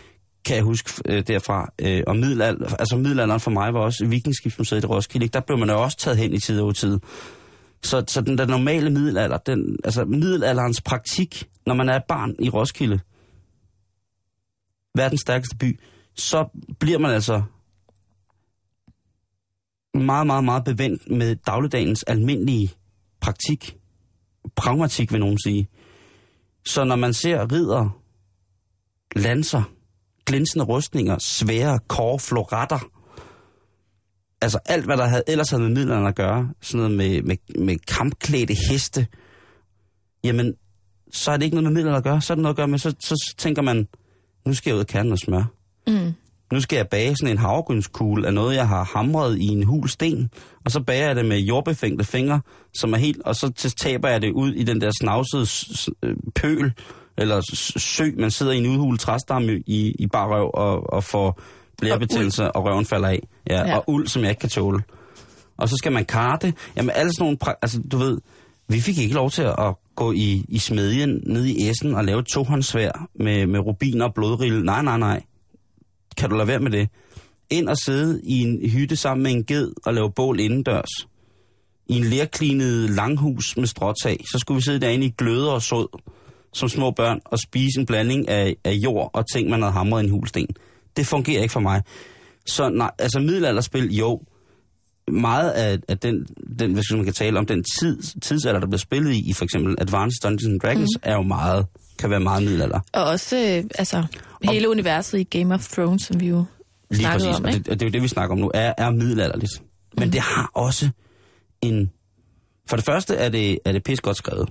kan 0.46 0.56
jeg 0.56 0.64
huske 0.64 0.92
øh, 1.06 1.24
derfra. 1.28 1.74
Øh, 1.80 2.04
og 2.08 2.16
middelalder, 2.16 2.76
altså 2.80 2.96
middelalderen 2.96 3.40
for 3.40 3.52
mig 3.52 3.74
var 3.74 3.80
også 3.80 4.06
Vikingskibsmuseet 4.06 4.84
i 4.84 4.88
Roskilde. 4.88 5.28
Der 5.28 5.40
blev 5.40 5.58
man 5.58 5.70
jo 5.70 5.84
også 5.84 5.98
taget 5.98 6.18
hen 6.18 6.34
i 6.34 6.40
tid 6.40 6.62
og 6.62 6.76
tid. 6.76 7.00
Så, 7.84 8.04
så 8.08 8.22
den 8.22 8.38
der 8.38 8.46
normale 8.46 8.90
middelalder, 8.90 9.38
den, 9.38 9.78
altså 9.84 10.06
middelalderens 10.06 10.82
praktik, 10.82 11.48
når 11.66 11.74
man 11.74 11.90
er 11.90 12.00
barn 12.08 12.36
i 12.40 12.50
Roskilde, 12.50 13.00
verdens 14.96 15.22
stærkeste 15.22 15.58
by, 15.58 15.80
så 16.16 16.50
bliver 16.80 17.00
man 17.00 17.12
altså 17.12 17.42
meget, 19.94 20.28
meget, 20.28 20.44
meget 20.44 20.64
bevendt 20.64 21.10
med 21.10 21.36
dagligdagens 21.36 22.04
almindelige 22.04 22.74
praktik. 23.22 23.78
Pragmatik, 24.56 25.12
vil 25.12 25.20
nogen 25.20 25.40
sige. 25.40 25.68
Så 26.66 26.84
når 26.84 26.96
man 26.96 27.14
ser 27.14 27.52
ridder, 27.52 28.02
lanser, 29.16 29.64
glinsende 30.26 30.66
rustninger, 30.66 31.18
svære 31.20 31.80
kår, 31.88 32.18
floretter, 32.18 32.80
altså 34.42 34.60
alt, 34.66 34.86
hvad 34.86 34.98
der 34.98 35.06
havde, 35.06 35.24
ellers 35.28 35.50
havde 35.50 35.64
med 35.64 35.70
midlerne 35.70 36.08
at 36.08 36.16
gøre, 36.16 36.54
sådan 36.62 36.78
noget 36.78 36.98
med, 36.98 37.22
med, 37.22 37.64
med 37.66 37.78
kampklædte 37.78 38.54
heste, 38.54 39.08
jamen, 40.24 40.56
så 41.12 41.32
er 41.32 41.38
det 41.38 41.44
ikke 41.46 41.56
noget 41.56 41.64
med 41.64 41.80
midlerne 41.80 41.98
at 41.98 42.04
gøre. 42.04 42.22
Så 42.22 42.34
er 42.34 42.36
det 42.36 42.42
noget 42.42 42.54
at 42.54 42.58
gøre 42.58 42.68
med, 42.68 42.80
så, 42.80 42.96
så 43.00 43.36
tænker 43.38 43.62
man, 43.62 43.88
nu 44.46 44.54
skal 44.54 44.70
jeg 44.70 44.76
ud 44.76 44.80
og 44.80 44.88
kerne 44.88 45.10
noget 45.10 45.22
smør. 45.22 45.44
Mm. 45.88 46.14
Nu 46.54 46.62
skal 46.62 46.76
jeg 46.78 46.88
bage 46.88 47.16
sådan 47.16 47.32
en 47.32 47.38
havregrynskugle 47.38 48.28
af 48.28 48.34
noget, 48.34 48.56
jeg 48.56 48.68
har 48.68 48.84
hamret 48.94 49.38
i 49.38 49.48
en 49.48 49.64
hul 49.64 49.90
sten, 49.90 50.30
og 50.66 50.72
så 50.72 50.80
bager 50.80 51.06
jeg 51.08 51.16
det 51.16 51.26
med 51.26 51.38
jordbefængte 51.40 52.06
fingre, 52.06 52.42
som 52.74 52.94
er 52.94 52.98
helt, 52.98 53.22
og 53.26 53.36
så 53.36 53.74
taber 53.82 54.10
jeg 54.10 54.22
det 54.22 54.32
ud 54.32 54.54
i 54.54 54.64
den 54.64 54.82
der 54.82 54.92
snavsede 55.02 55.46
øh, 56.04 56.16
pøl, 56.36 56.74
eller 57.18 57.42
sø, 57.78 58.06
man 58.18 58.32
sidder 58.32 58.52
i 58.52 58.58
en 58.58 58.66
udhulet 58.68 59.00
træstamme 59.00 59.60
i, 59.68 59.96
i 60.00 60.08
bare 60.08 60.28
røv 60.28 60.52
og, 60.54 60.94
og 60.94 61.04
får 61.04 61.40
blærebetændelse, 61.82 62.52
og 62.52 62.66
røven 62.66 62.86
falder 62.86 63.08
af. 63.08 63.28
Ja, 63.50 63.54
Ja. 63.60 63.68
ja, 63.70 63.78
og 63.78 63.84
uld, 63.88 64.08
som 64.08 64.22
jeg 64.22 64.30
ikke 64.30 64.40
kan 64.40 64.50
tåle. 64.50 64.84
Og 65.58 65.70
så 65.70 65.76
skal 65.78 65.92
man 65.92 66.06
karte. 66.06 66.54
Jamen 66.76 66.90
alle 66.96 67.12
sådan 67.14 67.24
nogle, 67.26 67.38
pra- 67.46 67.60
altså 67.62 67.82
du 67.92 67.98
ved, 67.98 68.18
vi 68.72 68.82
fik 68.82 68.98
ikke 68.98 69.16
lov 69.16 69.32
til 69.32 69.42
at 69.42 69.76
gå 69.96 70.12
i, 70.12 70.46
i 70.50 70.60
smedjen 70.60 71.24
ned 71.26 71.46
i 71.46 71.70
Essen 71.70 71.96
og 71.96 72.06
lave 72.06 72.20
et 72.20 72.26
tohåndssvær 72.26 73.08
med, 73.16 73.48
med 73.48 73.60
rubiner 73.60 74.06
og 74.06 74.14
blodrille. 74.14 74.64
Nej, 74.66 74.82
nej, 74.82 74.98
nej. 74.98 75.24
Kan 76.18 76.30
du 76.30 76.36
lade 76.36 76.48
være 76.48 76.60
med 76.60 76.72
det? 76.72 76.90
Ind 77.50 77.70
og 77.70 77.78
sidde 77.78 78.22
i 78.24 78.42
en 78.42 78.70
hytte 78.70 78.96
sammen 78.96 79.24
med 79.24 79.32
en 79.32 79.46
ged 79.46 79.72
og 79.86 79.94
lave 79.94 80.12
bål 80.12 80.40
indendørs. 80.40 81.08
I 81.88 81.98
en 81.98 82.04
lærklinet 82.04 82.90
langhus 82.90 83.58
med 83.58 83.68
stråtag. 83.68 84.24
Så 84.32 84.38
skulle 84.40 84.56
vi 84.56 84.62
sidde 84.62 84.80
derinde 84.80 85.06
i 85.06 85.14
gløder 85.18 85.52
og 85.52 85.62
sod 85.62 85.88
som 86.54 86.70
små 86.70 86.92
børn 86.92 87.20
og 87.26 87.40
spise 87.40 87.80
en 87.80 87.86
blanding 87.86 88.30
af, 88.30 88.56
af 88.64 88.72
jord 88.72 89.10
og 89.14 89.26
ting, 89.34 89.50
man 89.50 89.62
havde 89.62 89.74
hamret 89.74 90.02
i 90.02 90.06
en 90.06 90.12
hulsten. 90.12 90.48
Det 90.98 91.08
fungerer 91.08 91.42
ikke 91.42 91.52
for 91.52 91.60
mig. 91.60 91.82
Så 92.46 92.70
nej, 92.70 92.92
altså 93.00 93.20
middelalderspil, 93.20 93.96
jo, 93.96 94.22
meget 95.12 95.52
af, 95.52 95.80
af 95.88 95.98
den, 95.98 96.26
den, 96.60 96.74
hvis 96.74 96.92
man 96.92 97.04
kan 97.04 97.14
tale 97.14 97.40
om 97.40 97.46
den 97.46 97.64
tid, 97.80 98.20
tidsalder, 98.22 98.60
der 98.60 98.68
bliver 98.68 98.80
spillet 98.80 99.14
i, 99.14 99.30
i 99.30 99.34
for 99.34 99.44
eksempel 99.44 99.76
Advanced 99.80 100.22
Dungeons 100.24 100.46
and 100.46 100.60
Dragons, 100.60 100.90
mm. 100.96 101.02
er 101.04 101.14
jo 101.14 101.22
meget, 101.22 101.66
kan 102.00 102.10
være 102.10 102.20
meget 102.20 102.44
middelalder. 102.44 102.80
Og 102.94 103.04
også 103.04 103.38
øh, 103.38 103.64
altså, 103.76 104.04
hele 104.44 104.70
universet 104.70 105.20
i 105.20 105.24
Game 105.24 105.54
of 105.54 105.68
Thrones, 105.68 106.02
som 106.02 106.20
vi 106.20 106.28
jo 106.28 106.46
Lige 106.90 107.00
snakkede 107.00 107.30
præcis, 107.30 107.40
om, 107.40 107.46
og 107.46 107.54
det, 107.54 107.68
og 107.70 107.80
det 107.80 107.86
er 107.86 107.90
jo 107.90 107.92
det, 107.92 108.02
vi 108.02 108.08
snakker 108.08 108.36
om 108.36 108.40
nu, 108.40 108.52
er, 108.54 108.74
er 108.78 108.92
middelalderligt. 108.92 109.62
Men 109.98 110.06
mm. 110.06 110.12
det 110.12 110.22
har 110.22 110.52
også 110.54 110.90
en... 111.62 111.92
For 112.70 112.76
det 112.76 112.86
første 112.86 113.16
er 113.16 113.30
det, 113.30 113.60
er 113.66 113.72
det 113.72 113.84
pis 113.84 114.02
godt 114.02 114.18
skrevet. 114.18 114.50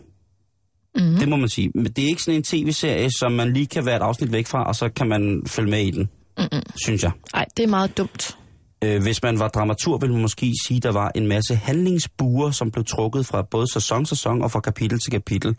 Mm. 0.94 1.16
Det 1.16 1.28
må 1.28 1.36
man 1.36 1.48
sige. 1.48 1.70
Men 1.74 1.84
det 1.84 2.04
er 2.04 2.08
ikke 2.08 2.22
sådan 2.22 2.36
en 2.36 2.42
tv-serie, 2.42 3.10
som 3.18 3.32
man 3.32 3.52
lige 3.52 3.66
kan 3.66 3.86
være 3.86 3.96
et 3.96 4.02
afsnit 4.02 4.32
væk 4.32 4.46
fra, 4.46 4.64
og 4.64 4.76
så 4.76 4.88
kan 4.88 5.08
man 5.08 5.42
følge 5.46 5.70
med 5.70 5.82
i 5.82 5.90
den, 5.90 6.08
Mm-mm. 6.38 6.62
synes 6.84 7.02
jeg. 7.02 7.10
Nej, 7.34 7.46
det 7.56 7.62
er 7.62 7.66
meget 7.68 7.98
dumt. 7.98 8.36
Øh, 8.84 9.02
hvis 9.02 9.22
man 9.22 9.38
var 9.38 9.48
dramatur, 9.48 9.98
ville 9.98 10.12
man 10.12 10.22
måske 10.22 10.52
sige, 10.66 10.76
at 10.76 10.82
der 10.82 10.92
var 10.92 11.12
en 11.14 11.26
masse 11.26 11.54
handlingsbuer, 11.54 12.50
som 12.50 12.70
blev 12.70 12.84
trukket 12.84 13.26
fra 13.26 13.42
både 13.42 13.72
sæson 13.72 14.04
til 14.04 14.16
sæson 14.16 14.42
og 14.42 14.50
fra 14.50 14.60
kapitel 14.60 14.98
til 14.98 15.10
kapitel. 15.10 15.56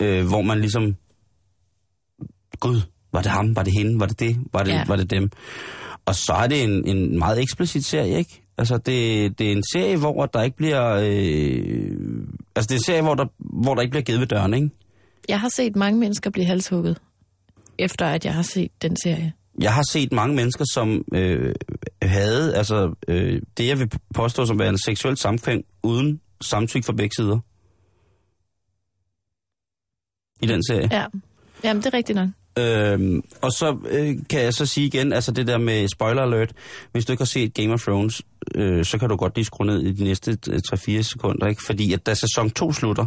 Øh, 0.00 0.26
hvor 0.28 0.42
man 0.42 0.60
ligesom... 0.60 0.96
Gud, 2.60 2.80
var 3.12 3.22
det 3.22 3.30
ham? 3.30 3.56
Var 3.56 3.62
det 3.62 3.72
hende? 3.72 4.00
Var 4.00 4.06
det 4.06 4.20
det? 4.20 4.36
Var 4.52 4.62
det, 4.62 4.72
ja. 4.72 4.84
var 4.86 4.96
det 4.96 5.10
dem? 5.10 5.30
Og 6.06 6.14
så 6.14 6.32
er 6.32 6.46
det 6.46 6.64
en, 6.64 6.88
en 6.88 7.18
meget 7.18 7.42
eksplicit 7.42 7.84
serie, 7.84 8.18
ikke? 8.18 8.42
Altså, 8.58 8.76
det, 8.76 9.38
det 9.38 9.48
er 9.48 9.52
en 9.52 9.62
serie, 9.72 9.96
hvor 9.96 10.26
der 10.26 10.42
ikke 10.42 10.56
bliver... 10.56 10.90
Øh, 10.90 12.26
altså, 12.56 12.68
det 12.68 12.70
er 12.70 12.78
en 12.78 12.84
serie, 12.84 13.02
hvor 13.02 13.14
der, 13.14 13.26
hvor 13.38 13.74
der 13.74 13.82
ikke 13.82 13.90
bliver 13.90 14.04
givet 14.04 14.20
ved 14.20 14.26
døren, 14.26 14.54
ikke? 14.54 14.70
Jeg 15.28 15.40
har 15.40 15.48
set 15.48 15.76
mange 15.76 16.00
mennesker 16.00 16.30
blive 16.30 16.46
halshugget, 16.46 17.00
efter 17.78 18.06
at 18.06 18.24
jeg 18.24 18.34
har 18.34 18.42
set 18.42 18.70
den 18.82 18.96
serie. 18.96 19.32
Jeg 19.60 19.74
har 19.74 19.82
set 19.90 20.12
mange 20.12 20.36
mennesker, 20.36 20.64
som 20.72 21.04
øh, 21.14 21.54
havde 22.02 22.56
altså, 22.56 22.94
øh, 23.08 23.42
det, 23.56 23.66
jeg 23.66 23.78
vil 23.78 23.90
påstå 24.14 24.46
som 24.46 24.58
værende 24.58 24.84
seksuelt 24.84 25.18
samkvem, 25.18 25.62
uden 25.82 26.20
samtykke 26.40 26.86
fra 26.86 26.92
begge 26.92 27.14
sider. 27.16 27.38
I 30.42 30.46
den 30.46 30.62
serie. 30.66 30.88
Ja, 30.92 31.06
Jamen, 31.64 31.82
det 31.82 31.86
er 31.86 31.94
rigtigt 31.96 32.16
nok. 32.16 32.28
Øhm, 32.58 33.22
og 33.42 33.52
så 33.52 33.76
øh, 33.90 34.16
kan 34.30 34.40
jeg 34.40 34.54
så 34.54 34.66
sige 34.66 34.86
igen, 34.86 35.12
altså 35.12 35.32
det 35.32 35.46
der 35.46 35.58
med 35.58 35.88
spoiler 35.88 36.22
alert, 36.22 36.52
hvis 36.92 37.04
du 37.04 37.12
ikke 37.12 37.20
har 37.20 37.26
set 37.26 37.54
Game 37.54 37.72
of 37.72 37.82
Thrones, 37.82 38.22
øh, 38.54 38.84
så 38.84 38.98
kan 38.98 39.08
du 39.08 39.16
godt 39.16 39.34
lige 39.36 39.44
skrue 39.44 39.66
ned 39.66 39.82
i 39.82 39.92
de 39.92 40.04
næste 40.04 40.38
øh, 40.50 40.60
3-4 40.72 41.02
sekunder, 41.02 41.46
ikke? 41.46 41.62
Fordi 41.66 41.92
at 41.92 42.06
da 42.06 42.14
sæson 42.14 42.50
2 42.50 42.72
slutter, 42.72 43.06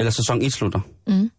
eller 0.00 0.10
sæson 0.10 0.42
1 0.42 0.52
slutter, 0.52 0.80
Mm. 1.06 1.30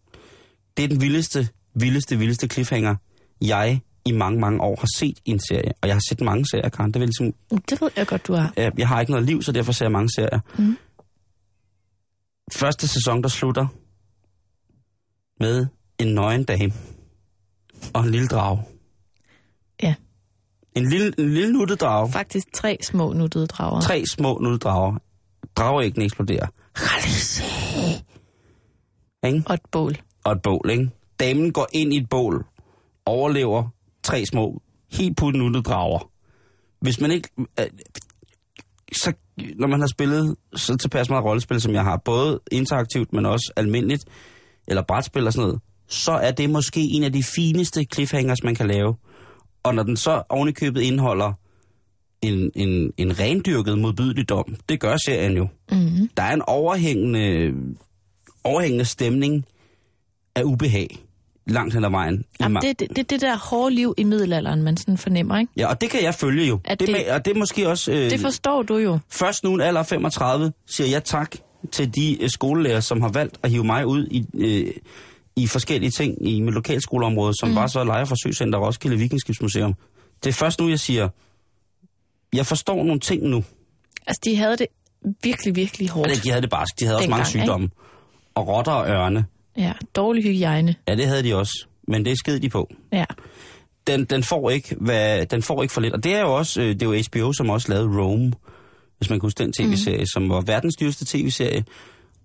det 0.77 0.83
er 0.83 0.87
den 0.87 1.01
vildeste, 1.01 1.47
vildeste, 1.75 2.17
vildeste 2.17 2.47
cliffhanger, 2.47 2.95
jeg 3.41 3.81
i 4.05 4.11
mange, 4.11 4.39
mange 4.39 4.61
år 4.61 4.75
har 4.79 4.87
set 4.97 5.19
en 5.25 5.39
serie. 5.39 5.71
Og 5.81 5.87
jeg 5.87 5.95
har 5.95 6.01
set 6.09 6.21
mange 6.21 6.45
serier, 6.51 6.69
Karen. 6.69 6.93
Det, 6.93 6.99
vil 6.99 7.07
ligesom, 7.07 7.33
Det 7.69 7.81
ved 7.81 7.89
jeg 7.97 8.07
godt, 8.07 8.27
du 8.27 8.33
har. 8.33 8.53
jeg, 8.57 8.71
jeg 8.77 8.87
har 8.87 8.99
ikke 8.99 9.11
noget 9.11 9.25
liv, 9.25 9.41
så 9.41 9.51
derfor 9.51 9.71
ser 9.71 9.85
jeg 9.85 9.91
mange 9.91 10.09
serier. 10.09 10.39
Mm. 10.57 10.77
Første 12.53 12.87
sæson, 12.87 13.21
der 13.23 13.29
slutter 13.29 13.67
med 15.39 15.67
en 15.99 16.13
nøgen 16.13 16.43
dame 16.43 16.73
og 17.93 18.03
en 18.03 18.11
lille 18.11 18.27
drage. 18.27 18.61
Ja. 19.83 19.95
En 20.75 20.89
lille, 20.89 21.13
en 21.19 21.33
lille 21.33 21.53
nuttet 21.53 21.81
drage. 21.81 22.11
Faktisk 22.11 22.47
tre 22.53 22.77
små 22.81 23.13
nuttede 23.13 23.47
drager. 23.47 23.81
Tre 23.81 24.03
små 24.05 24.37
nuttede 24.41 24.59
drager. 24.59 24.95
Drageæggene 25.55 26.05
eksploderer. 26.05 26.47
Ikke? 29.27 29.43
Og 29.47 29.53
et 29.53 29.61
bål. 29.71 29.95
Og 30.23 30.31
et 30.31 30.41
bål, 30.41 30.69
ikke? 30.69 30.89
Damen 31.19 31.53
går 31.53 31.67
ind 31.73 31.93
i 31.93 31.97
et 31.97 32.09
bål, 32.09 32.45
overlever 33.05 33.69
tre 34.05 34.25
små, 34.25 34.61
helt 34.91 35.17
putnuttede 35.17 35.63
drager. 35.63 36.11
Hvis 36.81 37.01
man 37.01 37.11
ikke... 37.11 37.29
Øh, 37.59 37.65
så 38.91 39.13
når 39.55 39.67
man 39.67 39.79
har 39.79 39.87
spillet 39.87 40.35
så 40.55 40.77
tilpas 40.77 41.09
meget 41.09 41.25
rollespil, 41.25 41.61
som 41.61 41.73
jeg 41.73 41.83
har, 41.83 42.01
både 42.05 42.39
interaktivt, 42.51 43.13
men 43.13 43.25
også 43.25 43.53
almindeligt, 43.55 44.05
eller 44.67 44.81
brætspil 44.87 45.27
og 45.27 45.33
sådan 45.33 45.47
noget, 45.47 45.61
så 45.87 46.11
er 46.11 46.31
det 46.31 46.49
måske 46.49 46.79
en 46.79 47.03
af 47.03 47.13
de 47.13 47.23
fineste 47.23 47.85
cliffhangers, 47.93 48.43
man 48.43 48.55
kan 48.55 48.67
lave. 48.67 48.95
Og 49.63 49.75
når 49.75 49.83
den 49.83 49.97
så 49.97 50.23
ovenikøbet 50.29 50.81
indeholder 50.81 51.33
en, 52.21 52.51
en, 52.55 52.91
en 52.97 53.19
rendyrket 53.19 53.79
modbydelig 53.79 54.29
dom, 54.29 54.55
det 54.69 54.79
gør 54.79 54.97
serien 55.05 55.37
jo. 55.37 55.47
Mm-hmm. 55.71 56.09
Der 56.17 56.23
er 56.23 56.33
en 56.33 56.41
overhængende, 56.41 57.53
overhængende 58.43 58.85
stemning 58.85 59.45
af 60.35 60.43
ubehag 60.43 61.04
langt 61.47 61.73
hen 61.73 61.85
ad 61.85 61.89
vejen. 61.89 62.25
Jamen, 62.39 62.61
det 62.61 62.69
er 62.69 62.73
det, 62.73 62.95
det, 62.95 63.09
det 63.09 63.21
der 63.21 63.37
hårde 63.37 63.75
liv 63.75 63.93
i 63.97 64.03
middelalderen, 64.03 64.63
man 64.63 64.77
sådan 64.77 64.97
fornemmer, 64.97 65.37
ikke? 65.39 65.51
Ja, 65.57 65.67
og 65.67 65.81
det 65.81 65.89
kan 65.89 66.03
jeg 66.03 66.15
følge 66.15 66.47
jo. 66.47 66.59
At 66.65 66.79
det, 66.79 66.87
det- 66.87 67.09
og 67.11 67.25
det 67.25 67.35
er 67.35 67.39
måske 67.39 67.69
også... 67.69 67.91
Øh, 67.91 68.09
Det 68.09 68.19
forstår 68.19 68.63
du 68.63 68.77
jo. 68.77 68.99
Først 69.09 69.43
nu 69.43 69.53
en 69.53 69.61
alder 69.61 69.79
af 69.79 69.85
35 69.85 70.51
siger 70.67 70.87
jeg 70.89 71.03
tak 71.03 71.35
til 71.71 71.95
de 71.95 72.23
øh, 72.23 72.29
skolelærer, 72.29 72.79
som 72.79 73.01
har 73.01 73.09
valgt 73.09 73.39
at 73.43 73.51
hive 73.51 73.63
mig 73.63 73.85
ud 73.87 74.07
i, 74.11 74.25
øh, 74.37 74.71
i 75.35 75.47
forskellige 75.47 75.91
ting 75.91 76.27
i 76.27 76.41
mit 76.41 76.53
lokalskoleområde, 76.53 77.33
som 77.39 77.49
mm. 77.49 77.55
var 77.55 77.67
så 77.67 77.83
Lejer 77.83 78.05
Forsøgscenter 78.05 78.59
og 78.59 78.65
Roskilde 78.67 78.97
Vikingskibsmuseum. 78.97 79.73
Det 80.23 80.29
er 80.29 80.33
først 80.33 80.59
nu, 80.59 80.69
jeg 80.69 80.79
siger, 80.79 81.09
jeg 82.33 82.45
forstår 82.45 82.83
nogle 82.83 82.99
ting 82.99 83.23
nu. 83.23 83.43
Altså, 84.07 84.21
de 84.25 84.35
havde 84.35 84.57
det 84.57 84.67
virkelig, 85.23 85.55
virkelig 85.55 85.89
hårdt. 85.89 86.07
Eller 86.11 86.21
de 86.23 86.29
havde 86.29 86.41
det 86.41 86.49
barsk. 86.49 86.79
De 86.79 86.85
havde 86.85 86.97
også 86.97 87.09
mange 87.09 87.21
ikke? 87.21 87.29
sygdomme. 87.29 87.69
Og 88.35 88.47
rotter 88.47 88.71
og 88.71 88.87
ørne. 88.89 89.25
Ja, 89.57 89.73
dårlig 89.95 90.23
hygiejne. 90.23 90.75
Ja, 90.87 90.95
det 90.95 91.07
havde 91.07 91.23
de 91.23 91.35
også. 91.35 91.65
Men 91.87 92.05
det 92.05 92.19
sked 92.19 92.39
de 92.39 92.49
på. 92.49 92.69
Ja. 92.91 93.05
Den, 93.87 94.05
den, 94.05 94.23
får 94.23 94.49
ikke, 94.49 94.75
hvad, 94.79 95.25
den 95.25 95.41
får 95.41 95.61
ikke 95.61 95.73
for 95.73 95.81
lidt. 95.81 95.93
Og 95.93 96.03
det 96.03 96.13
er 96.15 96.21
jo 96.21 96.35
også, 96.35 96.61
øh, 96.61 96.67
det 96.67 96.81
er 96.81 96.85
jo 96.85 97.03
HBO, 97.11 97.33
som 97.33 97.49
også 97.49 97.69
lavede 97.69 98.01
Rome, 98.01 98.33
hvis 98.97 99.09
man 99.09 99.19
kan 99.19 99.25
huske 99.25 99.43
den 99.43 99.53
tv-serie, 99.53 99.99
mm. 99.99 100.05
som 100.05 100.29
var 100.29 100.41
verdens 100.41 100.75
dyreste 100.75 101.05
tv-serie, 101.05 101.65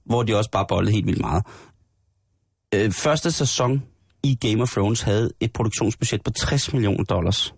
hvor 0.04 0.22
de 0.22 0.36
også 0.36 0.50
bare 0.50 0.66
bollede 0.68 0.92
helt 0.92 1.06
vildt 1.06 1.20
meget. 1.20 1.44
Øh, 2.74 2.92
første 2.92 3.32
sæson 3.32 3.82
i 4.22 4.34
Game 4.34 4.62
of 4.62 4.70
Thrones 4.70 5.00
havde 5.00 5.30
et 5.40 5.52
produktionsbudget 5.52 6.22
på 6.22 6.30
60 6.30 6.72
millioner 6.72 7.04
dollars. 7.04 7.54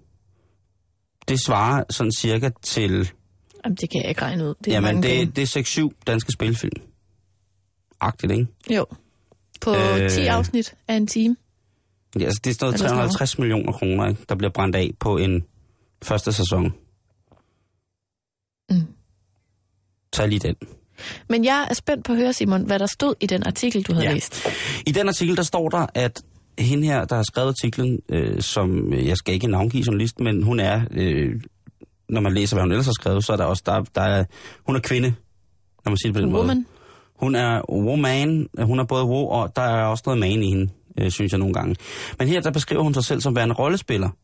Det 1.29 1.45
svarer 1.45 1.85
sådan 1.91 2.13
cirka 2.13 2.51
til, 2.63 3.11
Jamen, 3.65 3.77
det 3.77 3.91
kan 3.91 4.03
jeg 4.03 4.09
ikke 4.09 4.23
regne 4.23 4.45
ud. 4.45 4.55
Det 4.65 4.71
er 4.71 4.75
jamen 4.75 5.03
det, 5.03 5.37
det 5.37 5.57
er 5.57 5.89
6-7 5.91 6.03
danske 6.07 6.33
spilfilm. 6.33 6.83
Agtigt, 8.01 8.33
ikke? 8.33 8.47
penge. 8.67 8.77
Jo. 8.77 8.87
På 9.63 9.75
Øh. 9.77 10.11
10 10.11 10.21
afsnit 10.27 10.75
af 10.89 10.95
en 10.97 11.07
time. 11.07 11.37
Ja, 12.19 12.25
altså 12.25 12.41
det 12.45 12.63
er 12.63 12.65
noget. 12.65 12.81
350 12.81 13.39
millioner 13.39 13.73
kroner, 13.73 14.09
ikke, 14.09 14.25
der 14.29 14.35
bliver 14.35 14.51
brændt 14.51 14.77
af 14.77 14.91
på 15.01 15.17
en 15.17 15.45
første 16.03 16.33
sæson. 16.33 16.73
Mm. 18.71 18.87
Tag 20.13 20.29
lige 20.29 20.39
den. 20.39 20.55
Men 21.29 21.45
jeg 21.45 21.67
er 21.71 21.75
spændt 21.75 22.05
på 22.05 22.13
at 22.13 22.19
høre, 22.19 22.33
Simon, 22.33 22.63
hvad 22.67 22.79
der 22.79 22.87
stod 22.87 23.15
i 23.21 23.27
den 23.27 23.43
artikel, 23.47 23.83
du 23.83 23.93
havde 23.93 24.07
Ja. 24.07 24.13
læst. 24.15 24.47
I 24.87 24.93
den 24.93 25.09
artikel, 25.09 25.37
der 25.37 25.43
står 25.43 25.69
der, 25.69 25.87
at 25.95 26.23
hende 26.59 26.87
her, 26.87 27.05
der 27.05 27.17
har 27.17 27.23
skrevet 27.23 27.49
artiklen, 27.49 27.99
øh, 28.09 28.41
som 28.43 28.93
øh, 28.93 29.07
jeg 29.07 29.17
skal 29.17 29.35
ikke 29.35 29.47
navngive 29.47 29.83
journalist, 29.87 30.21
men 30.21 30.43
hun 30.43 30.61
er, 30.61 30.81
øh, 30.91 31.41
når 32.09 32.21
man 32.21 32.33
læser, 32.35 32.57
hvad 32.57 32.63
hun 32.63 32.71
ellers 32.73 32.87
har 32.87 32.93
skrevet, 32.93 33.25
så 33.25 33.33
er 33.33 33.37
der 33.37 33.45
også, 33.45 33.63
der, 33.67 33.83
der 33.95 34.01
er, 34.03 34.25
hun 34.67 34.77
er 34.77 34.81
kvinde, 34.81 35.15
når 35.85 35.91
man 35.91 35.97
siger 35.97 36.13
det 36.13 36.15
på 36.15 36.21
den 36.21 36.33
måde. 36.33 36.65
Hun 37.23 37.35
er 37.35 37.71
woman, 37.71 38.49
hun 38.63 38.79
er 38.79 38.85
både 38.85 39.05
wo, 39.05 39.27
og 39.29 39.57
der 39.57 39.63
er 39.63 39.85
også 39.85 40.03
noget 40.07 40.21
man 40.21 40.43
i 40.43 40.49
hende, 40.49 40.73
øh, 40.99 41.11
synes 41.11 41.33
jeg 41.33 41.39
nogle 41.39 41.55
gange. 41.55 41.77
Men 42.19 42.29
her, 42.29 42.41
der 42.41 42.51
beskriver 42.51 42.83
hun 42.83 42.95
sig 42.95 43.05
selv 43.05 43.21
som 43.21 43.37
værende 43.37 43.55
rollespiller. 43.55 44.09
Og 44.09 44.15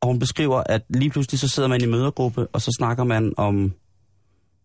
Og 0.00 0.08
hun 0.08 0.18
beskriver, 0.18 0.62
at 0.66 0.82
lige 0.90 1.10
pludselig 1.10 1.40
så 1.40 1.48
sidder 1.48 1.68
man 1.68 1.82
i 1.82 1.86
mødergruppe, 1.86 2.46
og 2.46 2.60
så 2.62 2.70
snakker 2.78 3.04
man 3.04 3.32
om, 3.36 3.72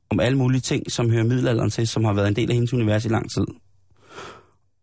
om 0.10 0.20
alle 0.20 0.38
mulige 0.38 0.62
ting, 0.62 0.92
som 0.92 1.10
hører 1.10 1.24
middelalderen 1.24 1.70
til, 1.70 1.88
som 1.88 2.04
har 2.04 2.14
været 2.14 2.28
en 2.28 2.36
del 2.36 2.50
af 2.50 2.56
hendes 2.56 2.74
univers 2.74 3.06
i 3.06 3.10
lang 3.10 3.32
tid. 3.32 3.46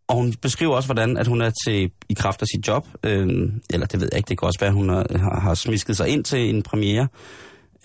Og 0.08 0.16
hun 0.16 0.32
beskriver 0.32 0.76
også, 0.76 0.86
hvordan 0.86 1.16
at 1.16 1.26
hun 1.26 1.40
er 1.40 1.50
til 1.66 1.90
i 2.08 2.14
kraft 2.14 2.42
af 2.42 2.46
sit 2.54 2.68
job, 2.68 2.88
øh, 3.04 3.52
eller 3.70 3.86
det 3.86 4.00
ved 4.00 4.08
jeg 4.12 4.18
ikke, 4.18 4.28
det 4.28 4.38
kan 4.38 4.46
også 4.46 4.60
være, 4.60 4.68
at 4.68 4.74
hun 4.74 4.88
har, 4.88 5.40
har 5.40 5.54
smisket 5.54 5.96
sig 5.96 6.08
ind 6.08 6.24
til 6.24 6.48
en 6.54 6.62
premiere 6.62 7.08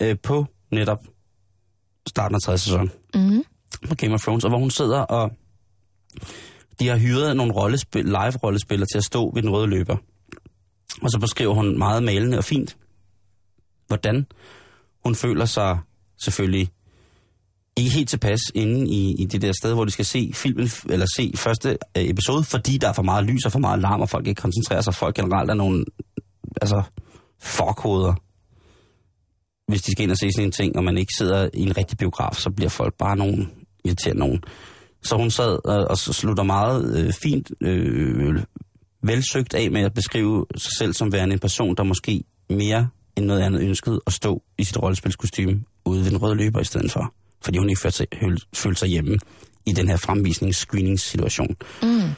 øh, 0.02 0.16
på 0.22 0.46
netop 0.70 1.04
starten 2.08 2.34
af 2.34 2.40
tredje 2.40 2.58
sæson 2.58 2.90
Mm 3.14 3.44
på 3.88 3.94
Game 3.94 4.14
of 4.14 4.22
Thrones, 4.22 4.44
og 4.44 4.50
hvor 4.50 4.58
hun 4.58 4.70
sidder 4.70 5.00
og 5.00 5.30
de 6.80 6.88
har 6.88 6.98
hyret 6.98 7.36
nogle 7.36 7.52
rollespil, 7.52 8.04
live-rollespillere 8.04 8.86
til 8.92 8.98
at 8.98 9.04
stå 9.04 9.30
ved 9.34 9.42
den 9.42 9.50
røde 9.50 9.66
løber. 9.66 9.96
Og 11.02 11.10
så 11.10 11.18
beskriver 11.18 11.54
hun 11.54 11.78
meget 11.78 12.02
malende 12.02 12.38
og 12.38 12.44
fint, 12.44 12.76
hvordan 13.86 14.26
hun 15.04 15.14
føler 15.14 15.44
sig 15.44 15.78
selvfølgelig 16.18 16.68
ikke 17.76 17.90
helt 17.90 18.08
tilpas 18.08 18.40
inde 18.54 18.90
i, 18.90 19.14
i 19.22 19.24
det 19.24 19.42
der 19.42 19.52
sted, 19.52 19.74
hvor 19.74 19.84
de 19.84 19.90
skal 19.90 20.04
se 20.04 20.30
filmen, 20.34 20.68
eller 20.90 21.06
se 21.16 21.32
første 21.36 21.70
øh, 21.70 22.04
episode, 22.04 22.44
fordi 22.44 22.78
der 22.78 22.88
er 22.88 22.92
for 22.92 23.02
meget 23.02 23.24
lys 23.24 23.44
og 23.44 23.52
for 23.52 23.58
meget 23.58 23.80
larm, 23.80 24.00
og 24.00 24.08
folk 24.08 24.26
ikke 24.26 24.40
koncentrerer 24.40 24.80
sig. 24.80 24.94
Folk 24.94 25.16
generelt 25.16 25.50
er 25.50 25.54
nogle, 25.54 25.84
altså, 26.60 26.82
forkoder. 27.40 28.14
Hvis 29.68 29.82
de 29.82 29.92
skal 29.92 30.02
ind 30.02 30.10
og 30.10 30.16
se 30.16 30.32
sådan 30.32 30.48
en 30.48 30.52
ting, 30.52 30.76
og 30.76 30.84
man 30.84 30.98
ikke 30.98 31.12
sidder 31.18 31.48
i 31.54 31.62
en 31.62 31.76
rigtig 31.76 31.98
biograf, 31.98 32.34
så 32.34 32.50
bliver 32.50 32.68
folk 32.68 32.94
bare 32.98 33.16
nogen 33.16 33.50
irriterende 33.84 34.20
nogen. 34.20 34.42
Så 35.02 35.16
hun 35.16 35.30
sad 35.30 35.58
og, 35.64 35.90
og 35.90 35.98
slutter 35.98 36.42
meget 36.42 36.98
øh, 36.98 37.12
fint, 37.12 37.50
øh, 37.60 38.42
velsøgt 39.02 39.54
af 39.54 39.70
med 39.70 39.82
at 39.82 39.94
beskrive 39.94 40.46
sig 40.56 40.72
selv 40.78 40.92
som 40.92 41.12
værende 41.12 41.32
en 41.32 41.38
person, 41.38 41.74
der 41.76 41.82
måske 41.82 42.24
mere 42.50 42.88
end 43.16 43.26
noget 43.26 43.40
andet 43.40 43.60
ønskede 43.60 44.00
at 44.06 44.12
stå 44.12 44.42
i 44.58 44.64
sit 44.64 44.82
rollespilskostyme 44.82 45.64
ude 45.84 46.04
ved 46.04 46.10
den 46.10 46.22
røde 46.22 46.34
løber 46.34 46.60
i 46.60 46.64
stedet 46.64 46.92
for. 46.92 47.14
Fordi 47.42 47.58
hun 47.58 47.68
ikke 47.68 47.80
følte 47.80 47.96
sig, 47.96 48.06
følte 48.54 48.78
sig 48.78 48.88
hjemme 48.88 49.18
i 49.66 49.72
den 49.72 49.88
her 49.88 49.96
fremvisnings-screeningssituation. 49.96 51.56
Mm. 51.82 52.10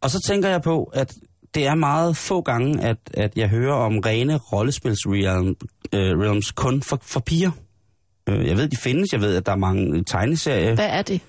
Og 0.00 0.10
så 0.10 0.20
tænker 0.26 0.48
jeg 0.48 0.62
på, 0.62 0.84
at 0.84 1.14
det 1.54 1.66
er 1.66 1.74
meget 1.74 2.16
få 2.16 2.40
gange, 2.40 2.82
at, 2.82 2.96
at 3.14 3.36
jeg 3.36 3.48
hører 3.48 3.74
om 3.74 3.98
rene 3.98 4.38
rollespils-realms 4.38 5.54
øh, 5.92 6.18
realms 6.18 6.52
kun 6.52 6.82
for, 6.82 6.98
for 7.02 7.20
piger. 7.20 7.50
Øh, 8.28 8.46
Jeg 8.46 8.56
ved, 8.56 8.68
de 8.68 8.76
findes. 8.76 9.12
Jeg 9.12 9.20
ved, 9.20 9.36
at 9.36 9.46
der 9.46 9.52
er 9.52 9.56
mange 9.56 10.04
tegneserier. 10.04 10.74
Hvad 10.74 10.88
er 10.90 11.02
det? 11.02 11.20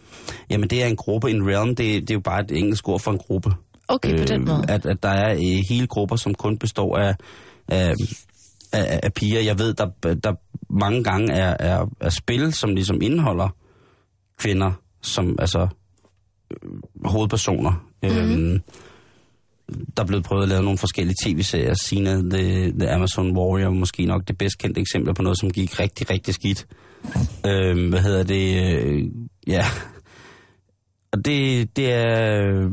Jamen, 0.50 0.70
det 0.70 0.84
er 0.84 0.88
en 0.88 0.95
gruppe. 0.95 1.32
En 1.32 1.47
realm, 1.47 1.76
det, 1.76 2.02
det 2.02 2.10
er 2.10 2.14
jo 2.14 2.20
bare 2.20 2.41
et 2.41 2.52
engelsk 2.52 2.88
ord 2.89 3.00
for 3.00 3.12
en 3.12 3.18
gruppe. 3.18 3.52
Okay, 3.88 4.18
på 4.20 4.26
den 4.26 4.45
måde. 4.45 4.66
At, 4.68 4.86
at 4.86 5.04
der 5.04 5.10
er 5.10 5.34
øh, 5.34 5.64
hele 5.70 5.88
grupper, 5.88 6.16
som 6.16 6.36
kun 6.36 6.58
består 6.58 6.97
af, 6.97 7.16
af, 7.68 7.93
af, 8.74 9.00
af 9.04 9.14
piger. 9.14 9.41
Jeg 9.41 9.60
ved, 9.60 9.74
der, 9.74 9.88
der 10.24 10.34
mange 10.74 11.04
gange 11.04 11.34
er, 11.34 11.56
er, 11.60 11.86
er 12.00 12.10
spil, 12.10 12.54
som 12.54 12.76
ligesom 12.76 13.02
indeholder 13.02 13.56
kvinder, 14.38 14.72
som 15.02 15.36
altså 15.39 15.68
øh, 16.52 16.70
hovedpersoner. 17.06 17.86
Mm-hmm. 18.04 18.18
Øhm, 18.18 18.60
der 19.97 20.04
er 20.04 20.08
blevet 20.08 20.26
prøvet 20.26 20.43
at 20.43 20.50
lave 20.50 20.64
nogle 20.64 20.78
forskellige 20.78 21.16
tv-serier. 21.24 21.74
Sina, 21.74 22.14
The, 22.16 22.72
The 22.72 22.89
Amazon 22.89 23.38
Warrior, 23.38 23.70
måske 23.70 24.06
nok 24.06 24.28
det 24.28 24.38
bedst 24.38 24.58
kendte 24.58 24.82
eksempel 24.82 25.14
på 25.14 25.22
noget, 25.22 25.39
som 25.39 25.52
gik 25.52 25.80
rigtig, 25.80 26.10
rigtig 26.10 26.34
skidt. 26.34 26.68
Øhm, 27.47 27.89
hvad 27.89 28.00
hedder 28.00 28.24
det? 28.24 28.76
Øh, 28.76 29.06
ja. 29.47 29.66
Og 31.12 31.26
det, 31.26 31.76
det 31.76 31.93
er... 31.93 32.39
Øh, 32.45 32.72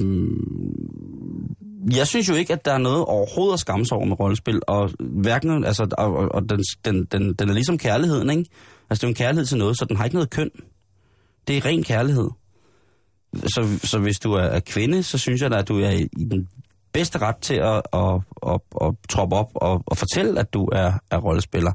jeg 1.96 2.06
synes 2.06 2.28
jo 2.28 2.34
ikke, 2.34 2.52
at 2.52 2.64
der 2.64 2.72
er 2.72 2.78
noget 2.78 3.04
overhovedet 3.04 3.52
at 3.52 3.60
skamme 3.60 3.86
sig 3.86 3.96
over 3.96 4.06
med 4.06 4.20
rollespil, 4.20 4.60
og 4.66 4.90
hverken, 5.00 5.64
altså, 5.64 5.88
og, 5.98 6.16
og, 6.16 6.34
og 6.34 6.50
den, 6.50 6.60
den, 6.84 7.04
den, 7.04 7.34
den 7.34 7.48
er 7.48 7.54
ligesom 7.54 7.78
kærligheden, 7.78 8.30
ikke? 8.30 8.44
Altså, 8.90 9.00
det 9.00 9.02
er 9.02 9.08
jo 9.08 9.10
en 9.10 9.14
kærlighed 9.14 9.46
til 9.46 9.58
noget, 9.58 9.78
så 9.78 9.84
den 9.84 9.96
har 9.96 10.04
ikke 10.04 10.16
noget 10.16 10.30
køn. 10.30 10.50
Det 11.48 11.56
er 11.56 11.64
ren 11.64 11.84
kærlighed. 11.84 12.30
Så, 13.34 13.78
så 13.84 13.98
hvis 13.98 14.18
du 14.18 14.32
er, 14.32 14.60
kvinde, 14.60 15.02
så 15.02 15.18
synes 15.18 15.42
jeg 15.42 15.50
da, 15.50 15.56
at 15.56 15.68
du 15.68 15.80
er 15.80 15.90
i 15.90 16.24
den 16.24 16.48
bedste 16.92 17.18
ret 17.18 17.36
til 17.36 17.54
at, 17.54 17.82
at, 17.92 18.20
at, 18.46 18.60
at 18.82 18.94
troppe 19.08 19.36
op 19.36 19.50
og, 19.54 19.82
og 19.86 19.96
fortælle, 19.96 20.40
at 20.40 20.54
du 20.54 20.68
er, 20.72 20.92
er 21.10 21.18
rollespiller. 21.18 21.72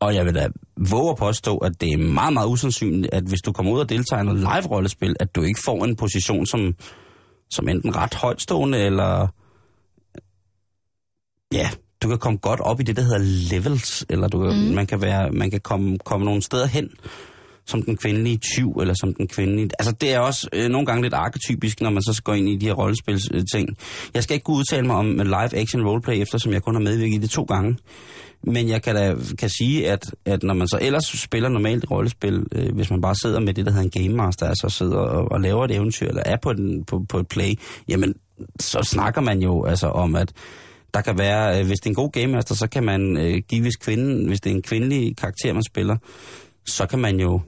Og 0.00 0.14
jeg 0.14 0.24
vil 0.24 0.34
da 0.34 0.48
våge 0.90 1.10
at 1.10 1.16
påstå, 1.16 1.56
at 1.56 1.80
det 1.80 1.92
er 1.92 1.98
meget, 1.98 2.32
meget 2.32 2.48
usandsynligt, 2.48 3.14
at 3.14 3.24
hvis 3.24 3.40
du 3.40 3.52
kommer 3.52 3.72
ud 3.72 3.80
og 3.80 3.88
deltager 3.88 4.22
i 4.22 4.24
noget 4.24 4.40
live-rollespil, 4.40 5.16
at 5.20 5.34
du 5.34 5.42
ikke 5.42 5.60
får 5.64 5.84
en 5.84 5.96
position 5.96 6.46
som, 6.46 6.74
som 7.50 7.68
enten 7.68 7.96
ret 7.96 8.14
højtstående, 8.14 8.78
eller 8.78 9.28
ja, 11.52 11.70
du 12.02 12.08
kan 12.08 12.18
komme 12.18 12.38
godt 12.38 12.60
op 12.60 12.80
i 12.80 12.82
det, 12.82 12.96
der 12.96 13.02
hedder 13.02 13.54
levels, 13.54 14.06
eller 14.08 14.28
du, 14.28 14.38
mm. 14.38 14.74
man 14.74 14.86
kan, 14.86 15.02
være, 15.02 15.30
man 15.30 15.50
kan 15.50 15.60
komme, 15.60 15.98
komme 15.98 16.24
nogle 16.24 16.42
steder 16.42 16.66
hen, 16.66 16.90
som 17.66 17.82
den 17.82 17.96
kvindelige 17.96 18.38
tyv, 18.38 18.70
eller 18.70 18.94
som 18.94 19.14
den 19.14 19.28
kvindelige... 19.28 19.70
Altså, 19.78 19.92
det 19.92 20.14
er 20.14 20.18
også 20.18 20.48
øh, 20.52 20.68
nogle 20.68 20.86
gange 20.86 21.02
lidt 21.02 21.14
arketypisk, 21.14 21.80
når 21.80 21.90
man 21.90 22.02
så 22.02 22.22
går 22.24 22.34
ind 22.34 22.48
i 22.48 22.56
de 22.56 22.66
her 22.66 22.72
rollespils 22.72 23.30
øh. 23.32 23.66
Jeg 24.14 24.22
skal 24.22 24.34
ikke 24.34 24.44
kunne 24.44 24.56
udtale 24.56 24.86
mig 24.86 24.96
om 24.96 25.18
live 25.18 25.56
action 25.56 25.86
roleplay, 25.86 26.20
eftersom 26.20 26.52
jeg 26.52 26.62
kun 26.62 26.74
har 26.74 26.82
medvirket 26.82 27.14
i 27.14 27.18
det 27.18 27.30
to 27.30 27.42
gange. 27.42 27.76
Men 28.46 28.68
jeg 28.68 28.82
kan 28.82 28.94
da 28.94 29.16
kan 29.38 29.48
sige, 29.48 29.90
at, 29.90 30.14
at 30.24 30.42
når 30.42 30.54
man 30.54 30.68
så 30.68 30.78
ellers 30.82 31.04
spiller 31.04 31.48
normalt 31.48 31.90
rollespil, 31.90 32.46
øh, 32.52 32.74
hvis 32.74 32.90
man 32.90 33.00
bare 33.00 33.14
sidder 33.22 33.40
med 33.40 33.54
det, 33.54 33.66
der 33.66 33.72
hedder 33.72 33.84
en 33.84 34.02
game 34.02 34.16
master, 34.16 34.46
altså 34.46 34.68
sidder 34.68 34.96
og, 34.96 35.32
og 35.32 35.40
laver 35.40 35.64
et 35.64 35.70
eventyr, 35.70 36.08
eller 36.08 36.22
er 36.26 36.36
på, 36.42 36.52
den, 36.52 36.84
på, 36.84 37.04
på 37.08 37.18
et 37.18 37.28
play, 37.28 37.54
jamen, 37.88 38.14
så 38.60 38.82
snakker 38.82 39.20
man 39.20 39.42
jo 39.42 39.64
altså 39.64 39.86
om, 39.86 40.16
at 40.16 40.32
der 40.94 41.00
kan 41.00 41.18
være, 41.18 41.60
øh, 41.60 41.66
hvis 41.66 41.78
det 41.78 41.86
er 41.86 41.90
en 41.90 41.94
god 41.94 42.12
game 42.12 42.26
master, 42.26 42.54
så 42.54 42.66
kan 42.66 42.84
man 42.84 43.16
øh, 43.16 43.42
give, 43.48 43.62
hvis, 43.62 43.76
kvinden, 43.76 44.26
hvis 44.26 44.40
det 44.40 44.50
er 44.50 44.54
en 44.54 44.62
kvindelig 44.62 45.16
karakter, 45.16 45.52
man 45.52 45.62
spiller, 45.62 45.96
så 46.66 46.86
kan 46.86 46.98
man 46.98 47.20
jo 47.20 47.40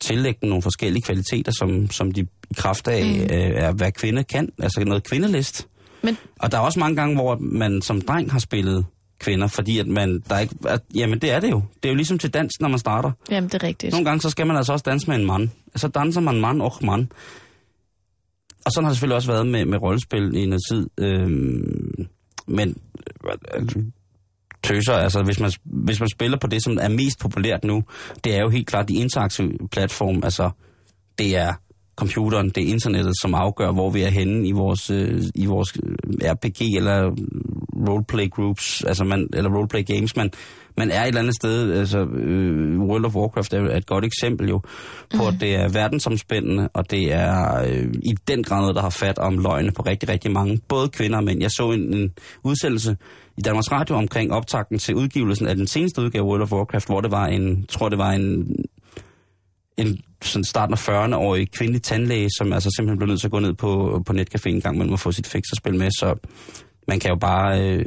tillægge 0.00 0.38
dem 0.40 0.48
nogle 0.48 0.62
forskellige 0.62 1.02
kvaliteter, 1.02 1.52
som, 1.58 1.90
som 1.90 2.12
de 2.12 2.20
i 2.20 2.54
kraft 2.56 2.88
af, 2.88 3.04
mm. 3.04 3.20
øh, 3.20 3.62
er, 3.64 3.72
hvad 3.72 3.92
kvinde 3.92 4.24
kan, 4.24 4.48
altså 4.62 4.84
noget 4.84 5.04
kvindelist. 5.04 5.68
Men 6.02 6.16
Og 6.38 6.52
der 6.52 6.58
er 6.58 6.62
også 6.62 6.78
mange 6.78 6.96
gange, 6.96 7.14
hvor 7.14 7.38
man 7.40 7.82
som 7.82 8.00
dreng 8.00 8.32
har 8.32 8.38
spillet 8.38 8.86
kvinder, 9.18 9.46
fordi 9.46 9.78
at 9.78 9.86
man, 9.86 10.22
der 10.28 10.38
ikke, 10.38 10.54
at, 10.68 10.82
jamen 10.94 11.18
det 11.18 11.30
er 11.30 11.40
det 11.40 11.50
jo. 11.50 11.62
Det 11.82 11.88
er 11.88 11.92
jo 11.92 11.96
ligesom 11.96 12.18
til 12.18 12.34
dans, 12.34 12.60
når 12.60 12.68
man 12.68 12.78
starter. 12.78 13.10
jamen, 13.30 13.50
det 13.50 13.62
er 13.62 13.66
rigtigt. 13.66 13.92
Nogle 13.92 14.04
gange, 14.04 14.20
så 14.20 14.30
skal 14.30 14.46
man 14.46 14.56
altså 14.56 14.72
også 14.72 14.82
danse 14.86 15.10
med 15.10 15.16
en 15.16 15.26
mand. 15.26 15.48
Så 15.76 15.88
danser 15.88 16.20
man 16.20 16.40
mand 16.40 16.62
og 16.62 16.72
mand. 16.82 17.08
Og 18.64 18.72
sådan 18.72 18.84
har 18.84 18.90
det 18.90 18.96
selvfølgelig 18.96 19.16
også 19.16 19.32
været 19.32 19.46
med, 19.46 19.64
med 19.64 19.82
rollespil 19.82 20.36
i 20.36 20.46
noget 20.46 20.62
tid. 20.70 20.90
Øhm, 20.98 22.06
men 22.46 22.76
øh, 23.56 23.66
tøser, 24.62 24.92
altså 24.92 25.22
hvis 25.22 25.40
man, 25.40 25.52
hvis 25.64 26.00
man 26.00 26.08
spiller 26.08 26.38
på 26.38 26.46
det, 26.46 26.64
som 26.64 26.78
er 26.80 26.88
mest 26.88 27.18
populært 27.18 27.64
nu, 27.64 27.84
det 28.24 28.34
er 28.36 28.40
jo 28.40 28.48
helt 28.48 28.66
klart 28.66 28.88
de 28.88 28.94
interaktive 28.94 29.68
platform, 29.72 30.20
altså 30.24 30.50
det 31.18 31.36
er 31.36 31.54
computeren, 31.96 32.48
det 32.48 32.64
er 32.64 32.72
internettet, 32.72 33.12
som 33.20 33.34
afgør, 33.34 33.72
hvor 33.72 33.90
vi 33.90 34.02
er 34.02 34.08
henne 34.08 34.48
i 34.48 34.52
vores, 34.52 34.90
øh, 34.90 35.22
i 35.34 35.46
vores 35.46 35.72
øh, 35.82 36.30
RPG 36.30 36.76
eller 36.76 37.14
roleplay 37.88 38.30
groups, 38.30 38.84
altså 38.84 39.04
man, 39.04 39.28
eller 39.32 39.50
roleplay 39.50 39.86
games, 39.86 40.16
man, 40.16 40.30
man 40.76 40.90
er 40.90 41.02
et 41.02 41.08
eller 41.08 41.20
andet 41.20 41.34
sted, 41.34 41.78
altså 41.78 41.98
øh, 41.98 42.80
World 42.80 43.04
of 43.04 43.14
Warcraft 43.14 43.52
er 43.52 43.76
et 43.76 43.86
godt 43.86 44.04
eksempel 44.04 44.48
jo, 44.48 44.60
på 45.16 45.26
at 45.26 45.34
det 45.40 45.54
er 45.54 45.68
verdensomspændende, 45.68 46.68
og 46.74 46.90
det 46.90 47.12
er 47.12 47.62
øh, 47.64 47.94
i 48.02 48.14
den 48.28 48.42
grad 48.42 48.60
noget, 48.60 48.76
der 48.76 48.82
har 48.82 48.90
fat 48.90 49.18
om 49.18 49.38
løgne 49.38 49.72
på 49.72 49.82
rigtig, 49.82 50.08
rigtig 50.08 50.32
mange, 50.32 50.60
både 50.68 50.88
kvinder 50.88 51.18
og 51.18 51.24
mænd. 51.24 51.40
Jeg 51.40 51.50
så 51.50 51.70
en, 51.70 51.94
en 51.94 52.12
udsendelse 52.42 52.96
i 53.38 53.40
Danmarks 53.40 53.72
Radio 53.72 53.96
omkring 53.96 54.32
optakten 54.32 54.78
til 54.78 54.94
udgivelsen 54.94 55.46
af 55.46 55.56
den 55.56 55.66
seneste 55.66 56.02
udgave 56.02 56.24
af 56.24 56.28
World 56.28 56.42
of 56.42 56.52
Warcraft, 56.52 56.86
hvor 56.86 57.00
det 57.00 57.10
var 57.10 57.26
en, 57.26 57.66
tror 57.66 57.88
det 57.88 57.98
var 57.98 58.10
en 58.10 58.56
en 59.76 59.98
sådan 60.22 60.44
starten 60.44 60.72
af 60.74 60.88
40'erne-årig 60.88 61.50
kvindelig 61.50 61.82
tandlæge, 61.82 62.28
som 62.38 62.52
altså 62.52 62.70
simpelthen 62.76 62.98
blev 62.98 63.08
nødt 63.08 63.20
til 63.20 63.26
at 63.26 63.30
gå 63.30 63.38
ned 63.40 63.54
på, 63.54 64.02
på 64.06 64.12
netcafé 64.12 64.46
en 64.48 64.60
gang, 64.60 64.78
men 64.78 64.90
må 64.90 64.96
få 64.96 65.12
sit 65.12 65.26
fix 65.26 65.42
at 65.52 65.56
spille 65.58 65.78
med, 65.78 65.90
så 65.90 66.14
man 66.88 67.00
kan 67.00 67.10
jo 67.10 67.16
bare, 67.16 67.60
øh, 67.62 67.86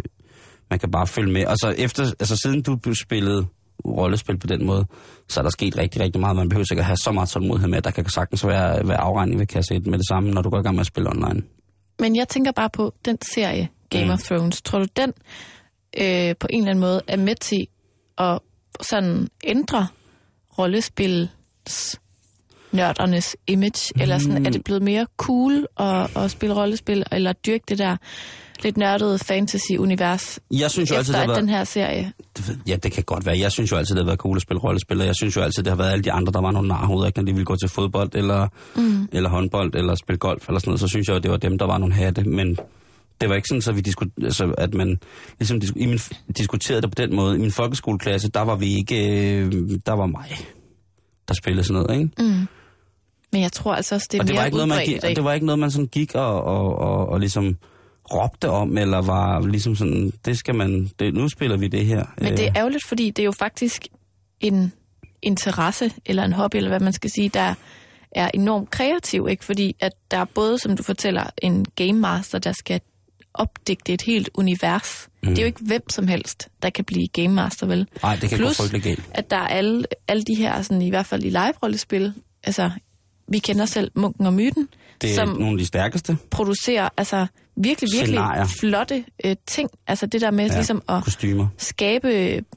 man 0.69 0.79
kan 0.79 0.91
bare 0.91 1.07
følge 1.07 1.33
med. 1.33 1.45
Og 1.45 1.57
så 1.57 1.75
efter, 1.77 2.03
altså 2.19 2.35
siden 2.35 2.61
du 2.61 2.93
spillede 2.93 3.45
rollespil 3.85 4.38
på 4.38 4.47
den 4.47 4.65
måde, 4.65 4.85
så 5.27 5.39
er 5.39 5.41
der 5.41 5.49
sket 5.49 5.77
rigtig, 5.77 6.01
rigtig 6.01 6.21
meget. 6.21 6.35
Man 6.35 6.49
behøver 6.49 6.65
sikkert 6.65 6.85
have 6.85 6.97
så 6.97 7.11
meget 7.11 7.29
tålmodighed 7.29 7.69
med, 7.69 7.77
at 7.77 7.83
der 7.83 7.91
kan 7.91 8.09
sagtens 8.09 8.47
være, 8.47 8.88
være 8.88 8.97
afregning 8.97 9.39
ved 9.39 9.47
kasse 9.47 9.75
1 9.75 9.88
med 9.88 9.97
det 9.97 10.07
samme, 10.07 10.31
når 10.31 10.41
du 10.41 10.49
går 10.49 10.59
i 10.59 10.61
gang 10.61 10.75
med 10.75 10.81
at 10.81 10.88
spille 10.88 11.09
online. 11.09 11.41
Men 11.99 12.15
jeg 12.15 12.27
tænker 12.27 12.51
bare 12.51 12.69
på 12.69 12.93
den 13.05 13.17
serie, 13.33 13.69
Game 13.89 14.05
Mm. 14.05 14.11
of 14.11 14.19
Thrones. 14.19 14.61
Tror 14.61 14.79
du, 14.79 14.85
den 14.95 15.13
øh, 15.97 16.35
på 16.39 16.47
en 16.49 16.59
eller 16.59 16.69
anden 16.69 16.81
måde 16.81 17.01
er 17.07 17.17
med 17.17 17.35
til 17.35 17.67
at 18.17 18.39
sådan 18.81 19.27
ændre 19.43 19.88
rollespils 21.68 21.99
nørdernes 22.72 23.36
image? 23.47 23.91
Mm. 23.95 24.01
Eller 24.01 24.18
sådan, 24.18 24.45
er 24.45 24.49
det 24.49 24.63
blevet 24.63 24.82
mere 24.82 25.05
cool 25.18 25.65
at, 25.80 26.18
at 26.18 26.32
spille 26.32 26.55
rollespil, 26.55 27.03
eller 27.11 27.34
dyrke 27.34 27.63
det 27.68 27.78
der 27.78 27.97
lidt 28.63 28.78
nørdede 28.78 29.20
fantasy-univers, 29.20 30.39
Jeg 30.51 30.72
synes 30.72 30.89
jo 30.91 30.95
altid, 30.95 31.13
efter 31.13 31.20
det 31.22 31.28
har 31.28 31.34
at 31.34 31.39
den 31.39 31.47
været, 31.47 31.57
her 31.57 31.63
serie? 31.63 32.11
ja, 32.68 32.76
det 32.76 32.91
kan 32.91 33.03
godt 33.03 33.26
være. 33.26 33.39
Jeg 33.39 33.51
synes 33.51 33.72
jo 33.72 33.78
altid, 33.78 33.95
det 33.95 34.03
har 34.03 34.05
været 34.05 34.20
cool 34.20 34.36
at 34.36 34.41
spille 34.41 34.59
rollespil, 34.63 35.01
og 35.01 35.07
jeg 35.07 35.15
synes 35.15 35.36
jo 35.36 35.41
altid, 35.41 35.63
det 35.63 35.72
har 35.72 35.78
været 35.78 35.91
alle 35.91 36.03
de 36.03 36.11
andre, 36.11 36.34
der 36.34 36.41
var 36.41 36.51
nogle 36.51 36.68
narhoveder, 36.68 37.07
ikke? 37.07 37.20
når 37.20 37.26
de 37.26 37.32
ville 37.32 37.45
gå 37.45 37.55
til 37.55 37.70
fodbold, 37.70 38.15
eller, 38.15 38.47
mm. 38.76 39.07
eller 39.11 39.30
håndbold, 39.30 39.76
eller 39.76 39.95
spille 39.95 40.18
golf, 40.20 40.47
eller 40.47 40.59
sådan 40.59 40.70
noget, 40.70 40.80
så 40.80 40.88
synes 40.88 41.07
jeg 41.07 41.13
jo, 41.13 41.20
det 41.20 41.32
var 41.32 41.38
dem, 41.38 41.57
der 41.57 41.65
var 41.65 41.78
nogle 41.78 41.93
hatte, 41.95 42.24
men 42.24 42.57
Det 43.22 43.30
var 43.30 43.36
ikke 43.36 43.47
sådan, 43.47 43.61
så 43.61 43.72
vi 43.72 43.82
disku, 43.82 44.05
altså, 44.24 44.53
at 44.57 44.74
man 44.74 44.99
ligesom 45.39 45.61
i 45.76 45.86
min, 45.86 45.99
diskuterede 46.38 46.82
det 46.82 46.89
på 46.89 46.95
den 46.97 47.15
måde. 47.15 47.36
I 47.36 47.39
min 47.39 47.51
folkeskoleklasse, 47.51 48.30
der 48.30 48.41
var 48.41 48.55
vi 48.55 48.76
ikke... 48.76 48.95
Øh, 49.38 49.51
der 49.86 49.93
var 49.93 50.05
mig, 50.05 50.38
der 51.28 51.34
spillede 51.34 51.67
sådan 51.67 51.82
noget, 51.84 51.99
ikke? 52.01 52.11
Mm. 52.34 52.47
Men 53.32 53.41
jeg 53.41 53.51
tror 53.51 53.75
altså 53.75 53.95
også, 53.95 54.07
det 54.11 54.17
er 54.17 54.21
og 54.21 54.28
det 54.28 54.34
mere 54.34 54.39
var, 54.39 54.45
ikke 54.45 54.57
noget, 54.57 54.69
man, 54.69 54.86
gik- 54.86 55.01
det 55.01 55.23
var 55.23 55.34
ikke 55.34 55.45
noget, 55.45 55.59
man 55.59 55.71
sådan 55.71 55.88
gik 55.88 56.15
og, 56.15 56.43
og, 56.43 56.75
og, 56.78 57.09
og 57.09 57.19
ligesom 57.19 57.57
råbte 58.13 58.49
om, 58.49 58.78
eller 58.78 59.01
var 59.01 59.39
ligesom 59.47 59.75
sådan, 59.75 60.11
det 60.25 60.38
skal 60.38 60.55
man, 60.55 60.89
det, 60.99 61.13
nu 61.13 61.30
spiller 61.30 61.57
vi 61.57 61.67
det 61.67 61.86
her. 61.86 62.05
Men 62.17 62.38
det 62.38 62.45
er 62.47 62.51
ærgerligt, 62.55 62.88
fordi 62.88 63.09
det 63.09 63.19
er 63.19 63.25
jo 63.25 63.32
faktisk 63.39 63.88
en 64.39 64.71
interesse, 65.21 65.91
eller 66.05 66.23
en 66.23 66.34
hobby, 66.34 66.55
eller 66.55 66.69
hvad 66.69 66.80
man 66.80 66.93
skal 66.93 67.09
sige, 67.09 67.30
der 67.30 67.53
er 68.11 68.30
enormt 68.34 68.69
kreativ, 68.71 69.28
ikke? 69.30 69.45
Fordi 69.45 69.75
at 69.80 69.91
der 70.11 70.17
er 70.17 70.25
både, 70.25 70.59
som 70.59 70.78
du 70.78 70.84
fortæller, 70.84 71.23
en 71.38 71.65
game 71.75 71.93
master, 71.93 72.39
der 72.39 72.51
skal 72.51 72.82
opdigte 73.38 73.93
et 73.93 74.01
helt 74.01 74.29
univers. 74.33 75.07
Mm. 75.23 75.29
Det 75.29 75.38
er 75.38 75.41
jo 75.41 75.45
ikke 75.45 75.61
hvem 75.65 75.89
som 75.89 76.07
helst, 76.07 76.47
der 76.61 76.69
kan 76.69 76.85
blive 76.85 77.07
game 77.07 77.27
master, 77.29 77.65
vel? 77.67 77.88
Nej, 78.03 78.15
det 78.21 78.29
kan 78.29 78.38
Plus, 78.38 78.57
gå 78.57 78.63
frygtelig 78.63 78.83
galt. 78.83 79.03
at 79.11 79.29
der 79.29 79.38
er 79.38 79.47
alle, 79.47 79.85
alle 80.07 80.23
de 80.23 80.35
her, 80.35 80.61
sådan, 80.61 80.81
i 80.81 80.89
hvert 80.89 81.05
fald 81.05 81.23
i 81.23 81.29
live-rollespil, 81.29 82.13
altså, 82.43 82.71
vi 83.27 83.39
kender 83.39 83.65
selv 83.65 83.91
Munken 83.95 84.25
og 84.25 84.33
Myten, 84.33 84.67
Det 85.01 85.11
er 85.11 85.15
som 85.15 85.27
nogle 85.29 85.51
af 85.51 85.57
de 85.57 85.65
stærkeste 85.65 86.17
producerer 86.31 86.89
altså 86.97 87.27
virkelig, 87.55 87.89
virkelig 87.93 88.07
Scenarier. 88.17 88.45
flotte 88.59 89.05
øh, 89.25 89.35
ting. 89.47 89.69
Altså 89.88 90.05
det 90.05 90.21
der 90.21 90.31
med 90.31 90.47
ja. 90.47 90.55
ligesom 90.55 90.81
at 90.89 91.03
kostymer. 91.03 91.47
skabe 91.57 92.07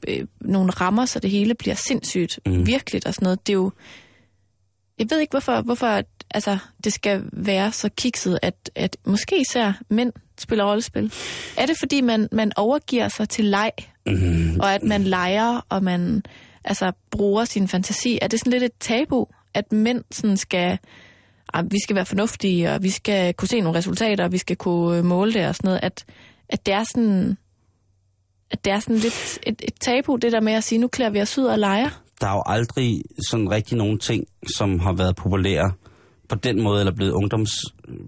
øh, 0.07 0.25
nogle 0.41 0.71
rammer, 0.71 1.05
så 1.05 1.19
det 1.19 1.29
hele 1.31 1.53
bliver 1.55 1.75
sindssygt 1.75 2.39
Mm. 2.45 2.51
mm. 2.51 2.67
virkeligt 2.67 3.05
og 3.05 3.13
sådan 3.13 3.25
noget. 3.25 3.47
Det 3.47 3.53
er 3.53 3.57
jo... 3.57 3.71
Jeg 5.01 5.09
ved 5.09 5.19
ikke, 5.19 5.31
hvorfor, 5.31 5.61
hvorfor 5.61 5.87
at, 5.87 6.05
altså, 6.31 6.57
det 6.83 6.93
skal 6.93 7.23
være 7.33 7.71
så 7.71 7.89
kikset, 7.97 8.39
at, 8.41 8.71
at 8.75 8.97
måske 9.05 9.41
især 9.41 9.73
mænd 9.89 10.13
spiller 10.37 10.65
rollespil. 10.65 11.13
Er 11.57 11.65
det, 11.65 11.77
fordi 11.79 12.01
man, 12.01 12.27
man 12.31 12.51
overgiver 12.55 13.07
sig 13.07 13.29
til 13.29 13.45
leg, 13.45 13.71
Mm, 14.05 14.59
og 14.59 14.73
at 14.73 14.83
man 14.83 15.03
leger, 15.03 15.65
og 15.69 15.83
man 15.83 16.23
altså, 16.63 16.91
bruger 17.11 17.45
sin 17.45 17.67
fantasi? 17.67 18.19
Er 18.21 18.27
det 18.27 18.39
sådan 18.39 18.51
lidt 18.51 18.63
et 18.63 18.71
tabu, 18.79 19.27
at 19.53 19.71
mænd 19.71 20.03
sådan 20.11 20.37
skal... 20.37 20.77
Ah, 21.53 21.71
vi 21.71 21.77
skal 21.83 21.95
være 21.95 22.05
fornuftige, 22.05 22.71
og 22.71 22.83
vi 22.83 22.89
skal 22.89 23.33
kunne 23.33 23.47
se 23.47 23.61
nogle 23.61 23.77
resultater, 23.77 24.23
og 24.23 24.31
vi 24.31 24.37
skal 24.37 24.55
kunne 24.55 24.97
øh, 24.97 25.05
måle 25.05 25.33
det 25.33 25.47
og 25.47 25.55
sådan 25.55 25.67
noget. 25.67 25.79
At, 25.83 26.05
at 26.49 26.65
det 26.65 26.73
er 26.73 26.83
sådan 26.83 27.37
at 28.51 28.65
det 28.65 28.73
er 28.73 28.79
sådan 28.79 28.95
lidt 28.95 29.39
et, 29.43 29.61
et 29.63 29.73
tabu, 29.81 30.15
det 30.15 30.31
der 30.31 30.41
med 30.41 30.53
at 30.53 30.63
sige, 30.63 30.79
nu 30.79 30.87
klæder 30.87 31.11
vi 31.11 31.21
os 31.21 31.37
ud 31.37 31.45
og 31.45 31.59
leger 31.59 31.89
der 32.21 32.27
er 32.27 32.33
jo 32.33 32.43
aldrig 32.45 33.03
sådan 33.29 33.51
rigtig 33.51 33.77
nogen 33.77 33.99
ting, 33.99 34.23
som 34.57 34.79
har 34.79 34.93
været 34.93 35.15
populære 35.15 35.71
på 36.29 36.35
den 36.35 36.61
måde, 36.61 36.79
eller 36.79 36.95
blevet 36.95 37.11
ungdoms, 37.11 37.51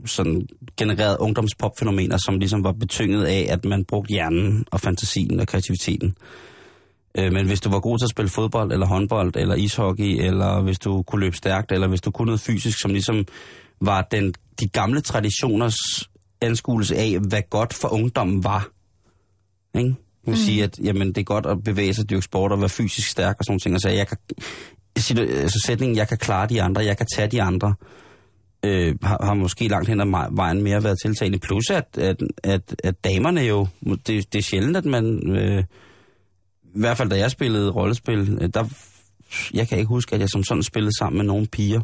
sådan 0.06 0.48
genereret 0.78 1.18
ungdomspopfænomener, 1.18 2.18
som 2.18 2.40
ligesom 2.40 2.64
var 2.64 2.72
betynget 2.72 3.26
af, 3.26 3.48
at 3.50 3.66
man 3.66 3.86
brugte 3.86 4.12
hjernen 4.12 4.66
og 4.72 4.80
fantasien 4.80 5.40
og 5.40 5.48
kreativiteten. 5.48 6.16
Øh, 7.18 7.34
Men 7.34 7.46
hvis 7.46 7.62
du 7.62 7.70
var 7.70 7.80
god 7.80 7.98
til 8.00 8.06
at 8.06 8.10
spille 8.10 8.30
fodbold, 8.30 8.72
eller 8.72 8.86
håndbold, 8.86 9.36
eller 9.36 9.56
ishockey, 9.56 10.26
eller 10.26 10.62
hvis 10.62 10.80
du 10.80 11.02
kunne 11.02 11.20
løbe 11.20 11.38
stærkt, 11.38 11.72
eller 11.72 11.88
hvis 11.88 12.02
du 12.02 12.12
kunne 12.12 12.26
noget 12.26 12.42
fysisk, 12.42 12.80
som 12.80 12.92
ligesom 12.92 13.26
var 13.82 14.02
den, 14.12 14.34
de 14.60 14.68
gamle 14.70 15.02
traditioners 15.02 15.76
anskuelse 16.42 16.96
af, 16.96 17.18
hvad 17.30 17.42
godt 17.50 17.74
for 17.74 17.88
ungdommen 17.94 18.44
var. 18.44 18.70
Ikke? 19.78 19.96
Man 20.26 20.36
mm. 20.36 20.42
sige, 20.42 20.64
at 20.64 20.80
jamen, 20.84 21.08
det 21.08 21.18
er 21.18 21.24
godt 21.24 21.46
at 21.46 21.64
bevæge 21.64 21.94
sig, 21.94 22.10
dyrke 22.10 22.22
sport 22.22 22.52
og 22.52 22.60
være 22.60 22.70
fysisk 22.70 23.10
stærk 23.10 23.36
og 23.40 23.46
sådan 23.46 23.60
ting. 23.60 23.76
Altså, 23.76 23.90
jeg 23.90 24.08
kan, 24.08 24.18
altså 24.96 25.64
sætningen, 25.66 25.98
jeg 25.98 26.08
kan 26.08 26.18
klare 26.18 26.48
de 26.48 26.62
andre, 26.62 26.86
jeg 26.86 26.98
kan 26.98 27.08
tage 27.16 27.28
de 27.28 27.42
andre, 27.42 27.76
øh, 28.66 28.96
har, 29.04 29.26
har 29.26 29.34
måske 29.34 29.68
langt 29.68 29.90
hen 29.90 30.02
ad 30.02 30.36
vejen 30.36 30.62
mere 30.62 30.84
været 30.84 30.98
tiltagende. 31.06 31.40
Plus, 31.40 31.70
at, 31.70 31.98
at, 31.98 32.18
at, 32.44 32.76
at 32.84 33.04
damerne 33.04 33.42
jo, 33.42 33.68
det, 33.84 34.34
det 34.34 34.36
er 34.36 34.44
sjældent, 34.44 34.78
at 34.78 34.86
man, 34.86 35.36
øh, 35.38 35.64
i 36.64 36.80
hvert 36.80 36.98
fald 36.98 37.10
da 37.10 37.18
jeg 37.18 37.32
spillede 37.32 37.72
rollespil, 37.72 38.38
øh, 38.42 38.50
der, 38.54 38.66
jeg 39.54 39.68
kan 39.68 39.78
ikke 39.78 39.88
huske, 39.88 40.16
at 40.16 40.22
jeg 40.22 40.30
som 40.30 40.44
sådan 40.44 40.64
spillede 40.64 40.98
sammen 40.98 41.18
med 41.18 41.26
nogle 41.26 41.48
piger 41.48 41.82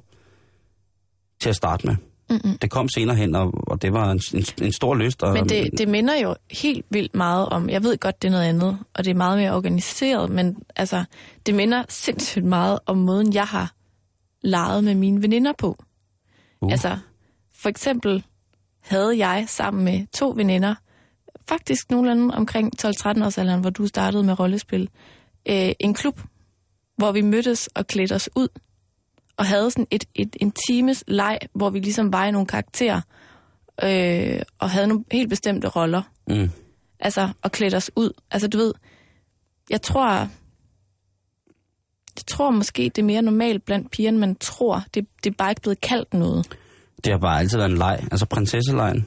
til 1.41 1.49
at 1.49 1.55
starte 1.55 1.87
med. 1.87 1.95
Mm-mm. 2.29 2.57
Det 2.57 2.71
kom 2.71 2.89
senere 2.89 3.15
hen, 3.15 3.35
og, 3.35 3.53
og 3.67 3.81
det 3.81 3.93
var 3.93 4.11
en, 4.11 4.21
en, 4.33 4.45
en 4.61 4.71
stor 4.71 4.95
lyst. 4.95 5.23
Og, 5.23 5.33
Men 5.33 5.49
det, 5.49 5.69
det 5.77 5.87
minder 5.87 6.17
jo 6.17 6.35
helt 6.51 6.85
vildt 6.89 7.15
meget 7.15 7.49
om, 7.49 7.69
jeg 7.69 7.83
ved 7.83 7.97
godt, 7.97 8.21
det 8.21 8.27
er 8.27 8.31
noget 8.31 8.45
andet, 8.45 8.79
og 8.93 9.05
det 9.05 9.11
er 9.11 9.15
meget 9.15 9.37
mere 9.37 9.55
organiseret, 9.55 10.29
men 10.29 10.55
altså, 10.75 11.03
det 11.45 11.55
minder 11.55 11.83
sindssygt 11.89 12.45
meget 12.45 12.79
om 12.85 12.97
måden, 12.97 13.33
jeg 13.33 13.45
har 13.45 13.73
leget 14.41 14.83
med 14.83 14.95
mine 14.95 15.21
veninder 15.21 15.53
på. 15.57 15.83
Uh. 16.61 16.71
Altså, 16.71 16.97
for 17.55 17.69
eksempel 17.69 18.23
havde 18.81 19.17
jeg 19.17 19.45
sammen 19.47 19.83
med 19.85 20.07
to 20.13 20.33
veninder, 20.35 20.75
faktisk 21.47 21.91
nogenlunde 21.91 22.35
omkring 22.35 22.73
12-13 22.85 23.25
års 23.25 23.37
alderen, 23.37 23.61
hvor 23.61 23.69
du 23.69 23.87
startede 23.87 24.23
med 24.23 24.39
rollespil, 24.39 24.89
øh, 25.49 25.71
en 25.79 25.93
klub, 25.93 26.21
hvor 26.97 27.11
vi 27.11 27.21
mødtes 27.21 27.67
og 27.67 27.87
klædte 27.87 28.13
os 28.13 28.29
ud, 28.35 28.47
og 29.39 29.45
havde 29.45 29.71
sådan 29.71 29.87
et, 29.91 30.05
et, 30.15 30.35
en 30.39 30.53
times 30.67 31.03
leg, 31.07 31.39
hvor 31.53 31.69
vi 31.69 31.79
ligesom 31.79 32.13
var 32.13 32.25
i 32.25 32.31
nogle 32.31 32.47
karakterer, 32.47 33.01
øh, 33.83 34.41
og 34.59 34.69
havde 34.69 34.87
nogle 34.87 35.03
helt 35.11 35.29
bestemte 35.29 35.67
roller. 35.67 36.01
Mm. 36.27 36.49
Altså, 36.99 37.29
og 37.41 37.51
klædte 37.51 37.75
os 37.75 37.91
ud. 37.95 38.11
Altså, 38.31 38.47
du 38.47 38.57
ved, 38.57 38.73
jeg 39.69 39.81
tror, 39.81 40.09
jeg 42.15 42.25
tror 42.27 42.51
måske, 42.51 42.83
det 42.83 42.97
er 42.97 43.03
mere 43.05 43.21
normalt 43.21 43.65
blandt 43.65 43.91
pigerne, 43.91 44.17
man 44.17 44.35
tror. 44.35 44.83
Det, 44.93 45.07
det 45.23 45.29
er 45.29 45.35
bare 45.37 45.51
ikke 45.51 45.61
blevet 45.61 45.81
kaldt 45.81 46.13
noget. 46.13 46.57
Det 47.03 47.13
har 47.13 47.19
bare 47.19 47.39
altid 47.39 47.57
været 47.57 47.71
en 47.71 47.77
leg, 47.77 48.07
altså 48.11 48.25
prinsesselejen. 48.25 49.05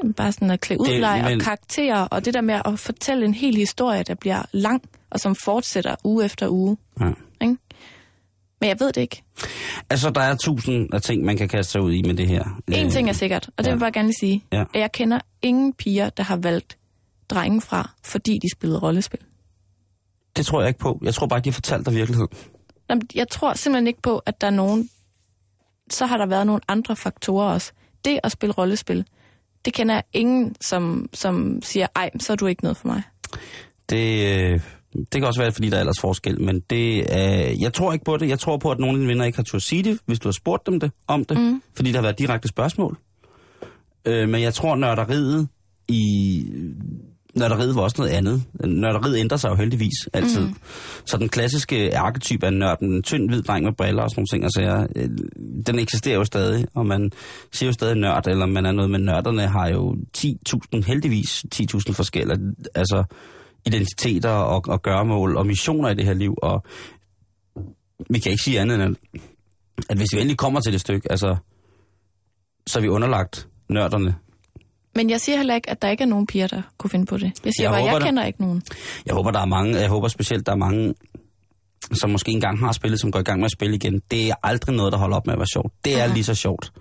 Jamen, 0.00 0.12
bare 0.14 0.32
sådan 0.32 0.50
at 0.50 0.60
klæde 0.60 0.80
ud, 0.80 0.86
men- 1.00 1.04
og 1.04 1.40
karakterer, 1.40 2.00
og 2.00 2.24
det 2.24 2.34
der 2.34 2.40
med 2.40 2.60
at 2.64 2.78
fortælle 2.78 3.24
en 3.24 3.34
hel 3.34 3.56
historie, 3.56 4.02
der 4.02 4.14
bliver 4.14 4.42
lang, 4.52 4.82
og 5.10 5.20
som 5.20 5.34
fortsætter 5.34 5.94
uge 6.04 6.24
efter 6.24 6.48
uge. 6.48 6.76
Ja. 7.00 7.10
Ikke? 7.40 7.56
Men 8.60 8.68
jeg 8.68 8.76
ved 8.80 8.92
det 8.92 9.00
ikke. 9.00 9.22
Altså, 9.90 10.10
der 10.10 10.20
er 10.20 10.36
tusind 10.36 10.94
af 10.94 11.02
ting, 11.02 11.24
man 11.24 11.36
kan 11.36 11.48
kaste 11.48 11.72
sig 11.72 11.80
ud 11.82 11.92
i 11.92 12.02
med 12.02 12.14
det 12.14 12.28
her. 12.28 12.44
En 12.68 12.86
Øh, 12.86 12.92
ting 12.92 13.08
er 13.08 13.12
sikkert, 13.12 13.46
og 13.56 13.64
det 13.64 13.66
ja. 13.66 13.70
vil 13.70 13.76
jeg 13.76 13.80
bare 13.80 13.92
gerne 13.92 14.08
lige 14.08 14.16
sige, 14.20 14.44
Ja. 14.52 14.60
at 14.74 14.80
jeg 14.80 14.92
kender 14.92 15.20
ingen 15.42 15.72
piger, 15.72 16.10
der 16.10 16.22
har 16.22 16.36
valgt 16.36 16.78
drenge 17.30 17.60
fra, 17.60 17.90
fordi 18.04 18.32
de 18.42 18.48
spillede 18.52 18.80
rollespil. 18.80 19.20
Det 20.36 20.46
tror 20.46 20.60
jeg 20.60 20.68
ikke 20.68 20.80
på. 20.80 21.00
Jeg 21.02 21.14
tror 21.14 21.26
bare, 21.26 21.40
de 21.40 21.48
har 21.48 21.52
fortalt 21.54 21.86
dig 21.86 21.94
virkelighed. 21.94 22.26
Jamen, 22.90 23.02
Jeg 23.14 23.28
tror 23.28 23.54
simpelthen 23.54 23.86
ikke 23.86 24.02
på, 24.02 24.18
at 24.18 24.40
der 24.40 24.46
er 24.46 24.50
nogen... 24.50 24.90
Så 25.90 26.06
har 26.06 26.16
der 26.16 26.26
været 26.26 26.46
nogle 26.46 26.60
andre 26.68 26.96
faktorer 26.96 27.52
også. 27.52 27.72
Det 28.04 28.20
at 28.22 28.32
spille 28.32 28.52
rollespil, 28.52 29.04
det 29.64 29.72
kender 29.74 29.94
jeg 29.94 30.04
ingen, 30.12 30.54
som, 30.60 31.08
som 31.14 31.62
siger, 31.62 31.86
ej, 31.96 32.10
så 32.20 32.32
er 32.32 32.36
du 32.36 32.46
ikke 32.46 32.62
noget 32.62 32.76
for 32.76 32.88
mig. 32.88 33.02
Det, 33.90 34.34
øh, 34.52 34.60
det 34.98 35.20
kan 35.20 35.24
også 35.24 35.40
være, 35.40 35.52
fordi 35.52 35.68
der 35.70 35.76
er 35.76 35.80
ellers 35.80 36.00
forskel, 36.00 36.40
men 36.40 36.60
det, 36.70 36.98
øh, 36.98 37.62
jeg 37.62 37.72
tror 37.72 37.92
ikke 37.92 38.04
på 38.04 38.16
det. 38.16 38.28
Jeg 38.28 38.38
tror 38.38 38.56
på, 38.56 38.70
at 38.70 38.78
nogle 38.78 38.94
af 38.94 38.98
dine 38.98 39.08
venner 39.08 39.24
ikke 39.24 39.38
har 39.38 39.42
turde 39.42 39.64
sige 39.64 39.82
det, 39.82 39.98
hvis 40.06 40.18
du 40.18 40.28
har 40.28 40.32
spurgt 40.32 40.66
dem 40.66 40.80
det, 40.80 40.90
om 41.06 41.24
det, 41.24 41.38
mm. 41.38 41.62
fordi 41.76 41.90
der 41.92 41.96
har 41.96 42.02
været 42.02 42.18
direkte 42.18 42.48
spørgsmål. 42.48 42.98
Øh, 44.04 44.28
men 44.28 44.42
jeg 44.42 44.54
tror, 44.54 44.76
nørderiet 44.76 45.48
i... 45.88 46.44
Nørderiet 47.34 47.74
var 47.74 47.82
også 47.82 47.96
noget 47.98 48.10
andet. 48.10 48.42
Nørderiet 48.64 49.18
ændrer 49.18 49.36
sig 49.36 49.50
jo 49.50 49.54
heldigvis 49.54 50.08
altid. 50.12 50.46
Mm. 50.46 50.54
Så 51.04 51.16
den 51.16 51.28
klassiske 51.28 51.96
arketype 51.96 52.46
af 52.46 52.52
nørden, 52.52 52.92
en 52.92 53.02
tynd 53.02 53.28
hvid 53.28 53.42
dreng 53.42 53.64
med 53.64 53.72
briller 53.72 54.02
og 54.02 54.10
sådan 54.10 54.20
nogle 54.20 54.26
ting, 54.26 54.44
altså, 54.44 54.60
jeg, 54.60 54.88
øh, 54.96 55.08
den 55.66 55.78
eksisterer 55.78 56.14
jo 56.14 56.24
stadig, 56.24 56.66
og 56.74 56.86
man 56.86 57.10
siger 57.52 57.68
jo 57.68 57.72
stadig 57.72 57.96
nørd, 57.96 58.26
eller 58.26 58.46
man 58.46 58.66
er 58.66 58.72
noget, 58.72 58.90
men 58.90 59.00
nørderne 59.00 59.46
har 59.46 59.68
jo 59.68 59.96
10.000, 60.18 60.86
heldigvis 60.86 61.44
10.000 61.54 61.92
forskellige, 61.92 62.38
altså 62.74 63.04
identiteter 63.68 64.30
og, 64.30 64.62
og 64.68 64.82
gøremål 64.82 65.36
og 65.36 65.46
missioner 65.46 65.88
i 65.88 65.94
det 65.94 66.04
her 66.04 66.14
liv, 66.14 66.34
og 66.42 66.64
vi 68.10 68.18
kan 68.18 68.32
ikke 68.32 68.42
sige 68.42 68.60
andet 68.60 68.74
end, 68.74 68.82
at, 68.82 69.20
at 69.88 69.96
hvis 69.96 70.08
vi 70.12 70.18
endelig 70.20 70.36
kommer 70.38 70.60
til 70.60 70.72
det 70.72 70.80
stykke, 70.80 71.10
altså, 71.10 71.36
så 72.66 72.78
er 72.78 72.82
vi 72.82 72.88
underlagt 72.88 73.48
nørderne. 73.68 74.14
Men 74.94 75.10
jeg 75.10 75.20
siger 75.20 75.36
heller 75.36 75.54
ikke, 75.54 75.70
at 75.70 75.82
der 75.82 75.88
ikke 75.88 76.02
er 76.02 76.08
nogen 76.08 76.26
piger, 76.26 76.46
der 76.46 76.62
kunne 76.78 76.90
finde 76.90 77.06
på 77.06 77.16
det. 77.16 77.32
Jeg 77.44 77.52
siger 77.56 77.70
Jeg 77.70 77.70
bare, 77.70 77.80
håber 77.80 77.92
jeg 77.92 78.02
kender 78.02 78.24
ikke 78.24 78.40
nogen. 78.40 78.62
Jeg 79.06 79.14
håber, 79.14 79.30
der 79.30 79.40
er 79.40 79.46
mange, 79.46 79.80
jeg 79.80 79.88
håber 79.88 80.08
specielt, 80.08 80.46
der 80.46 80.52
er 80.52 80.56
mange, 80.56 80.94
som 81.92 82.10
måske 82.10 82.32
engang 82.32 82.58
har 82.58 82.72
spillet, 82.72 83.00
som 83.00 83.12
går 83.12 83.20
i 83.20 83.22
gang 83.22 83.40
med 83.40 83.44
at 83.44 83.52
spille 83.52 83.74
igen. 83.74 84.02
Det 84.10 84.28
er 84.30 84.34
aldrig 84.42 84.76
noget, 84.76 84.92
der 84.92 84.98
holder 84.98 85.16
op 85.16 85.26
med 85.26 85.34
at 85.34 85.38
være 85.38 85.46
sjovt. 85.52 85.72
Det 85.84 86.00
er 86.00 86.04
Aha. 86.04 86.14
lige 86.14 86.24
så 86.24 86.34
sjovt. 86.34 86.72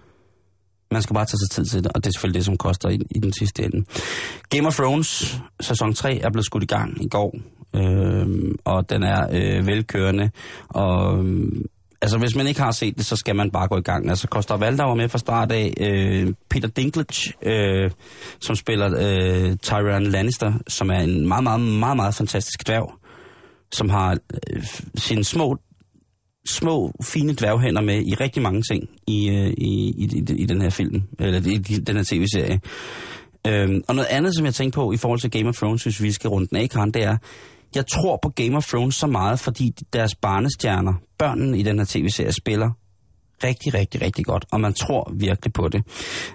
Man 0.92 1.02
skal 1.02 1.14
bare 1.14 1.26
tage 1.26 1.38
sig 1.38 1.50
tid 1.50 1.66
til 1.66 1.84
det, 1.84 1.92
og 1.96 2.04
det 2.04 2.10
er 2.10 2.14
selvfølgelig 2.14 2.40
det, 2.40 2.46
som 2.46 2.58
koster 2.58 2.90
i, 2.90 3.00
i 3.12 3.20
den 3.20 3.34
sidste 3.34 3.64
ende. 3.64 3.86
Game 4.50 4.68
of 4.68 4.76
Thrones 4.76 5.42
sæson 5.62 5.94
3 5.94 6.18
er 6.18 6.30
blevet 6.30 6.46
skudt 6.46 6.64
i 6.64 6.66
gang 6.66 7.04
i 7.04 7.08
går, 7.08 7.36
øh, 7.76 8.28
og 8.66 8.90
den 8.90 9.04
er 9.04 9.28
øh, 9.32 9.68
velkørende. 9.68 10.30
Og, 10.70 11.26
øh, 11.26 11.48
altså, 12.02 12.18
hvis 12.18 12.36
man 12.36 12.48
ikke 12.48 12.62
har 12.62 12.72
set 12.72 12.98
det, 12.98 13.06
så 13.06 13.16
skal 13.16 13.36
man 13.36 13.52
bare 13.52 13.68
gå 13.68 13.78
i 13.78 13.82
gang. 13.82 14.10
Altså, 14.10 14.28
Koster 14.28 14.58
Valder 14.58 14.84
var 14.84 14.96
med 14.96 15.10
fra 15.10 15.18
start 15.18 15.52
af. 15.52 15.74
Øh, 15.80 16.34
Peter 16.50 16.68
Dinklage, 16.68 17.34
øh, 17.44 17.92
som 18.42 18.56
spiller 18.56 18.94
øh, 18.98 19.56
Tyrion 19.58 20.04
Lannister, 20.04 20.54
som 20.68 20.90
er 20.90 21.00
en 21.00 21.28
meget, 21.28 21.44
meget, 21.44 21.62
meget, 21.62 21.96
meget 21.96 22.16
fantastisk 22.16 22.68
dværg, 22.68 22.94
som 23.72 23.90
har 23.90 24.18
øh, 24.54 24.64
sine 24.96 25.24
små 25.24 25.58
små, 26.48 26.92
fine 27.04 27.34
dværghænder 27.34 27.82
med 27.82 28.04
i 28.06 28.14
rigtig 28.14 28.42
mange 28.42 28.62
ting 28.62 28.90
i, 29.08 29.30
øh, 29.30 29.48
i, 29.58 29.90
i, 29.90 30.24
i, 30.38 30.46
den 30.46 30.62
her 30.62 30.70
film, 30.70 31.02
eller 31.20 31.40
i, 31.40 31.58
den 31.58 31.96
her 31.96 32.04
tv-serie. 32.04 32.60
Øhm, 33.48 33.82
og 33.88 33.96
noget 33.96 34.08
andet, 34.10 34.36
som 34.36 34.46
jeg 34.46 34.54
tænkte 34.54 34.76
på 34.76 34.92
i 34.92 34.98
forhold 34.98 35.20
til 35.20 35.32
Game 35.32 35.50
of 35.50 35.56
Thrones, 35.56 35.84
hvis 35.84 36.02
vi 36.02 36.12
skal 36.12 36.30
runde 36.30 36.48
den 36.48 36.58
af, 36.58 36.70
Karen, 36.70 36.92
det 36.92 37.04
er, 37.04 37.18
jeg 37.76 37.84
tror 37.88 38.20
på 38.24 38.30
Game 38.30 38.58
of 38.58 38.68
Thrones 38.68 38.96
så 38.96 39.08
meget, 39.08 39.40
fordi 39.40 39.74
deres 39.94 40.16
barnestjerner, 40.16 40.94
børnene 41.18 41.60
i 41.60 41.64
den 41.64 41.78
her 41.78 41.86
tv-serie, 41.86 42.32
spiller 42.32 42.70
rigtig, 43.44 43.74
rigtig, 43.74 44.02
rigtig 44.02 44.26
godt, 44.26 44.46
og 44.52 44.62
man 44.62 44.74
tror 44.74 45.12
virkelig 45.16 45.54
på 45.54 45.68
det. 45.68 45.84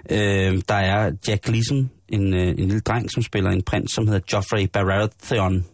Øh, 0.09 0.61
der 0.67 0.75
er 0.75 1.11
Jack 1.27 1.43
Gleason, 1.45 1.89
en, 2.09 2.33
øh, 2.33 2.47
en 2.47 2.55
lille 2.55 2.79
dreng, 2.79 3.11
som 3.11 3.23
spiller 3.23 3.51
en 3.51 3.61
prins, 3.61 3.91
som 3.93 4.07
hedder 4.07 4.21
Joffrey 4.33 4.67
Baratheon. 4.73 5.65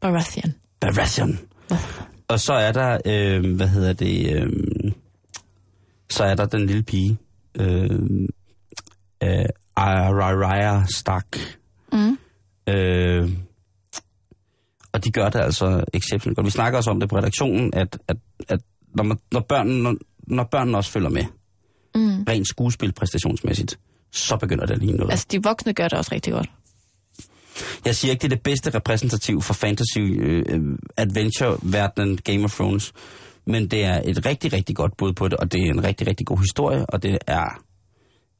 Baratheon. 0.00 0.54
Baratheon. 0.80 1.38
Og 2.28 2.40
så 2.40 2.52
er 2.52 2.72
der, 2.72 2.98
øh, 3.06 3.56
hvad 3.56 3.68
hedder 3.68 3.92
det, 3.92 4.32
øh, 4.36 4.52
så 6.10 6.24
er 6.24 6.34
der 6.34 6.46
den 6.46 6.66
lille 6.66 6.82
pige, 6.82 7.18
øh, 7.54 7.90
øh, 9.22 9.44
Arya 9.76 10.84
Stark. 10.94 11.38
Mm. 11.92 12.18
Øh, 12.74 13.30
og 14.92 15.04
de 15.04 15.10
gør 15.10 15.28
det 15.28 15.38
altså 15.40 15.84
exceptionelt 15.94 16.36
godt. 16.36 16.46
Vi 16.46 16.50
snakker 16.50 16.76
også 16.76 16.90
om 16.90 17.00
det 17.00 17.08
på 17.08 17.16
redaktionen, 17.16 17.74
at, 17.74 17.98
at, 18.08 18.16
at 18.48 18.60
når, 18.94 19.04
man, 19.04 19.18
når, 19.32 19.40
børnene, 19.40 19.82
når, 19.82 19.96
når 20.26 20.44
børnene 20.44 20.78
også 20.78 20.90
følger 20.90 21.10
med, 21.10 21.24
Mm. 21.94 22.22
rent 22.28 22.48
skuespil 22.48 22.92
præstationsmæssigt, 22.92 23.78
så 24.12 24.36
begynder 24.36 24.66
det 24.66 24.74
at 24.74 24.80
ligne 24.80 24.96
noget. 24.96 25.10
Altså, 25.10 25.26
de 25.30 25.42
voksne 25.42 25.72
gør 25.72 25.88
det 25.88 25.98
også 25.98 26.10
rigtig 26.14 26.32
godt. 26.32 26.50
Jeg 27.84 27.96
siger 27.96 28.12
ikke, 28.12 28.22
det 28.22 28.32
er 28.32 28.36
det 28.36 28.42
bedste 28.42 28.70
repræsentativ 28.74 29.42
for 29.42 29.54
fantasy 29.54 29.98
øh, 29.98 30.78
adventure-verdenen 30.96 32.16
Game 32.16 32.44
of 32.44 32.54
Thrones, 32.54 32.92
men 33.46 33.68
det 33.68 33.84
er 33.84 34.02
et 34.04 34.26
rigtig, 34.26 34.52
rigtig 34.52 34.76
godt 34.76 34.96
bud 34.96 35.12
på 35.12 35.28
det, 35.28 35.38
og 35.38 35.52
det 35.52 35.60
er 35.60 35.70
en 35.70 35.84
rigtig, 35.84 36.06
rigtig 36.06 36.26
god 36.26 36.38
historie, 36.38 36.86
og 36.86 37.02
det 37.02 37.18
er... 37.26 37.62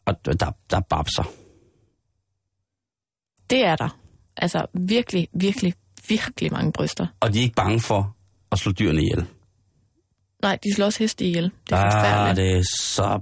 Og 0.07 0.15
der, 0.25 0.53
der 0.71 0.77
er 0.77 0.81
babser. 0.81 1.33
Det 3.51 3.65
er 3.65 3.77
der. 3.77 3.99
Altså, 4.37 4.67
virkelig, 4.75 5.29
virkelig, 5.35 5.75
virkelig 6.09 6.53
mange 6.53 6.73
bryster. 6.73 7.07
Og 7.21 7.33
de 7.35 7.39
er 7.39 7.43
ikke 7.43 7.55
bange 7.55 7.81
for 7.81 8.17
at 8.53 8.59
slå 8.59 8.73
dyrene 8.73 9.03
ihjel. 9.03 9.27
Nej, 10.43 10.59
de 10.65 10.75
slår 10.75 10.87
også 10.87 10.99
heste 10.99 11.25
ihjel. 11.25 11.45
Det 11.45 11.73
er 11.73 11.77
ah, 11.77 11.93
forfærdeligt. 11.93 12.37
det 12.37 12.59
er 12.59 12.63
så... 12.79 13.21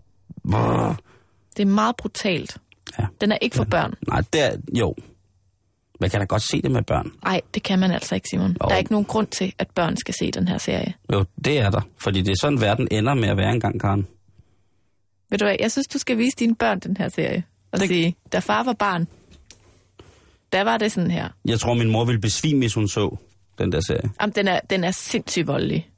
Brrr. 0.51 0.97
Det 1.57 1.63
er 1.63 1.67
meget 1.67 1.97
brutalt. 1.97 2.57
Ja. 2.99 3.07
Den 3.21 3.33
er 3.33 3.39
ikke 3.41 3.57
for 3.57 3.65
børn. 3.65 3.95
Nej, 4.09 4.21
det 4.33 4.43
er... 4.43 4.57
Jo. 4.79 4.95
Man 6.01 6.11
kan 6.11 6.21
da 6.21 6.25
godt 6.27 6.43
se 6.43 6.63
det 6.63 6.71
med 6.71 6.83
børn. 6.83 7.13
Nej, 7.25 7.41
det 7.55 7.63
kan 7.63 7.79
man 7.79 7.91
altså 7.91 8.15
ikke, 8.15 8.29
Simon. 8.29 8.51
Jo. 8.51 8.57
Der 8.69 8.75
er 8.75 8.79
ikke 8.79 8.93
nogen 8.93 9.05
grund 9.05 9.27
til, 9.27 9.53
at 9.59 9.71
børn 9.71 9.97
skal 9.97 10.15
se 10.15 10.31
den 10.31 10.49
her 10.49 10.59
serie. 10.59 10.95
Jo, 11.13 11.25
det 11.45 11.59
er 11.59 11.71
der. 11.71 11.81
Fordi 11.99 12.23
det 12.23 12.31
er 12.31 12.37
sådan, 12.41 12.61
verden 12.61 12.89
ender 12.91 13.15
med 13.15 13.29
at 13.29 13.37
være 13.37 13.53
engang, 13.55 13.81
Karen. 13.81 14.07
Ved 15.31 15.39
du 15.39 15.45
hvad, 15.45 15.57
jeg 15.61 15.73
synes, 15.73 15.87
du 15.87 15.99
skal 15.99 16.19
vise 16.19 16.37
dine 16.39 16.55
børn 16.55 16.79
den 16.81 16.97
her 16.97 17.09
serie. 17.09 17.45
Og 17.73 17.81
Det- 17.81 17.89
sige, 17.89 18.17
da 18.33 18.39
far 18.39 18.63
var 18.65 18.73
barn, 18.73 19.07
der 20.53 20.63
var 20.65 20.77
det 20.79 20.93
sådan 20.93 21.11
her. 21.11 21.29
Jeg 21.45 21.61
tror, 21.61 21.75
min 21.75 21.91
mor 21.91 22.05
ville 22.05 22.21
besvime, 22.21 22.59
hvis 22.59 22.75
hun 22.75 22.89
så 22.89 23.17
den 23.59 23.73
der 23.73 23.81
serie. 23.87 24.11
Jamen, 24.21 24.33
den 24.35 24.49
er, 24.49 24.61
den 24.71 24.85
er 24.85 24.91
sindssygt 24.91 25.47
voldelig. 25.47 25.91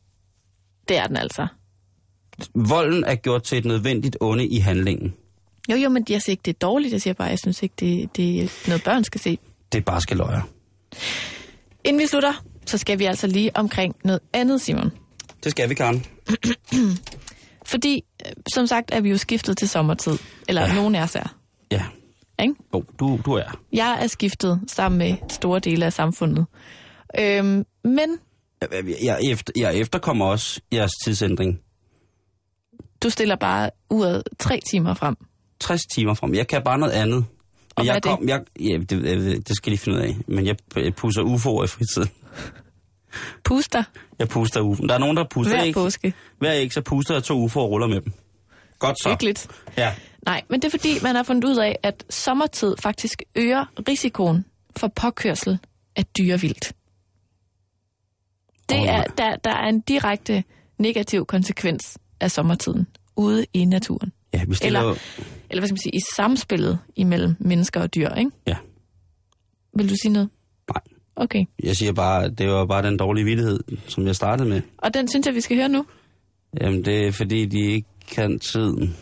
Det 0.89 0.97
er 0.97 1.07
den 1.07 1.17
altså. 1.17 1.47
Volden 2.55 3.05
er 3.05 3.15
gjort 3.15 3.43
til 3.43 3.59
et 3.59 3.65
nødvendigt 3.65 4.17
onde 4.21 4.47
i 4.47 4.59
handlingen. 4.59 5.15
Jo, 5.71 5.77
jo, 5.77 5.89
men 5.89 6.07
jeg 6.11 6.23
siger 6.23 6.33
ikke, 6.33 6.43
det 6.45 6.55
er 6.55 6.59
dårligt. 6.59 6.93
Jeg 6.93 7.03
siger 7.03 7.15
bare, 7.15 7.29
jeg 7.29 7.39
synes 7.39 7.63
ikke, 7.63 7.75
det, 7.81 8.17
det 8.17 8.43
er 8.43 8.49
noget, 8.69 8.85
børn 8.85 9.05
skal 9.05 9.21
se. 9.21 9.39
Det 9.73 9.79
er 9.79 9.83
bare 9.83 10.01
skal 10.01 10.17
løje. 10.17 10.43
Inden 11.85 12.03
vi 12.03 12.07
slutter, 12.07 12.45
så 12.67 12.79
skal 12.79 12.99
vi 12.99 13.05
altså 13.05 13.27
lige 13.27 13.57
omkring 13.57 13.97
noget 14.05 14.21
andet, 14.33 14.61
Simon. 14.61 14.91
Det 15.45 15.51
skal 15.51 15.69
vi, 15.69 15.75
Karen. 15.75 16.05
Fordi, 17.67 18.03
øh, 18.27 18.33
som 18.55 18.67
sagt, 18.67 18.91
er 18.95 19.01
vi 19.01 19.11
jo 19.11 19.17
skiftet 19.17 19.57
til 19.59 19.69
sommertid. 19.69 20.19
Eller 20.49 20.63
Ja. 20.67 20.75
nogen 20.75 20.95
af 20.95 21.03
os 21.03 21.15
er. 21.17 21.37
Ja. 21.73 21.85
Ikke? 22.43 22.55
Oh, 22.73 22.83
du, 23.01 23.21
du 23.25 23.33
er. 23.33 23.61
Jeg 23.73 23.99
er 24.03 24.07
skiftet 24.07 24.61
sammen 24.67 24.99
med 24.99 25.17
store 25.29 25.61
dele 25.61 25.85
af 25.87 25.93
samfundet. 25.93 26.47
Øhm, 27.19 27.65
men 27.85 28.19
Jeg, 28.63 28.85
jeg, 29.05 29.19
efter, 29.31 29.53
jeg 29.57 29.75
efterkommer 29.77 30.27
også 30.27 30.61
jeres 30.73 30.93
tidsændring. 31.05 31.59
du 33.03 33.11
stiller 33.11 33.37
bare 33.37 33.71
uret 33.91 34.23
tre 34.39 34.61
timer 34.71 34.95
frem. 34.95 35.17
60 35.61 35.81
timer 35.95 36.15
frem. 36.15 36.35
Jeg 36.35 36.47
kan 36.49 36.63
bare 36.65 36.79
noget 36.79 36.93
andet. 36.93 37.25
Og 37.79 37.87
jeg 37.87 37.95
det? 37.95 38.03
Kom, 38.03 38.29
jeg, 38.29 38.41
ja, 38.61 38.77
det, 38.79 38.91
det, 38.91 39.49
det 39.49 39.57
skal 39.57 39.73
de 39.73 39.79
finde 39.79 39.99
ud 39.99 40.03
af. 40.03 40.17
Men 40.27 40.47
jeg, 40.47 40.57
jeg 40.77 40.95
pusser 40.95 41.23
UFO'er 41.23 41.65
i 41.65 41.67
fritiden. 41.67 42.11
Puster 43.45 43.85
Jeg 44.19 44.29
puster 44.29 44.61
UFO'er. 44.61 44.87
Der 44.87 44.95
er 44.95 44.99
nogen, 44.99 45.17
der 45.17 45.25
puster 45.31 45.57
hver 45.57 45.63
ikke. 45.63 45.77
påske. 45.77 46.13
Hver 46.39 46.53
ikke, 46.53 46.75
så 46.75 46.81
puster 46.81 47.15
jeg 47.15 47.23
to 47.25 47.47
UFO'er 47.47 47.57
og 47.57 47.71
ruller 47.71 47.87
med 47.87 48.01
dem. 48.01 48.13
Godt 48.79 48.97
så. 49.03 49.09
Hyggeligt. 49.11 49.49
Ja. 49.77 49.95
Nej, 50.25 50.43
men 50.51 50.61
det 50.63 50.67
er 50.67 50.71
fordi, 50.71 50.89
man 51.03 51.15
har 51.15 51.23
fundet 51.23 51.45
ud 51.45 51.57
af, 51.57 51.79
at 51.83 52.05
sommertid 52.11 52.75
faktisk 52.83 53.23
øger 53.37 53.65
risikoen 53.89 54.45
for 54.77 54.89
påkørsel 54.89 55.59
af 55.97 56.05
dyrevildt. 56.07 56.73
Det 58.69 58.89
er, 58.89 59.03
der, 59.03 59.37
der 59.37 59.51
er 59.51 59.69
en 59.69 59.81
direkte 59.81 60.45
negativ 60.79 61.27
konsekvens 61.27 61.99
af 62.21 62.31
sommertiden 62.31 62.87
ude 63.17 63.47
i 63.53 63.65
naturen. 63.65 64.13
Ja, 64.35 64.45
vi 64.49 64.55
stiller 64.55 64.81
Eller- 64.81 64.91
jo... 64.91 64.97
Eller 65.51 65.61
hvad 65.61 65.69
skal 65.69 65.73
man 65.75 65.79
sige, 65.83 65.95
i 65.97 66.01
samspillet 66.17 66.79
imellem 66.97 67.35
mennesker 67.41 67.81
og 67.81 67.95
dyr, 67.95 68.09
ikke? 68.15 68.31
Ja. 68.47 68.57
Vil 69.77 69.91
du 69.91 69.95
sige 70.03 70.13
noget? 70.13 70.29
Nej. 70.75 70.83
Okay. 71.17 71.45
Jeg 71.63 71.77
siger 71.77 71.93
bare, 71.93 72.29
det 72.31 72.49
var 72.49 72.67
bare 72.67 72.83
den 72.83 72.97
dårlige 72.97 73.25
villighed, 73.25 73.61
som 73.89 74.07
jeg 74.07 74.17
startede 74.17 74.49
med. 74.49 74.63
Og 74.79 74.95
den 74.95 75.09
synes 75.09 75.27
jeg, 75.27 75.35
vi 75.35 75.41
skal 75.41 75.57
høre 75.57 75.69
nu. 75.69 75.87
Jamen, 76.61 76.85
det 76.85 77.07
er 77.07 77.13
fordi, 77.13 77.47
de 77.47 77.61
ikke 77.61 77.89
kan 78.11 78.39
tiden. 78.39 78.97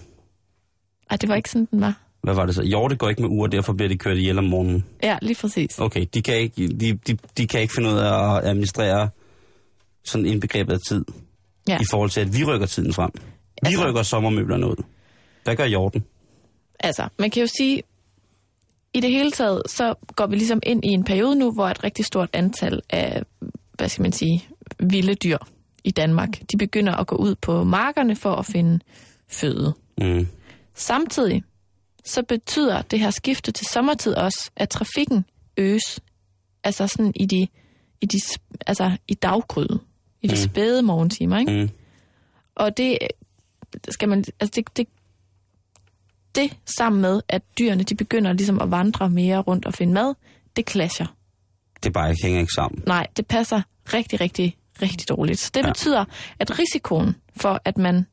Ej, 1.10 1.16
det 1.16 1.28
var 1.28 1.34
ikke 1.34 1.50
sådan, 1.50 1.68
den 1.70 1.80
var. 1.80 2.00
Hvad 2.22 2.34
var 2.34 2.46
det 2.46 2.54
så? 2.54 2.62
Hjorte 2.62 2.96
går 2.96 3.08
ikke 3.08 3.22
med 3.22 3.42
og 3.42 3.52
derfor 3.52 3.72
bliver 3.72 3.88
de 3.88 3.98
kørt 3.98 4.16
ihjel 4.16 4.38
om 4.38 4.44
morgenen. 4.44 4.84
Ja, 5.02 5.18
lige 5.22 5.36
præcis. 5.40 5.78
Okay, 5.78 6.06
de 6.14 6.22
kan 6.22 6.36
ikke, 6.36 6.68
de, 6.68 6.92
de, 6.92 7.18
de 7.38 7.46
kan 7.46 7.60
ikke 7.60 7.74
finde 7.76 7.90
ud 7.90 7.96
af 7.98 8.36
at 8.36 8.44
administrere 8.44 9.08
sådan 10.04 10.26
indbegrebet 10.26 10.72
af 10.72 10.78
tid. 10.88 11.04
Ja. 11.68 11.78
I 11.80 11.84
forhold 11.90 12.10
til, 12.10 12.20
at 12.20 12.38
vi 12.38 12.44
rykker 12.44 12.66
tiden 12.66 12.92
frem. 12.92 13.10
Vi 13.14 13.20
Altså- 13.62 13.88
rykker 13.88 14.02
sommermøblerne 14.02 14.66
ud. 14.66 14.82
Hvad 15.46 15.56
gør 15.56 15.66
hjorten? 15.66 16.04
Altså, 16.80 17.08
man 17.18 17.30
kan 17.30 17.40
jo 17.40 17.46
sige, 17.58 17.82
i 18.94 19.00
det 19.00 19.10
hele 19.10 19.30
taget, 19.30 19.62
så 19.66 19.94
går 20.16 20.26
vi 20.26 20.36
ligesom 20.36 20.60
ind 20.62 20.84
i 20.84 20.88
en 20.88 21.04
periode 21.04 21.36
nu, 21.36 21.52
hvor 21.52 21.68
et 21.68 21.84
rigtig 21.84 22.04
stort 22.04 22.30
antal 22.32 22.80
af, 22.90 23.22
hvad 23.72 23.88
skal 23.88 24.02
man 24.02 24.12
sige, 24.12 24.48
vilde 24.80 25.14
dyr 25.14 25.38
i 25.84 25.90
Danmark, 25.90 26.40
de 26.52 26.56
begynder 26.58 26.92
at 26.94 27.06
gå 27.06 27.16
ud 27.16 27.34
på 27.34 27.64
markerne 27.64 28.16
for 28.16 28.34
at 28.34 28.46
finde 28.46 28.80
føde. 29.28 29.74
Mm. 30.00 30.26
Samtidig 30.74 31.42
så 32.04 32.22
betyder 32.22 32.82
det 32.82 33.00
her 33.00 33.10
skifte 33.10 33.52
til 33.52 33.66
sommertid 33.66 34.14
også, 34.14 34.50
at 34.56 34.68
trafikken 34.68 35.24
øges. 35.56 36.00
Altså 36.64 36.86
sådan 36.86 37.12
i 37.16 37.26
de, 37.26 37.48
i 38.00 38.06
de 38.06 38.18
altså 38.66 38.96
i 39.08 39.14
daggryden, 39.14 39.78
i 40.22 40.26
de 40.26 40.32
Mm. 40.32 40.50
spæde 40.50 40.82
morgentimer, 40.82 41.38
ikke? 41.38 41.52
Mm. 41.52 41.70
Og 42.54 42.76
det 42.76 42.98
skal 43.88 44.08
man, 44.08 44.24
altså 44.40 44.52
det, 44.56 44.76
det, 44.76 44.88
det 46.36 46.56
sammen 46.78 47.02
med, 47.02 47.20
at 47.28 47.42
dyrene 47.58 47.82
de 47.82 47.94
begynder 47.94 48.32
ligesom 48.32 48.60
at 48.60 48.70
vandre 48.70 49.10
mere 49.10 49.38
rundt 49.38 49.66
og 49.66 49.74
finde 49.74 49.92
mad, 49.92 50.14
det 50.56 50.70
clasher. 50.70 51.06
Det 51.82 51.92
bare 51.92 52.10
ikke 52.10 52.22
hænger 52.22 52.40
ikke 52.40 52.52
sammen. 52.52 52.82
Nej, 52.86 53.06
det 53.16 53.26
passer 53.26 53.62
rigtig, 53.92 54.20
rigtig, 54.20 54.56
rigtig 54.82 55.08
dårligt. 55.08 55.38
Så 55.38 55.50
det 55.54 55.62
Ja. 55.64 55.68
betyder, 55.68 56.04
at 56.38 56.58
risikoen 56.58 57.16
for, 57.36 57.60
at 57.64 57.78
man 57.78 58.06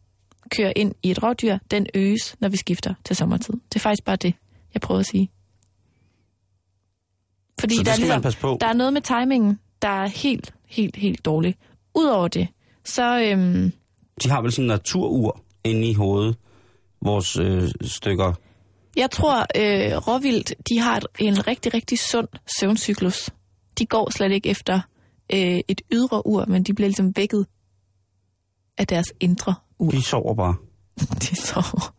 kører 0.58 0.74
ind 0.76 0.96
i 1.04 1.12
et 1.12 1.24
rådyr, 1.24 1.58
den 1.72 1.88
øges, 1.94 2.36
når 2.40 2.50
vi 2.50 2.58
skifter 2.58 2.94
til 3.06 3.16
sommertid. 3.16 3.54
Det 3.54 3.76
er 3.76 3.80
faktisk 3.80 4.06
bare 4.06 4.16
det, 4.16 4.34
jeg 4.74 4.82
prøver 4.82 5.00
at 5.00 5.06
sige. 5.06 5.30
Fordi 7.60 7.76
der, 7.76 7.92
er 7.92 7.96
ligesom, 7.98 8.58
der 8.60 8.68
er 8.68 8.74
noget 8.74 8.94
med 8.94 9.02
timingen, 9.02 9.60
der 9.82 9.88
er 9.88 10.08
helt, 10.08 10.54
helt, 10.68 10.96
helt 10.96 11.26
dårlig. 11.26 11.56
Udover 11.96 12.28
det, 12.28 12.48
så 12.86 13.22
øhm, 13.22 13.72
De 14.24 14.30
har 14.30 14.42
vel 14.42 14.52
sådan 14.52 14.64
en 14.64 14.68
naturur 14.68 15.42
inde 15.64 15.90
i 15.90 15.94
hovedet, 15.94 16.36
vores 17.04 17.38
øh, 17.38 17.70
stykker. 17.82 18.34
Jeg 18.96 19.12
tror, 19.12 19.40
øh, 19.56 19.98
råvildt, 20.08 20.54
de 20.70 20.80
har 20.80 20.98
et, 20.98 21.06
en 21.20 21.48
rigtig, 21.48 21.74
rigtig 21.74 22.00
sund 22.00 22.28
søvncyklus. 22.60 23.30
De 23.80 23.86
går 23.86 24.10
slet 24.10 24.32
ikke 24.32 24.50
efter 24.50 24.80
øh, 25.34 25.60
et 25.68 25.82
ydre 25.92 26.28
ur, 26.28 26.46
men 26.46 26.64
de 26.64 26.74
bliver 26.74 26.88
ligesom 26.88 27.16
vækket 27.16 27.46
af 28.78 28.88
deres 28.88 29.14
indre 29.20 29.56
ur. 29.80 29.92
De 29.92 30.04
sover 30.04 30.36
bare. 30.36 30.56
De 31.30 31.36
sover. 31.36 31.94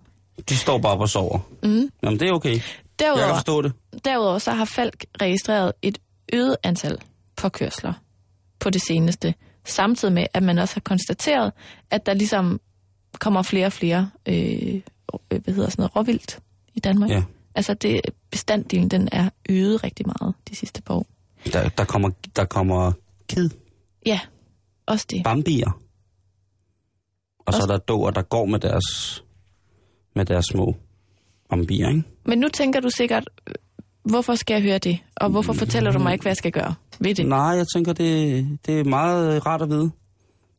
De 0.49 0.57
står 0.57 0.79
bare 0.79 0.97
og 0.97 1.09
sover. 1.09 1.39
Mm. 1.63 1.91
Jamen, 2.03 2.21
det 2.21 2.29
er 2.29 2.33
okay. 2.33 2.51
Jeg 2.51 2.61
kan 2.61 3.07
Derudover, 3.07 3.35
forstå 3.35 3.63
det. 3.63 3.73
derudover 4.05 4.39
så 4.39 4.51
har 4.51 4.65
Falk 4.65 5.05
registreret 5.21 5.73
et 5.83 5.99
øget 6.33 6.57
antal 6.63 6.99
påkørsler 7.37 7.93
på 8.61 8.71
det 8.71 8.83
seneste. 8.83 9.35
Samtidig 9.65 10.15
med, 10.15 10.27
at 10.35 10.43
man 10.43 10.59
også 10.59 10.75
har 10.75 10.81
konstateret, 10.81 11.53
at 11.91 12.07
der 12.07 12.15
ligesom 12.15 12.61
kommer 13.19 13.43
flere 13.43 13.67
og 13.67 13.73
flere 13.73 14.11
øh, 14.27 14.81
hvad 15.29 15.55
hedder 15.55 15.71
sådan 15.71 15.83
noget, 15.83 15.97
råvildt 15.97 16.41
i 16.75 16.81
Danmark. 16.81 17.11
Ja. 17.11 17.23
Altså 17.55 17.75
det, 17.75 18.01
bestanddelen 18.31 18.89
den 18.89 19.09
er 19.13 19.31
øget 19.49 19.85
rigtig 19.85 20.07
meget 20.07 20.35
de 20.51 20.57
sidste 20.57 20.83
par 20.83 20.95
år. 20.95 21.07
Der, 21.53 21.69
der 21.69 21.85
kommer, 21.85 22.11
der 22.37 22.45
kommer 22.45 22.93
kid, 23.29 23.51
Ja, 24.07 24.21
også 24.87 25.07
det. 25.11 25.25
bambier. 25.25 25.81
Og 27.47 27.53
så 27.53 27.59
er 27.59 27.63
Også- 27.63 27.73
der 27.73 27.79
dåer, 27.79 28.11
der 28.11 28.23
går 28.23 28.45
med 28.47 28.59
deres, 28.59 28.85
med 30.15 30.25
deres 30.25 30.45
små 30.47 30.77
bambier, 31.51 31.89
ikke? 31.89 32.03
Men 32.25 32.39
nu 32.39 32.49
tænker 32.49 32.81
du 32.81 32.91
sikkert, 32.91 33.31
øh, 33.47 33.55
Hvorfor 34.05 34.35
skal 34.35 34.55
jeg 34.55 34.63
høre 34.63 34.79
det? 34.79 34.99
Og 35.17 35.31
hvorfor 35.31 35.53
fortæller 35.53 35.93
du 35.93 35.99
mig 35.99 36.13
ikke, 36.13 36.23
hvad 36.23 36.31
jeg 36.31 36.37
skal 36.37 36.53
gøre 36.53 36.75
ved 37.01 37.15
det? 37.15 37.27
Nej, 37.27 37.39
jeg 37.39 37.67
tænker, 37.75 37.93
det, 37.93 38.47
det 38.67 38.81
er 38.81 38.85
meget 38.85 39.47
rart 39.47 39.63
at 39.63 39.69
vide. 39.69 39.91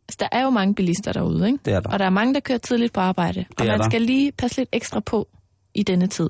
Altså, 0.07 0.17
der 0.19 0.27
er 0.31 0.43
jo 0.43 0.49
mange 0.49 0.75
bilister 0.75 1.13
derude, 1.13 1.47
ikke? 1.47 1.59
Det 1.65 1.73
er 1.73 1.79
der. 1.79 1.89
Og 1.89 1.99
der 1.99 2.05
er 2.05 2.09
mange, 2.09 2.33
der 2.33 2.39
kører 2.39 2.57
tidligt 2.57 2.93
på 2.93 2.99
arbejde. 2.99 3.45
og 3.57 3.65
er 3.65 3.71
man 3.71 3.79
der. 3.79 3.89
skal 3.89 4.01
lige 4.01 4.31
passe 4.31 4.57
lidt 4.57 4.69
ekstra 4.71 4.99
på 4.99 5.27
i 5.73 5.83
denne 5.83 6.07
tid. 6.07 6.29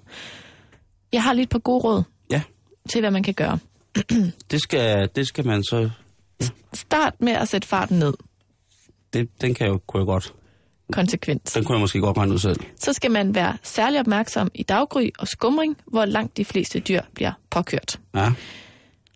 Jeg 1.13 1.23
har 1.23 1.33
lidt 1.33 1.49
på 1.49 1.59
gode 1.59 1.83
råd 1.83 2.03
Ja, 2.31 2.41
til, 2.89 3.01
hvad 3.01 3.11
man 3.11 3.23
kan 3.23 3.33
gøre. 3.33 3.59
det 4.51 4.61
skal, 4.61 5.09
det 5.15 5.27
skal 5.27 5.45
man 5.47 5.63
så... 5.63 5.89
Start 6.73 7.13
med 7.21 7.31
at 7.33 7.47
sætte 7.47 7.67
farten 7.67 7.99
ned 7.99 8.13
Det, 9.13 9.29
den 9.41 9.53
kan 9.53 9.65
jeg 9.67 9.73
jo, 9.73 9.79
kunne 9.87 9.99
jeg 10.01 10.05
godt. 10.05 10.33
konsekvent. 10.91 11.51
Den 11.55 11.63
kunne 11.63 11.75
jeg 11.75 11.81
måske 11.81 11.99
godt 11.99 12.17
regne 12.17 12.33
ud 12.33 12.39
selv. 12.39 12.59
Så 12.79 12.93
skal 12.93 13.11
man 13.11 13.35
være 13.35 13.57
særlig 13.63 13.99
opmærksom 13.99 14.51
i 14.53 14.63
daggry 14.63 15.09
og 15.19 15.27
skumring, 15.27 15.77
hvor 15.85 16.05
langt 16.05 16.37
de 16.37 16.45
fleste 16.45 16.79
dyr 16.79 17.01
bliver 17.13 17.31
påkørt. 17.49 17.99
Ja. 18.15 18.31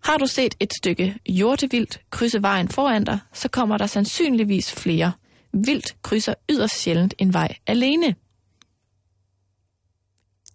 Har 0.02 0.16
du 0.16 0.26
set 0.26 0.54
et 0.60 0.72
stykke 0.74 1.16
hjortevildt 1.26 2.00
krydse 2.10 2.42
vejen 2.42 2.68
foran 2.68 3.04
dig, 3.04 3.18
så 3.32 3.48
kommer 3.48 3.78
der 3.78 3.86
sandsynligvis 3.86 4.72
flere. 4.72 5.12
Vildt 5.52 6.02
krydser 6.02 6.34
yderst 6.50 6.78
sjældent 6.80 7.14
en 7.18 7.32
vej 7.34 7.56
alene. 7.66 8.14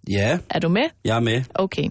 Ja, 0.10 0.39
Er 0.50 0.60
du 0.60 0.70
med? 0.70 0.89
jeg 1.04 1.16
er 1.16 1.20
med. 1.20 1.43
Okay. 1.56 1.89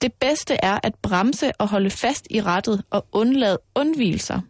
Det 0.00 0.12
bedste 0.12 0.54
er 0.62 0.78
at 0.82 0.94
bremse 1.02 1.52
og 1.58 1.68
holde 1.68 1.90
fast 1.90 2.26
i 2.30 2.40
rattet 2.40 2.82
og 2.90 3.06
undlade 3.12 3.58
undvielser. 3.74 4.40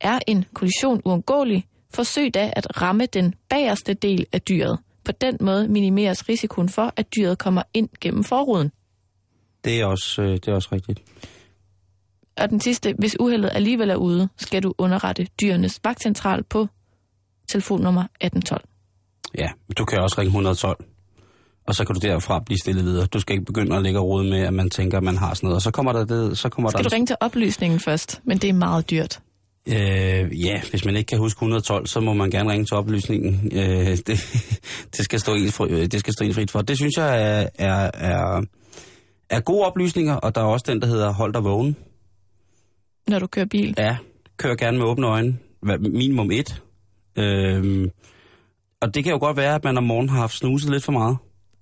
Er 0.00 0.18
en 0.26 0.44
kollision 0.54 1.02
uundgåelig, 1.04 1.66
forsøg 1.94 2.34
da 2.34 2.52
at 2.56 2.82
ramme 2.82 3.06
den 3.06 3.34
bagerste 3.48 3.94
del 3.94 4.26
af 4.32 4.42
dyret. 4.42 4.78
På 5.04 5.12
den 5.12 5.36
måde 5.40 5.68
minimeres 5.68 6.28
risikoen 6.28 6.68
for, 6.68 6.92
at 6.96 7.14
dyret 7.16 7.38
kommer 7.38 7.62
ind 7.74 7.88
gennem 8.00 8.24
forruden. 8.24 8.72
Det 9.64 9.80
er 9.80 9.86
også, 9.86 10.22
øh, 10.22 10.28
det 10.28 10.48
er 10.48 10.54
også 10.54 10.68
rigtigt. 10.72 11.02
Og 12.36 12.50
den 12.50 12.60
sidste, 12.60 12.94
hvis 12.98 13.16
uheldet 13.20 13.50
alligevel 13.52 13.90
er 13.90 13.96
ude, 13.96 14.28
skal 14.36 14.62
du 14.62 14.74
underrette 14.78 15.26
dyrenes 15.40 15.80
vagtcentral 15.84 16.44
på 16.44 16.68
telefonnummer 17.48 18.02
1812. 18.02 18.64
Ja, 19.38 19.48
du 19.78 19.84
kan 19.84 19.98
også 19.98 20.16
ringe 20.18 20.28
112. 20.28 20.84
Og 21.66 21.74
så 21.74 21.84
kan 21.84 21.94
du 21.94 22.00
derfra 22.00 22.42
blive 22.46 22.58
stillet 22.58 22.84
videre. 22.84 23.06
Du 23.06 23.20
skal 23.20 23.32
ikke 23.34 23.44
begynde 23.44 23.76
at 23.76 23.82
lægge 23.82 23.98
rode 23.98 24.30
med, 24.30 24.40
at 24.40 24.54
man 24.54 24.70
tænker, 24.70 24.98
at 24.98 25.04
man 25.04 25.16
har 25.16 25.34
sådan 25.34 25.46
noget. 25.46 25.56
Og 25.56 25.62
så 25.62 25.70
kommer 25.70 25.92
der 25.92 26.04
det, 26.04 26.38
så 26.38 26.48
kommer 26.48 26.70
Skal 26.70 26.84
der... 26.84 26.90
du 26.90 26.94
ringe 26.94 27.06
til 27.06 27.16
oplysningen 27.20 27.80
først, 27.80 28.20
men 28.24 28.38
det 28.38 28.48
er 28.48 28.52
meget 28.52 28.90
dyrt. 28.90 29.20
Øh, 29.68 30.44
ja, 30.44 30.60
hvis 30.70 30.84
man 30.84 30.96
ikke 30.96 31.08
kan 31.08 31.18
huske 31.18 31.38
112, 31.38 31.86
så 31.86 32.00
må 32.00 32.12
man 32.12 32.30
gerne 32.30 32.50
ringe 32.50 32.64
til 32.64 32.76
oplysningen. 32.76 33.52
Øh, 33.52 33.86
det, 34.06 34.06
det, 34.96 35.04
skal 35.04 35.20
stå 35.20 35.34
en 35.34 35.52
fri, 35.52 35.86
det 35.86 36.00
skal 36.00 36.12
stå 36.12 36.24
en 36.24 36.34
frit 36.34 36.50
for. 36.50 36.62
Det 36.62 36.76
synes 36.76 36.92
jeg 36.96 37.22
er, 37.22 37.48
er, 37.58 37.90
er, 37.94 38.42
er 39.32 39.40
gode 39.40 39.64
oplysninger, 39.66 40.14
og 40.14 40.34
der 40.34 40.40
er 40.40 40.44
også 40.44 40.64
den, 40.68 40.80
der 40.80 40.86
hedder 40.86 41.12
Hold 41.12 41.32
dig 41.32 41.44
vågen. 41.44 41.76
Når 43.08 43.18
du 43.18 43.26
kører 43.26 43.46
bil. 43.46 43.74
Ja, 43.78 43.96
kør 44.36 44.54
gerne 44.54 44.78
med 44.78 44.86
åbne 44.86 45.06
øjne. 45.06 45.38
Minimum 45.80 46.30
et. 46.30 46.62
Øhm, 47.16 47.90
og 48.80 48.94
det 48.94 49.04
kan 49.04 49.12
jo 49.12 49.18
godt 49.18 49.36
være, 49.36 49.54
at 49.54 49.64
man 49.64 49.76
om 49.78 49.84
morgenen 49.84 50.08
har 50.08 50.18
haft 50.20 50.34
snuset 50.36 50.70
lidt 50.70 50.84
for 50.84 50.92
meget, 50.92 51.16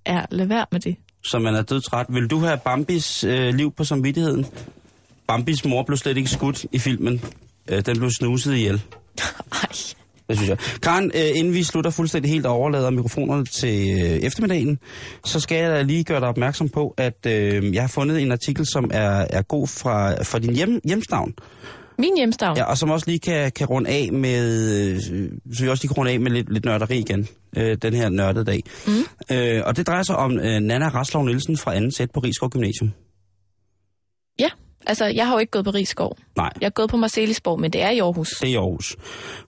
Ja, 0.07 0.21
lad 0.31 0.45
være 0.45 0.65
med 0.71 0.79
det. 0.79 0.95
så 1.23 1.39
man 1.39 1.55
er 1.55 1.61
dødtræt. 1.61 2.05
Vil 2.09 2.27
du 2.27 2.39
have 2.39 2.57
Bambis 2.65 3.23
øh, 3.23 3.53
liv 3.53 3.71
på 3.73 3.83
samvittigheden? 3.83 4.45
Bambis 5.27 5.65
mor 5.65 5.83
blev 5.83 5.97
slet 5.97 6.17
ikke 6.17 6.29
skudt 6.29 6.65
i 6.71 6.79
filmen. 6.79 7.21
Øh, 7.69 7.85
den 7.85 7.97
blev 7.97 8.09
snuset 8.11 8.55
ihjel. 8.55 8.81
Ej. 9.63 9.69
Det 10.31 10.37
synes 10.37 10.49
jeg. 10.49 10.57
Karen, 10.81 11.11
øh, 11.15 11.29
inden 11.35 11.53
vi 11.53 11.63
slutter 11.63 11.91
fuldstændig 11.91 12.31
helt 12.31 12.45
og 12.45 12.53
overlader 12.53 12.89
mikrofonerne 12.89 13.45
til 13.45 14.03
øh, 14.03 14.09
eftermiddagen, 14.09 14.79
så 15.25 15.39
skal 15.39 15.57
jeg 15.57 15.85
lige 15.85 16.03
gøre 16.03 16.19
dig 16.19 16.27
opmærksom 16.27 16.69
på, 16.69 16.93
at 16.97 17.25
øh, 17.27 17.73
jeg 17.73 17.83
har 17.83 17.87
fundet 17.87 18.21
en 18.21 18.31
artikel, 18.31 18.65
som 18.65 18.91
er, 18.93 19.25
er 19.29 19.41
god 19.41 19.67
fra, 19.67 20.23
fra 20.23 20.39
din 20.39 20.55
hjem, 20.55 20.81
hjemstavn. 20.85 21.33
Min 21.99 22.17
hjemstavn. 22.17 22.57
Ja, 22.57 22.63
og 22.63 22.77
som 22.77 22.89
også 22.89 23.05
lige 23.07 23.19
kan, 23.19 23.51
kan 23.51 23.67
runde 23.67 23.89
af 23.89 24.09
med, 24.13 24.69
øh, 24.79 24.99
så 25.53 25.63
vi 25.63 25.69
også 25.69 25.83
lige 25.83 25.89
kan 25.89 25.97
runde 25.97 26.11
af 26.11 26.19
med 26.19 26.31
lidt, 26.31 26.53
lidt 26.53 26.65
nørderi 26.65 26.99
igen, 26.99 27.27
øh, 27.57 27.77
den 27.81 27.93
her 27.93 28.09
nørdede 28.09 28.45
dag. 28.45 28.63
Mm. 28.87 29.35
Øh, 29.35 29.61
og 29.65 29.77
det 29.77 29.87
drejer 29.87 30.03
sig 30.03 30.15
om 30.15 30.39
øh, 30.39 30.59
Nana 30.59 30.89
Raslov 30.89 31.25
Nielsen 31.25 31.57
fra 31.57 31.75
anden 31.75 31.91
sæt 31.91 32.11
på 32.11 32.19
Rigskov 32.19 32.49
Gymnasium. 32.49 32.91
Altså 34.85 35.05
jeg 35.05 35.27
har 35.27 35.33
jo 35.33 35.39
ikke 35.39 35.51
gået 35.51 35.65
på 35.65 35.71
Rigskov. 35.71 36.17
Nej, 36.37 36.49
Jeg 36.61 36.65
har 36.65 36.69
gået 36.71 36.89
på 36.89 36.97
Marcelisborg, 36.97 37.59
men 37.59 37.73
det 37.73 37.81
er 37.81 37.89
i 37.89 37.99
Aarhus. 37.99 38.29
det 38.29 38.47
er 38.47 38.51
i 38.51 38.55
Aarhus. 38.55 38.95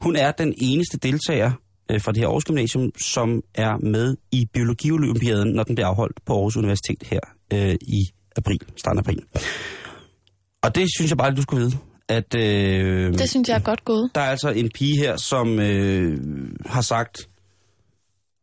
Hun 0.02 0.16
er 0.16 0.32
den 0.32 0.54
eneste 0.58 0.98
deltager 0.98 1.52
øh, 1.92 2.02
fra 2.02 2.12
det 2.12 2.20
her 2.20 2.28
Aarhus 2.28 2.44
Gymnasium, 2.44 2.92
som 2.98 3.42
er 3.56 3.78
med 3.78 4.18
i 4.32 4.46
Biologiolympiaden, 4.54 5.54
når 5.54 5.64
den 5.64 5.76
bliver 5.76 5.88
afholdt 5.88 6.26
på 6.26 6.34
Aarhus 6.34 6.58
Universitet 6.58 7.04
her 7.04 7.20
øh, 7.54 7.76
i 7.82 8.02
april, 8.36 8.60
starten 8.76 8.98
af 9.00 9.02
april. 9.02 9.20
Og 10.64 10.76
det 10.76 10.88
synes 10.98 11.12
jeg 11.12 11.18
bare, 11.18 11.28
at 11.32 11.38
du 11.38 11.42
skulle 11.42 11.64
vide, 11.66 11.78
at 12.10 12.36
øh, 12.36 13.14
Det 13.14 13.30
synes 13.30 13.50
jeg 13.50 13.56
er 13.56 13.60
godt 13.60 13.86
gået. 13.86 14.10
der 14.16 14.22
er 14.22 14.26
altså 14.30 14.50
en 14.50 14.70
pige 14.76 14.98
her, 14.98 15.18
som 15.18 15.60
øh, 15.60 16.20
har 16.66 16.82
sagt, 16.82 17.30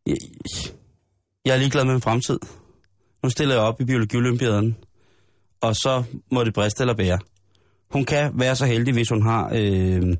jeg, 0.07 0.17
jeg 1.45 1.53
er 1.53 1.57
ligeglad 1.59 1.85
med 1.85 1.93
min 1.93 2.01
fremtid. 2.01 2.39
Nu 3.23 3.29
stiller 3.29 3.55
jeg 3.55 3.63
op 3.63 3.81
i 3.81 3.85
Biologiolympiaden, 3.85 4.77
og 5.61 5.75
så 5.75 6.03
må 6.31 6.43
det 6.43 6.53
briste 6.53 6.81
eller 6.83 6.93
bære. 6.95 7.19
Hun 7.91 8.05
kan 8.05 8.31
være 8.35 8.55
så 8.55 8.65
heldig, 8.65 8.93
hvis 8.93 9.09
hun 9.09 9.21
har, 9.21 9.51
øh, 9.55 10.15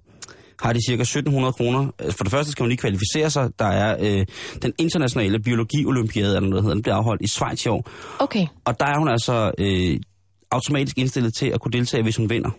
har 0.59 0.73
de 0.73 0.79
cirka 0.89 1.01
1700 1.01 1.53
kroner. 1.53 1.91
For 2.11 2.23
det 2.23 2.31
første 2.31 2.51
skal 2.51 2.63
hun 2.63 2.69
lige 2.69 2.77
kvalificere 2.77 3.29
sig. 3.29 3.49
Der 3.59 3.65
er 3.65 3.97
øh, 3.99 4.25
den 4.61 4.73
internationale 4.79 5.39
biologiolympiade, 5.39 6.35
eller 6.35 6.49
noget 6.49 6.65
den 6.65 6.81
bliver 6.81 6.95
afholdt 6.95 7.21
i 7.21 7.27
Schweiz 7.27 7.65
i 7.65 7.69
år. 7.69 7.89
Okay, 8.19 8.47
Og 8.65 8.79
der 8.79 8.85
er 8.85 8.99
hun 8.99 9.09
altså 9.09 9.51
øh, 9.57 9.99
automatisk 10.51 10.97
indstillet 10.97 11.33
til 11.33 11.45
at 11.47 11.59
kunne 11.61 11.71
deltage, 11.71 12.03
hvis 12.03 12.15
hun 12.17 12.29
vinder. 12.29 12.49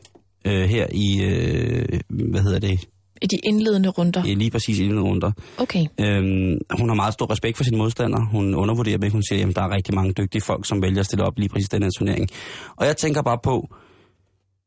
Øh, 0.46 0.68
her 0.68 0.86
i, 0.92 1.22
øh, 1.22 2.00
hvad 2.08 2.40
hedder 2.40 2.58
det, 2.58 2.88
i 3.22 3.26
de 3.26 3.36
indledende 3.44 3.88
runder. 3.88 4.24
i 4.24 4.34
lige 4.34 4.50
præcis 4.50 4.78
i 4.78 4.82
indledende 4.82 5.10
runder. 5.10 5.32
Okay, 5.58 5.86
Øhm, 6.00 6.58
hun 6.78 6.88
har 6.88 6.94
meget 6.94 7.12
stor 7.12 7.30
respekt 7.30 7.56
for 7.56 7.64
sine 7.64 7.76
modstandere. 7.78 8.26
Hun 8.30 8.54
undervurderer 8.54 8.96
dem 8.96 9.04
ikke. 9.04 9.12
Hun 9.12 9.22
siger, 9.28 9.48
at 9.48 9.56
der 9.56 9.62
er 9.62 9.70
rigtig 9.70 9.94
mange 9.94 10.12
dygtige 10.12 10.42
folk, 10.42 10.66
som 10.66 10.82
vælger 10.82 11.00
at 11.00 11.06
stille 11.06 11.24
op 11.24 11.38
lige 11.38 11.48
præcis 11.48 11.68
den 11.68 11.82
her 11.82 11.90
turnering. 11.98 12.28
Og 12.76 12.86
jeg 12.86 12.96
tænker 12.96 13.22
bare 13.22 13.38
på, 13.44 13.68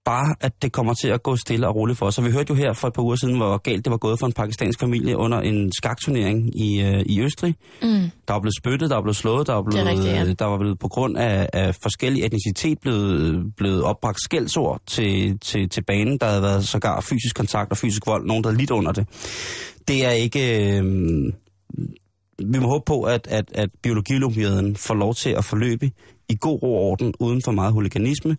bare 0.05 0.35
at 0.39 0.61
det 0.61 0.71
kommer 0.71 0.93
til 0.93 1.07
at 1.07 1.23
gå 1.23 1.35
stille 1.35 1.67
og 1.67 1.75
roligt 1.75 1.97
for 1.99 2.05
os. 2.05 2.15
Så 2.15 2.21
vi 2.21 2.31
hørte 2.31 2.49
jo 2.49 2.55
her 2.55 2.73
for 2.73 2.87
et 2.87 2.93
par 2.93 3.01
uger 3.01 3.15
siden, 3.15 3.37
hvor 3.37 3.57
galt 3.57 3.85
det 3.85 3.91
var 3.91 3.97
gået 3.97 4.19
for 4.19 4.27
en 4.27 4.33
pakistansk 4.33 4.79
familie 4.79 5.17
under 5.17 5.39
en 5.39 5.71
skakturnering 5.71 6.59
i, 6.61 6.81
øh, 6.81 7.03
i 7.05 7.21
Østrig. 7.21 7.55
mm. 7.81 7.87
Der 8.27 8.33
var 8.33 8.39
blevet 8.39 8.55
spyttet, 8.57 8.89
der 8.89 8.95
var 8.95 9.01
blevet 9.01 9.15
slået, 9.15 9.47
der 9.47 9.53
var 9.53 9.61
blevet, 9.61 9.87
rigtigt, 9.87 10.07
ja. 10.07 10.33
der 10.33 10.45
var 10.45 10.57
blevet 10.57 10.79
på 10.79 10.87
grund 10.87 11.17
af, 11.17 11.49
af 11.53 11.75
forskellig 11.75 12.25
etnicitet 12.25 12.79
blevet, 12.79 13.55
blevet 13.57 13.83
opbragt 13.83 14.21
skældsord 14.21 14.81
til, 14.87 15.39
til, 15.39 15.69
til 15.69 15.83
banen. 15.83 16.17
Der 16.17 16.27
havde 16.27 16.41
været 16.41 16.67
sågar 16.67 17.01
fysisk 17.01 17.35
kontakt 17.35 17.71
og 17.71 17.77
fysisk 17.77 18.07
vold. 18.07 18.25
Nogen, 18.25 18.43
der 18.43 18.51
lidt 18.51 18.71
under 18.71 18.91
det. 18.91 19.07
Det 19.87 20.05
er 20.05 20.11
ikke... 20.11 20.77
Øh, 20.77 20.83
vi 22.39 22.59
må 22.59 22.67
håbe 22.67 22.83
på, 22.85 23.03
at, 23.03 23.27
at, 23.27 23.45
at 23.53 23.69
biologilumpiaden 23.83 24.75
får 24.75 24.93
lov 24.93 25.13
til 25.13 25.29
at 25.29 25.45
forløbe 25.45 25.91
i 26.29 26.37
god 26.41 26.63
ro 26.63 26.75
og 26.75 26.81
orden, 26.81 27.13
uden 27.19 27.41
for 27.41 27.51
meget 27.51 27.73
huliganisme, 27.73 28.37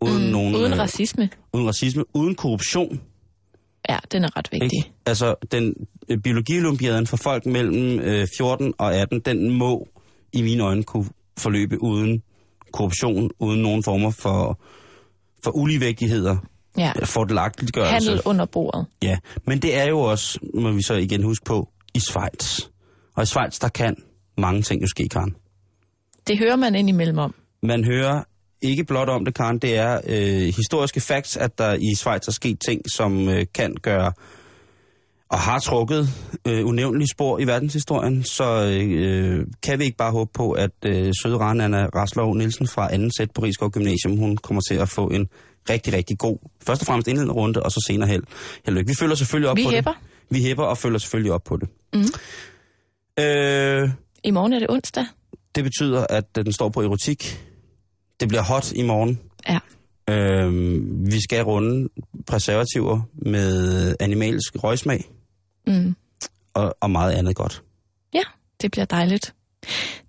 uden, 0.00 0.24
Mm, 0.24 0.30
nogen, 0.30 0.54
uden 0.54 0.72
øh, 0.72 0.78
racisme. 0.78 1.28
uden 1.52 1.66
racisme, 1.66 2.04
uden 2.14 2.34
korruption. 2.34 3.00
Ja, 3.88 3.98
den 4.12 4.24
er 4.24 4.36
ret 4.36 4.48
vigtig. 4.52 4.76
Ikke? 4.78 4.90
Altså, 5.06 5.34
den 5.52 5.74
øh, 6.08 6.18
biologiolympiaden 6.18 7.06
for 7.06 7.16
folk 7.16 7.46
mellem 7.46 8.00
øh, 8.00 8.26
14 8.38 8.74
og 8.78 8.94
18, 8.94 9.20
den 9.20 9.50
må 9.50 9.88
i 10.32 10.42
mine 10.42 10.62
øjne 10.64 10.82
kunne 10.82 11.06
forløbe 11.38 11.82
uden 11.82 12.22
korruption, 12.72 13.30
uden 13.38 13.62
nogen 13.62 13.82
former 13.82 14.10
for, 14.10 14.60
for 15.44 15.50
uligevægtigheder, 15.50 16.36
Ja, 16.78 16.92
fordelagtiggørelse. 17.04 17.92
handel 17.92 18.20
under 18.24 18.44
bordet. 18.44 18.86
Ja, 19.02 19.18
men 19.46 19.62
det 19.62 19.76
er 19.76 19.88
jo 19.88 20.00
også, 20.00 20.38
må 20.54 20.72
vi 20.72 20.82
så 20.82 20.94
igen 20.94 21.22
huske 21.22 21.44
på, 21.44 21.68
i 21.94 21.98
Schweiz. 22.00 22.60
Og 23.16 23.22
i 23.22 23.26
Schweiz, 23.26 23.58
der 23.58 23.68
kan 23.68 23.96
mange 24.38 24.62
ting 24.62 24.82
jo 24.82 24.86
ske, 24.86 25.08
Karen. 25.08 25.36
Det 26.26 26.38
hører 26.38 26.56
man 26.56 26.74
indimellem 26.74 27.18
om. 27.18 27.34
Man 27.62 27.84
hører 27.84 28.22
ikke 28.62 28.84
blot 28.84 29.08
om 29.08 29.24
det, 29.24 29.34
Karen, 29.34 29.58
det 29.58 29.76
er 29.76 30.00
øh, 30.06 30.54
historiske 30.56 31.00
facts, 31.00 31.36
at 31.36 31.58
der 31.58 31.74
i 31.74 31.94
Schweiz 31.96 32.28
er 32.28 32.32
sket 32.32 32.58
ting, 32.68 32.82
som 32.96 33.28
øh, 33.28 33.46
kan 33.54 33.74
gøre 33.82 34.12
og 35.30 35.38
har 35.38 35.58
trukket 35.58 36.08
øh, 36.46 36.66
unævnlige 36.66 37.08
spor 37.08 37.38
i 37.38 37.46
verdenshistorien, 37.46 38.24
så 38.24 38.44
øh, 38.66 39.46
kan 39.62 39.78
vi 39.78 39.84
ikke 39.84 39.96
bare 39.96 40.12
håbe 40.12 40.30
på, 40.34 40.50
at 40.52 40.70
øh, 40.86 41.12
søde 41.22 41.36
Ranana 41.38 41.86
Raslov 41.86 42.34
Nielsen 42.34 42.66
fra 42.66 42.92
anden 42.94 43.10
sæt 43.18 43.30
på 43.30 43.42
Rigskov 43.42 43.70
Gymnasium, 43.70 44.16
hun 44.16 44.36
kommer 44.36 44.60
til 44.70 44.74
at 44.74 44.88
få 44.88 45.06
en 45.08 45.28
rigtig, 45.70 45.92
rigtig 45.92 46.18
god, 46.18 46.38
først 46.66 46.82
og 46.82 46.86
fremmest 46.86 47.08
indledende 47.08 47.34
runde, 47.34 47.62
og 47.62 47.72
så 47.72 47.84
senere 47.88 48.08
held. 48.08 48.22
held 48.64 48.76
lykke. 48.76 48.88
Vi 48.88 48.94
følger 49.00 49.14
selvfølgelig 49.14 49.50
op 49.50 49.56
Vi 49.56 49.64
på 49.64 49.70
hæpper. 49.70 49.92
det. 49.92 50.00
Vi 50.36 50.42
hæpper 50.42 50.64
og 50.64 50.78
følger 50.78 50.98
selvfølgelig 50.98 51.32
op 51.32 51.44
på 51.44 51.56
det. 51.56 51.68
Mhm. 51.94 52.02
Øh, 53.24 53.90
I 54.24 54.30
morgen 54.30 54.52
er 54.52 54.58
det 54.58 54.70
onsdag. 54.70 55.04
det 55.54 55.64
betyder, 55.64 56.06
at 56.10 56.24
øh, 56.38 56.44
den 56.44 56.52
står 56.52 56.68
på 56.68 56.82
erotik. 56.82 57.40
Det 58.20 58.28
bliver 58.28 58.42
hot 58.42 58.72
i 58.72 58.82
morgen. 58.82 59.20
Ja. 59.48 59.58
Øhm, 60.08 61.06
vi 61.12 61.20
skal 61.20 61.42
runde 61.44 61.88
preservativer 62.26 63.00
med 63.12 63.96
animalsk 64.00 64.64
røgsmag 64.64 65.04
Mm. 65.66 65.94
og, 66.54 66.76
og 66.80 66.90
meget 66.90 67.12
andet 67.12 67.36
godt. 67.36 67.62
Ja, 68.14 68.22
det 68.62 68.70
bliver 68.70 68.84
dejligt. 68.84 69.34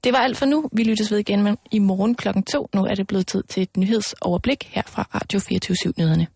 Det 0.03 0.13
var 0.13 0.19
alt 0.19 0.37
for 0.37 0.45
nu. 0.45 0.69
Vi 0.73 0.83
lyttes 0.83 1.11
ved 1.11 1.17
igen 1.19 1.57
i 1.71 1.79
morgen 1.79 2.15
klokken 2.15 2.43
to. 2.43 2.69
Nu 2.75 2.85
er 2.85 2.95
det 2.95 3.07
blevet 3.07 3.27
tid 3.27 3.43
til 3.43 3.63
et 3.63 3.77
nyhedsoverblik 3.77 4.69
her 4.71 4.81
fra 4.87 5.07
Radio 5.15 5.39
24 5.39 5.93
Nyhederne. 5.97 6.27